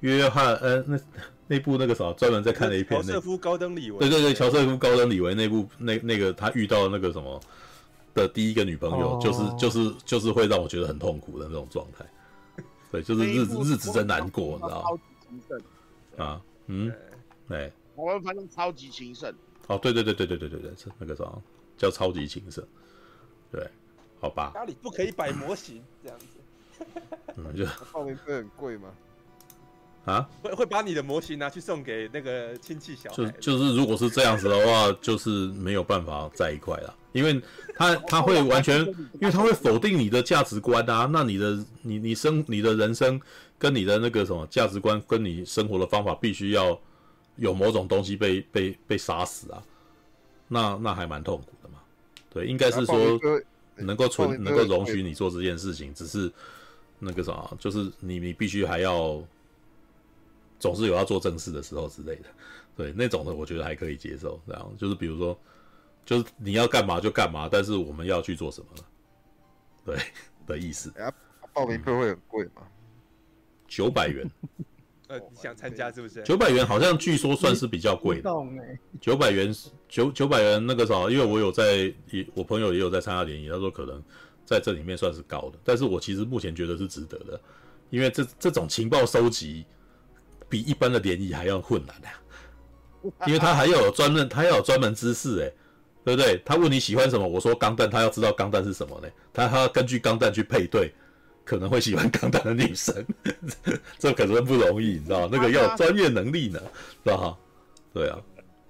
[0.00, 0.98] 约翰，呃，那
[1.46, 7.40] 那部那个啥，专门在看的一篇，乔瑟夫高登李维，对对对，乔瑟夫高登李维那部那那个他遇到那个什么
[8.14, 12.04] 的第一个女朋友，就是就是就是会让我觉得很痛苦的那种状态，
[12.92, 14.84] 对，就是日子日子真难过，你知道吗？
[14.84, 15.62] 超级情圣
[16.18, 16.92] 啊，嗯，
[17.48, 19.34] 对，我们反正超级情圣，
[19.66, 21.42] 哦，对对对对对对对对，是那个什么
[21.78, 22.62] 叫超级情圣，
[23.50, 23.66] 对，
[24.20, 26.84] 好吧，家里不可以摆模型这样子，
[27.36, 28.94] 嗯，就后面不是很贵吗？
[30.04, 33.16] 啊，会会把你的模型拿去送给那个亲戚小孩。
[33.38, 37.40] 就就是如果是这样子的话，就是没有办法在一块了，因为
[37.76, 41.08] 他他会完全，因为他会否定你的价值观啊。
[41.12, 43.20] 那你的你你生你的人生
[43.60, 46.76] 跟你的那个什么价值观跟你生活的方法，必须要
[47.36, 49.62] 有某种东西被被被杀死啊。
[50.48, 51.78] 那那还蛮痛苦的嘛。
[52.28, 53.20] 对，应该是说
[53.76, 56.28] 能够存能够容许你做这件事情，只是
[56.98, 59.22] 那个啥，就是你你必须还要。
[60.62, 62.26] 总是有要做正事的时候之类的，
[62.76, 64.40] 对那种的，我觉得还可以接受。
[64.46, 65.36] 这样就是比如说，
[66.06, 68.84] 就是你要干嘛就干嘛，但是我们要去做什么了，
[69.84, 69.98] 对
[70.46, 70.94] 的意思。
[71.52, 72.62] 报名费会很贵吗？
[73.66, 74.24] 九百元。
[75.08, 76.22] 呃，你想参加是不是？
[76.22, 78.30] 九百元好像据说算是比较贵的。
[79.00, 79.52] 九百元，
[79.88, 81.92] 九九百元那个啥，因为我有在，
[82.34, 84.00] 我朋友也有在参加联谊，他说可能
[84.46, 87.40] 在这里面算是高的，但是我其实目前觉得是值得的，
[87.90, 89.66] 因为这这种情报收集。
[90.52, 92.08] 比一般的联谊还要困难的，
[93.26, 95.50] 因为他还要有专门，他要有专门知识，哎，
[96.04, 96.36] 对不对？
[96.44, 99.08] 他问你喜欢什么，我说钢弹，他要知道钢弹是什么呢？
[99.32, 100.92] 他他要根据钢弹去配对，
[101.42, 103.02] 可能会喜欢钢弹的女生，
[103.98, 105.26] 这可能不容易，你知道？
[105.32, 106.60] 那个要有专业能力呢，
[107.02, 107.38] 是吧？
[107.94, 108.18] 对啊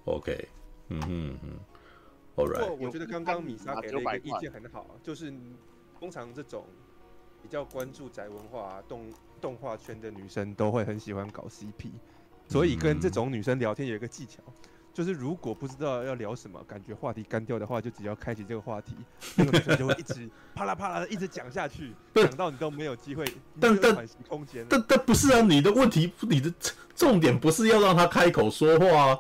[0.05, 0.49] ，OK，
[0.89, 1.51] 嗯嗯嗯
[2.37, 2.73] ，All right。
[2.79, 5.35] 我觉得刚刚米莎给了一个意见很好，就是
[5.99, 6.65] 通常这种
[7.43, 9.13] 比较关注宅文化啊动。
[9.43, 11.91] 动画圈的女生都会很喜欢搞 CP，
[12.49, 14.53] 所以跟这种女生聊天有一个技巧，嗯、
[14.95, 18.95] 就是如果不知道要聊什么，感觉话题干掉的话，就只要开启这个话题，
[19.35, 23.25] 那个女生就会一直啪啦啪啦的一直讲下去， 讲到你都没有机会，
[23.61, 26.51] 但但空间，但但不是啊，你的问题，你的
[26.95, 29.19] 重点不是要让她开口说话啊，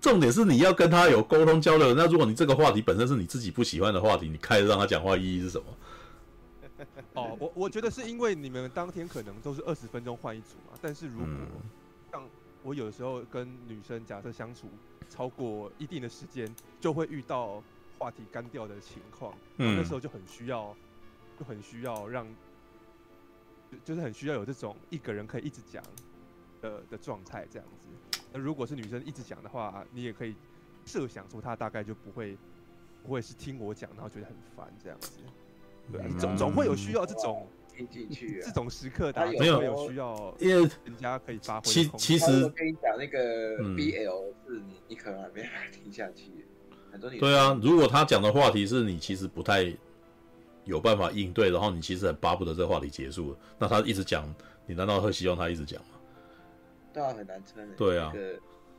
[0.00, 1.94] 重点是你要跟他有沟通交流。
[1.94, 5.64] 那如果你这个话题本身是你自己不喜欢的话题，你开始让他讲话意义是什么？
[7.16, 11.28] 哦，我我觉得是因为你们当天可能都是二十分钟换一组嘛，但是如果
[12.12, 12.22] 像
[12.62, 14.68] 我有的时候跟女生假设相处
[15.08, 17.62] 超过一定的时间，就会遇到
[17.98, 20.76] 话题干掉的情况，嗯，那时候就很需要，
[21.38, 22.26] 就很需要让，
[23.84, 25.82] 就是很需要有这种一个人可以一直讲
[26.60, 28.20] 的的状态这样子。
[28.32, 30.34] 那如果是女生一直讲的话，你也可以
[30.84, 32.36] 设想出她大概就不会
[33.02, 35.20] 不会是听我讲，然后觉得很烦这样子。
[35.92, 41.70] 对、啊，总总会有需要这种听进去，这种时刻，大家没有有需要，因为人家可以发挥。
[41.70, 46.46] 其其实我跟你讲那个 BL 是你，你可能还没还听下去。
[46.90, 49.72] 很多对啊，如果他讲的话题是你其实不太
[50.64, 54.34] 有办法应对，然后你其实很巴不得这个话题结束了，那他一直讲，
[54.66, 55.88] 你难道会希望他一直讲吗？
[56.92, 57.68] 对啊，很难撑。
[57.76, 58.12] 对啊，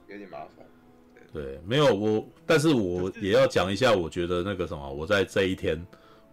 [0.08, 0.66] 有点麻烦。
[1.32, 5.86] 对，没有我，但是我也要讲一下，我觉得那个什么，我在这一天。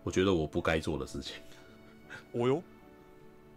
[0.04, 1.34] 我觉得我不该做的事情，
[2.32, 2.62] 哦哟，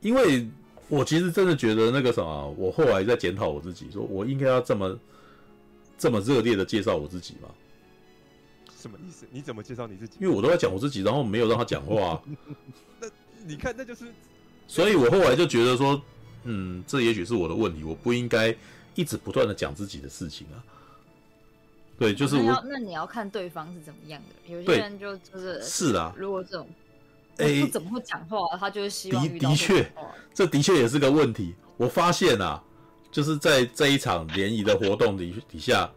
[0.02, 0.48] 因为
[0.90, 5.00] 我其实真的觉得那个什么，我后来在检讨我自己，说我应该要这么
[5.98, 7.50] 这么热烈的介绍我自己吗？
[8.80, 9.26] 什么意思？
[9.30, 10.18] 你怎么介绍你自己？
[10.22, 12.22] 因为我都在讲我自己，然后没有让他讲话啊。
[13.02, 13.08] 那
[13.46, 14.06] 你看，那就是，
[14.68, 16.02] 所以我后来就觉得说，
[16.44, 18.56] 嗯，这也许是我的问题，我不应该
[18.96, 20.64] 一直不断的讲自己的事情啊。
[22.00, 22.44] 对，就是我。
[22.44, 26.14] 那，那你要看对方是怎么样的，有些人就就是是啊。
[26.16, 26.68] 如果这种
[27.38, 29.50] 哎不怎么会讲话，他就是希望遇到。
[29.50, 29.92] 的确，
[30.34, 31.56] 这的确也是个问题。
[31.76, 32.64] 我发现啊，
[33.12, 35.92] 就是在这一场联谊的活动底底下，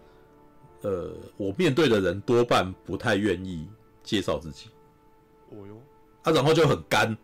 [0.81, 3.69] 呃，我面对的人多半不太愿意
[4.03, 4.71] 介绍自己。
[5.51, 5.77] 哦哟。
[6.23, 7.15] 啊，然后就很干。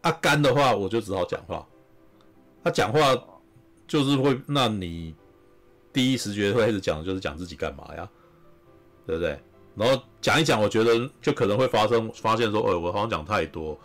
[0.00, 1.66] 啊，干的话我就只好讲话。
[2.62, 3.00] 他、啊、讲话
[3.86, 5.14] 就是会，那你。
[5.94, 8.06] 第一时觉会开始讲就是讲自己干嘛呀，
[9.06, 9.38] 对不对？
[9.76, 13.78] 然后讲一讲，我觉得就可能会发生发现说，哎，我好像讲太多，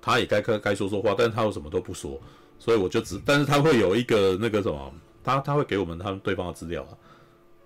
[0.00, 2.20] 他也该该该说说话，但是他又什么都不说，
[2.58, 4.92] 所以我就只，但是他会有一个那个什么，
[5.24, 6.94] 他他会给我们他们对方的资料啊，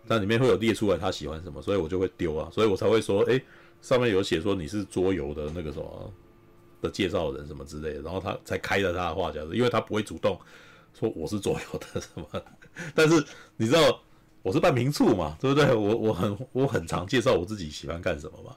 [0.06, 3.40] 但里面会有列出来他喜欢什么，所以我就会丢啊，所以我才会说，哎，
[3.82, 6.12] 上面有写说你是桌游的那个什么
[6.80, 10.38] 的介绍人什么之类的，然后他才开了他的话匣子，因为他不会主动
[10.98, 12.26] 说我是左右的什么。
[12.94, 13.24] 但是
[13.56, 14.00] 你知道
[14.42, 15.74] 我是办民宿嘛，对不对？
[15.74, 18.56] 我我很我很常介绍我自己喜欢干什么嘛，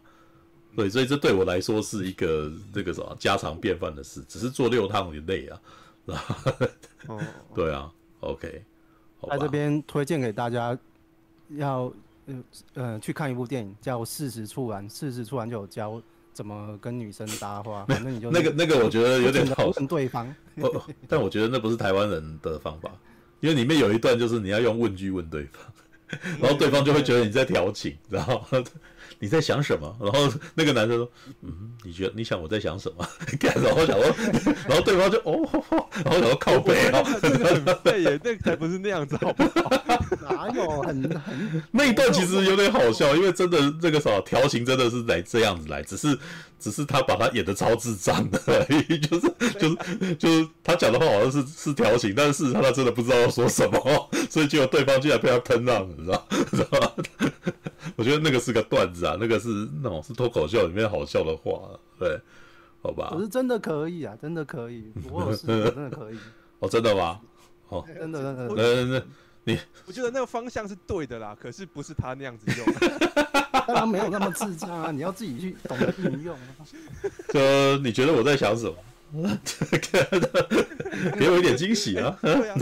[0.76, 5.62] 对，所以这对我来说是一个这个什么家常便饭的事，只是做六趟也累啊，
[7.08, 7.20] 哦，
[7.56, 8.64] 对啊，OK，
[9.30, 10.78] 在这边推荐给大家
[11.50, 11.92] 要
[12.28, 12.44] 呃
[12.76, 16.02] 呃去看一部电影叫《四十处完》，四十处完就有教。
[16.40, 17.84] 怎么跟女生搭话？
[17.90, 20.34] 反正你就那个那个，我觉得有点好问对方。
[21.06, 22.90] 但我觉得那不是台湾人的方法，
[23.42, 25.62] 因为里面有一段就是你要用问句问对方，
[26.40, 28.42] 然后对方就会觉得你在调情，然后。
[29.18, 29.96] 你在想什么？
[30.00, 31.12] 然后那个男生说
[31.42, 33.08] ：“嗯，你觉得你想我在想什么？”
[33.64, 34.16] 然后想说，
[34.68, 35.48] 然后对方就哦，
[36.04, 39.70] 然后想说靠背啊，很废耶，那才不是那样子，好不好？
[40.30, 46.18] 哪有很很那一段其实有点好笑，因为真的这个啥调情真的是来这样子来，只是
[46.60, 56.92] 只是他把他演的超智障的而已，就是就是就是他讲的话好像是是调情，但是事实上他真的不知道要说什么，所以结果对方竟然被他喷了，你知道知道吗？
[57.96, 59.48] 我觉得那个是个段子啊，那个是
[59.82, 62.20] 那种是脱口秀里面好笑的话，对，
[62.82, 63.10] 好吧？
[63.12, 66.18] 可是真的可以啊，真的可以，我有试过，真的可以。
[66.60, 67.20] 哦，真的吗？
[67.70, 68.54] 哦，真的真的。
[68.56, 69.04] 那那
[69.46, 72.66] 你，我觉得那个方向是对的啦，可是不是他那样子用，
[73.66, 76.38] 当然没有那么智障啊，你要自己去懂得运用。
[77.34, 78.76] 呃，你觉得我在想什么？
[81.18, 82.16] 给我一点惊喜啊！
[82.22, 82.56] 对啊，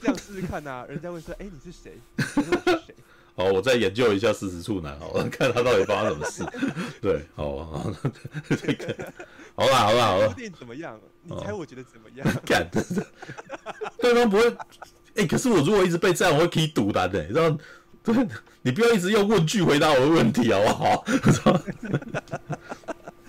[0.00, 1.96] 这样试试看啊，人家会说：“哎，你是谁？
[2.16, 2.80] 你是谁？”
[3.36, 6.44] 好，我再研究一下四十处男，好了， 看他到底发生什么事。
[7.02, 7.92] 对，好啊，好，
[8.48, 9.12] 这个，
[9.56, 10.32] 好啦，好啦，好啦。
[10.36, 10.98] 电影怎么样？
[11.22, 12.26] 你猜我觉得怎么样？
[12.46, 12.68] 干，
[13.98, 14.48] 对方不会。
[15.16, 17.24] 哎、欸，可是我如果一直被这样，我会可以堵单的。
[17.28, 17.58] 然后，
[18.04, 18.14] 对，
[18.62, 21.04] 你不要一直用问句回答我的问题，好不好？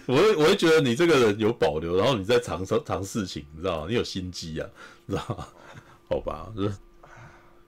[0.06, 3.88] 我会，我会觉得你这个人有保留，然后你在尝试尝事情，你知道吗？
[3.90, 4.68] 你有心机啊，
[5.10, 5.48] 知道吗？
[6.10, 6.76] 好吧，就是。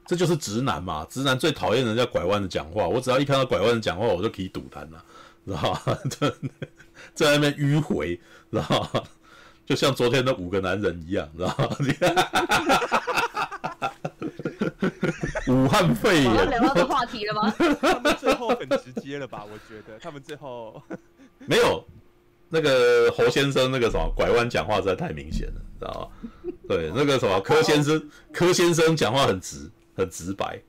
[0.08, 2.88] 这就是直男嘛，直男最讨厌人家拐弯的讲话。
[2.88, 5.04] 我只要一看到拐弯的讲话，我就可以堵他了，
[5.46, 6.00] 知道吧？
[7.14, 8.16] 在那边迂回，
[8.52, 9.04] 知道吧？
[9.66, 11.78] 就像昨天的五个男人一样，知道吧？
[15.48, 16.50] 武汉肺炎。
[16.50, 17.54] 聊到这话题了吗？
[17.82, 19.44] 他们最后很直接了吧？
[19.44, 20.82] 我觉得他们最后
[21.40, 21.84] 没有
[22.50, 26.10] 那个侯先生那个什么拐弯讲话实在太明显了，知道吧？
[26.68, 29.70] 对，那个什么柯先生，柯先生讲话很直。
[29.98, 30.62] 很直白，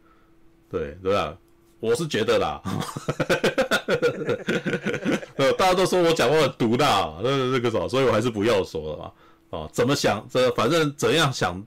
[0.71, 1.37] 对对吧？
[1.81, 2.61] 我是觉得啦，
[5.37, 9.13] 呃大家都说我讲话很毒辣，那那个什么，所以我还是不要说了嘛。
[9.51, 11.65] 哦，怎么想这反正怎样想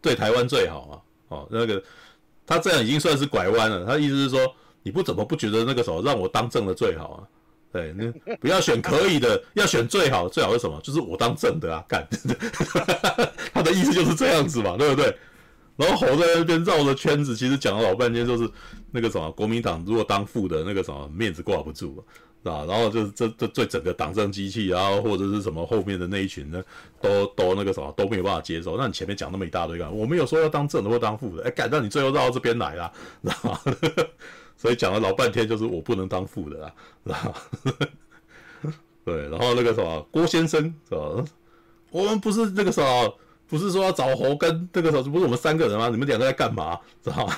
[0.00, 1.36] 对台湾最好啊？
[1.36, 1.82] 哦，那个
[2.46, 3.84] 他这样已经算是拐弯了。
[3.84, 4.50] 他意思是说，
[4.82, 7.20] 你不怎么不觉得那个什么让我当正的最好啊？
[7.70, 10.80] 对，那不要选可以的，要选最好，最好是什么？
[10.82, 11.84] 就是我当正的啊！
[11.86, 12.08] 干，
[13.52, 15.14] 他的意思就是这样子嘛，对不对？
[15.76, 18.48] 然后侯在那边绕着圈子，其实讲了老半天，就是
[18.92, 21.96] 那个什么国民党如果当副的那个什么面子挂不住，
[22.44, 22.64] 是吧？
[22.68, 26.62] 然后就是这这对整个党政机器，然后或者是什么后面的那一群呢，
[27.00, 28.76] 都都那个什么都没有办法接受。
[28.76, 32.92] 那你前面讲那么一大堆干嘛，我没有说要当正的或当副的，哎，干，那你最后绕到这边来了，
[33.24, 33.60] 知道吗？
[34.56, 36.72] 所以讲了老半天，就是我不能当副的啦，
[37.04, 38.72] 知道吗？
[39.04, 41.24] 对，然后那个什么郭先生，是吧？
[41.90, 43.18] 我们不是那个什么。
[43.48, 45.88] 不是说要找侯跟那个时候不是我们三个人吗？
[45.88, 46.78] 你们两个在干嘛？
[47.02, 47.36] 知道吗？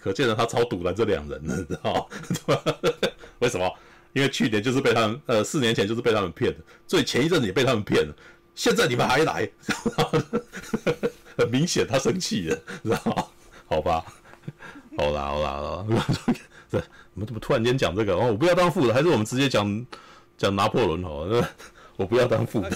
[0.00, 2.08] 可见了他超堵了这两人了，知道
[2.46, 2.74] 吗？
[3.40, 3.70] 为什么？
[4.14, 8.14] 因为去年就是被他们，呃，四年前就是被他们骗的，所以前一阵子也被他们骗了。
[8.54, 9.48] 现在你们还来，
[11.36, 13.24] 很明显他生气了，知道吗？
[13.66, 14.04] 好吧，
[14.96, 16.06] 好啦好啦好啦，
[16.70, 16.78] 这
[17.14, 18.14] 我们怎么突然间讲这个？
[18.14, 19.86] 哦，我不要当副的，还是我们直接讲
[20.36, 21.48] 讲拿破仑好了？
[21.98, 22.70] 我不要当副的，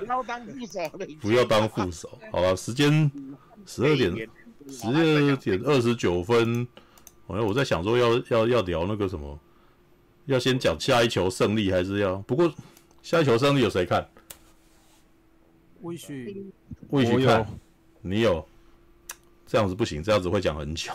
[0.00, 0.80] 不要当副手，
[1.20, 2.18] 不要当副手。
[2.32, 3.08] 好了，时间
[3.64, 4.28] 十二点，
[4.68, 6.66] 十二点二十九分。
[7.28, 9.38] 好像我在想说要要要聊那个什么，
[10.26, 12.16] 要先讲下一球胜利，还是要？
[12.22, 12.52] 不过
[13.00, 14.04] 下一球胜利有谁看？
[15.82, 16.52] 魏许，
[16.88, 17.46] 魏许看，
[18.00, 18.44] 你有？
[19.46, 20.90] 这样子不行，这样子会讲很久。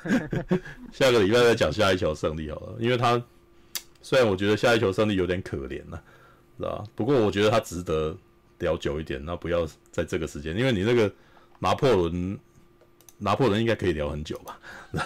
[0.92, 3.22] 下个礼拜再讲下一球胜利好了，因为他。
[4.06, 6.00] 虽然我觉得下一球胜利有点可怜了，
[6.56, 6.84] 是吧？
[6.94, 8.16] 不过我觉得他值得
[8.60, 11.12] 聊久一点，那不要在这个时间，因为你那个
[11.58, 12.38] 拿破仑，
[13.18, 14.60] 拿破仑应该可以聊很久吧，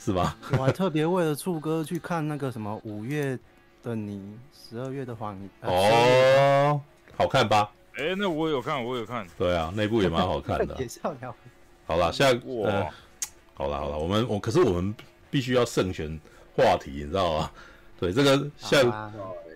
[0.00, 0.36] 是吧？
[0.50, 3.38] 我还特别为了触哥去看那个什么五月
[3.84, 5.48] 的你，十二月的谎言。
[5.60, 6.80] 哦，
[7.16, 7.70] 好看吧？
[7.94, 9.24] 哎、欸，那我有看，我有看。
[9.38, 10.74] 对啊，那部也蛮好看的。
[10.82, 11.32] 也是要聊。
[11.86, 12.84] 好了，下呃，
[13.54, 14.92] 好了好了，我们我可是我们
[15.30, 16.18] 必须要慎选
[16.56, 17.50] 话题，你知道吗？
[18.00, 18.82] 对这个下，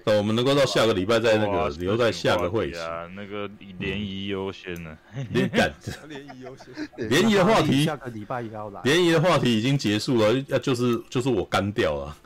[0.05, 4.97] 等我们能够到下个礼拜再那个留在下个会期啊，那个联谊优先呢？
[5.33, 5.71] 联感
[6.09, 6.67] 联谊优先，
[7.09, 8.81] 联谊的话题下个礼拜也要来。
[8.85, 12.17] 联谊的话题已经结束了，要就是就是我干掉了，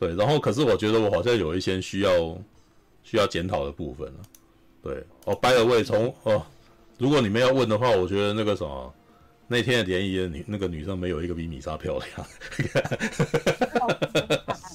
[0.00, 2.36] 对，然后可是我觉得我好像有一些需要
[3.04, 4.20] 需要检讨的部分了，
[4.82, 6.42] 对，哦，by the way，从哦，
[6.98, 8.92] 如果你们要问的话，我觉得那个什么。
[9.52, 12.08] 那天的联谊的女那个女生没有一个比米莎漂亮。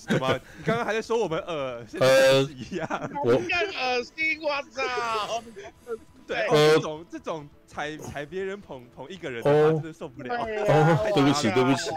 [0.05, 0.37] 什么？
[0.57, 1.81] 你刚刚还在说我们恶？
[2.01, 2.85] 呃，一样。
[3.23, 4.41] 我更恶心！
[4.43, 5.41] 我操！
[6.27, 10.35] 对，这种这种踩踩别人捧捧一个人的话，真的受不了。
[10.43, 11.91] 哦，对不起，对不起。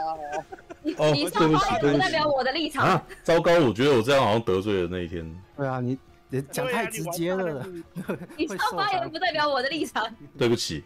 [0.99, 2.87] 哦，以上发言不代表我的立场。
[2.87, 3.59] 啊，糟糕！
[3.59, 5.29] 我觉得我这样好像得罪了那一天。
[5.57, 5.99] 对啊，你。
[6.31, 7.67] 你讲太直接了，
[8.37, 10.07] 你上发言不代表我的立场。
[10.37, 10.85] 对不起，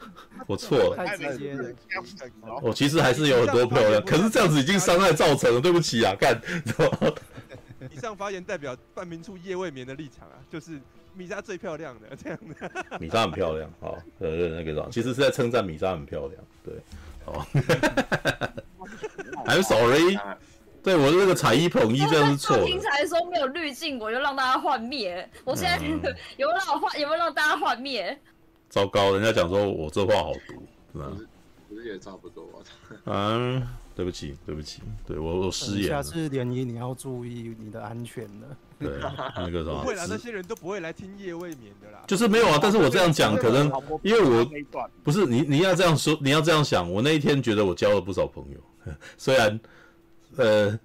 [0.46, 0.96] 我错了。
[0.96, 1.70] 太直接了。
[2.60, 6.38] 我其实还是有很多漂亮，可是这样子已经伤害造成了，对不起啊，干。
[7.90, 10.78] 以上发言代表半明处夜未眠的立场啊，就是
[11.14, 12.98] 米莎最漂亮的这样的。
[13.00, 16.74] 米莎很漂亮，好，呃，那个其实是在称赞米莎很漂亮，对，
[17.24, 17.44] 哦。
[19.46, 20.18] I'm sorry。
[20.82, 22.66] 对，我的那个彩衣捧一这样是错的。
[22.68, 25.28] 刚才说没有滤镜，我就让大家幻灭。
[25.44, 28.18] 我现在有没有让我幻，有没有让大家幻灭？
[28.68, 31.12] 糟糕，人家讲说我这话好毒，是吧？
[31.68, 32.44] 我是也差不多。
[33.04, 33.64] 嗯，
[33.94, 35.88] 对不起，对不起，对我我失言了。
[35.88, 38.56] 下次联谊你要注意你的安全了。
[38.80, 38.98] 对，
[39.36, 39.82] 那个什么？
[39.82, 42.02] 不会啦，那些人都不会来听夜未眠的啦。
[42.08, 43.70] 就是没有啊，但是我这样讲可能，
[44.02, 44.44] 因为我
[45.04, 46.90] 不是你，你要这样说，你要这样想。
[46.90, 49.60] 我那一天觉得我交了不少朋友， 虽然。
[50.36, 50.78] 呃，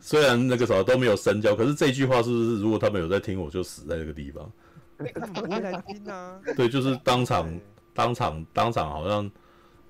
[0.00, 4.50] 虽然那个啥都没有深交，可是这句话是不是如果他们有在听，我就死在那个地方。
[4.98, 6.40] 不会来听啊。
[6.56, 7.60] 对，就是当场、
[7.94, 9.30] 当场、当场，好像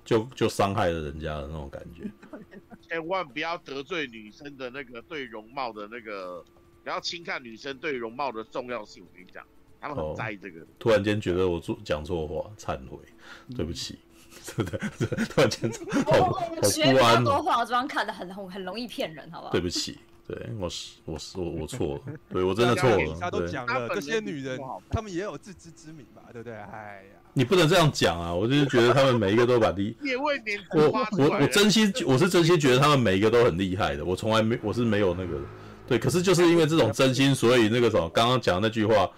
[0.05, 2.09] 就就伤害了人家的那种感觉。
[2.81, 6.43] 千万不要得罪女生的那个对容貌的那个，
[6.83, 9.03] 不要轻看女生对容貌的重要性。
[9.03, 9.43] 我跟你讲，
[9.79, 10.61] 他们很在意这个。
[10.61, 12.99] 哦、突然间觉得我做讲错话，忏悔，
[13.55, 13.95] 对不起。
[13.95, 14.10] 嗯
[14.55, 15.71] 对对对，突然间
[16.05, 17.23] 好好不安。
[17.23, 19.51] 多化妆看得很很容易骗人，好不好？
[19.51, 23.17] 对不起，对我是我是我我错了，对我真的错了。
[23.19, 24.59] 他都讲了，这些女人，
[24.89, 26.23] 她们也有自知之明吧？
[26.31, 26.55] 对不对？
[26.57, 28.33] 哎呀，你不能这样讲啊！
[28.33, 30.31] 我就是觉得她们每一个都把第一，我
[31.17, 34.03] 我我真心我是真心觉得她们每一个都很厉害的。
[34.05, 35.39] 我从来没我是没有那个
[35.87, 39.09] 对，可是就是因为这种真心，所以那个什么刚刚讲那句话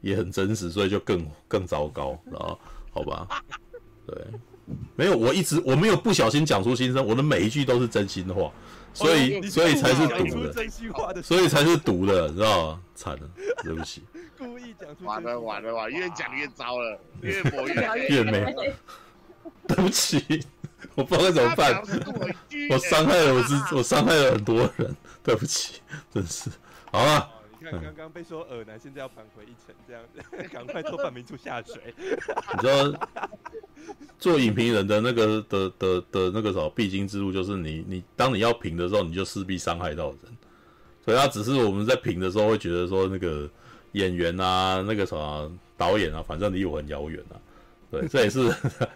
[0.00, 2.58] 也很真实，所以就更更糟糕，然后
[2.92, 3.26] 好吧？
[4.06, 4.16] 对，
[4.94, 8.52] 没有，我一直我没有不小心讲出心声，我的每一句都是真心话，
[8.94, 12.80] 所以、哦、所以才是毒的，真心话的所以才是毒的，你知道吗？
[12.94, 13.28] 惨了，
[13.62, 14.02] 对不起。
[14.38, 18.54] 故意讲出完了完了完了，越讲越糟了， 越抹越越没。
[19.66, 20.44] 对不起，
[20.94, 21.82] 我不知道该怎么办，
[22.70, 25.80] 我伤害了我自，我伤害了很多人，对不起，
[26.14, 26.48] 真是。
[26.92, 27.30] 好了。
[27.72, 30.20] 刚刚被说恶男，现在要扳回一城，这样子，
[30.52, 31.94] 赶快拖半明珠下水。
[31.98, 33.08] 你知道，
[34.18, 40.18] 做影评人的那个的的的那个什么必经之路，就是你你当你要评的时候，你就势必伤害到人。
[41.04, 43.48] 所以他只是我们在评的时候会觉得说，那个
[43.92, 47.36] 演员啊，那个什么导演啊，反正离我很遥远啊。
[47.90, 48.42] 对，这也是，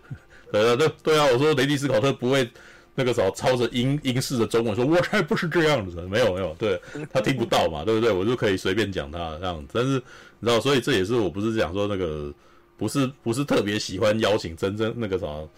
[0.51, 2.51] 对啊，对对啊，我说雷迪斯考特不会。
[2.94, 6.80] 那个时候抄着英英式的中文说：“我才不是这样子，没有没有，对
[7.12, 8.12] 他听不到嘛，对不对？
[8.12, 9.68] 我就可以随便讲他这样子。
[9.72, 9.94] 但是
[10.38, 12.32] 你知道，所以这也是我不是讲说那个
[12.76, 15.48] 不是不是特别喜欢邀请真正那个什么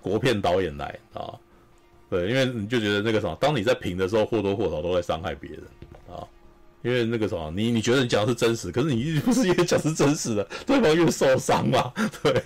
[0.00, 1.34] 国片导演来啊，
[2.10, 5.62] 对，因为你就觉得那个什么，当你在评的时候，或多或少都在伤害别人。
[6.82, 11.92] 因为那个什么，你你觉得你讲的是真实，可是你不是也讲是真实的，对方又受伤嘛，
[12.22, 12.42] 对，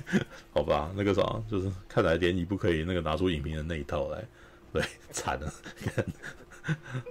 [0.53, 4.23] 好吧，那个什么，就是看来联谊不可以那个拿出影评的那一套来，
[4.73, 5.53] 对，惨了，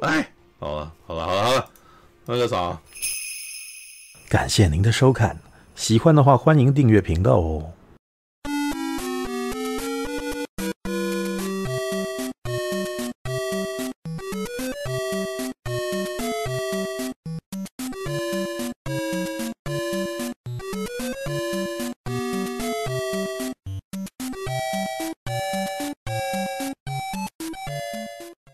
[0.02, 1.70] 哎，好了，好了，好了，好了，
[2.26, 2.80] 那个啥，
[4.30, 5.40] 感谢您的收看，
[5.76, 7.72] 喜欢的话欢迎订阅频道哦。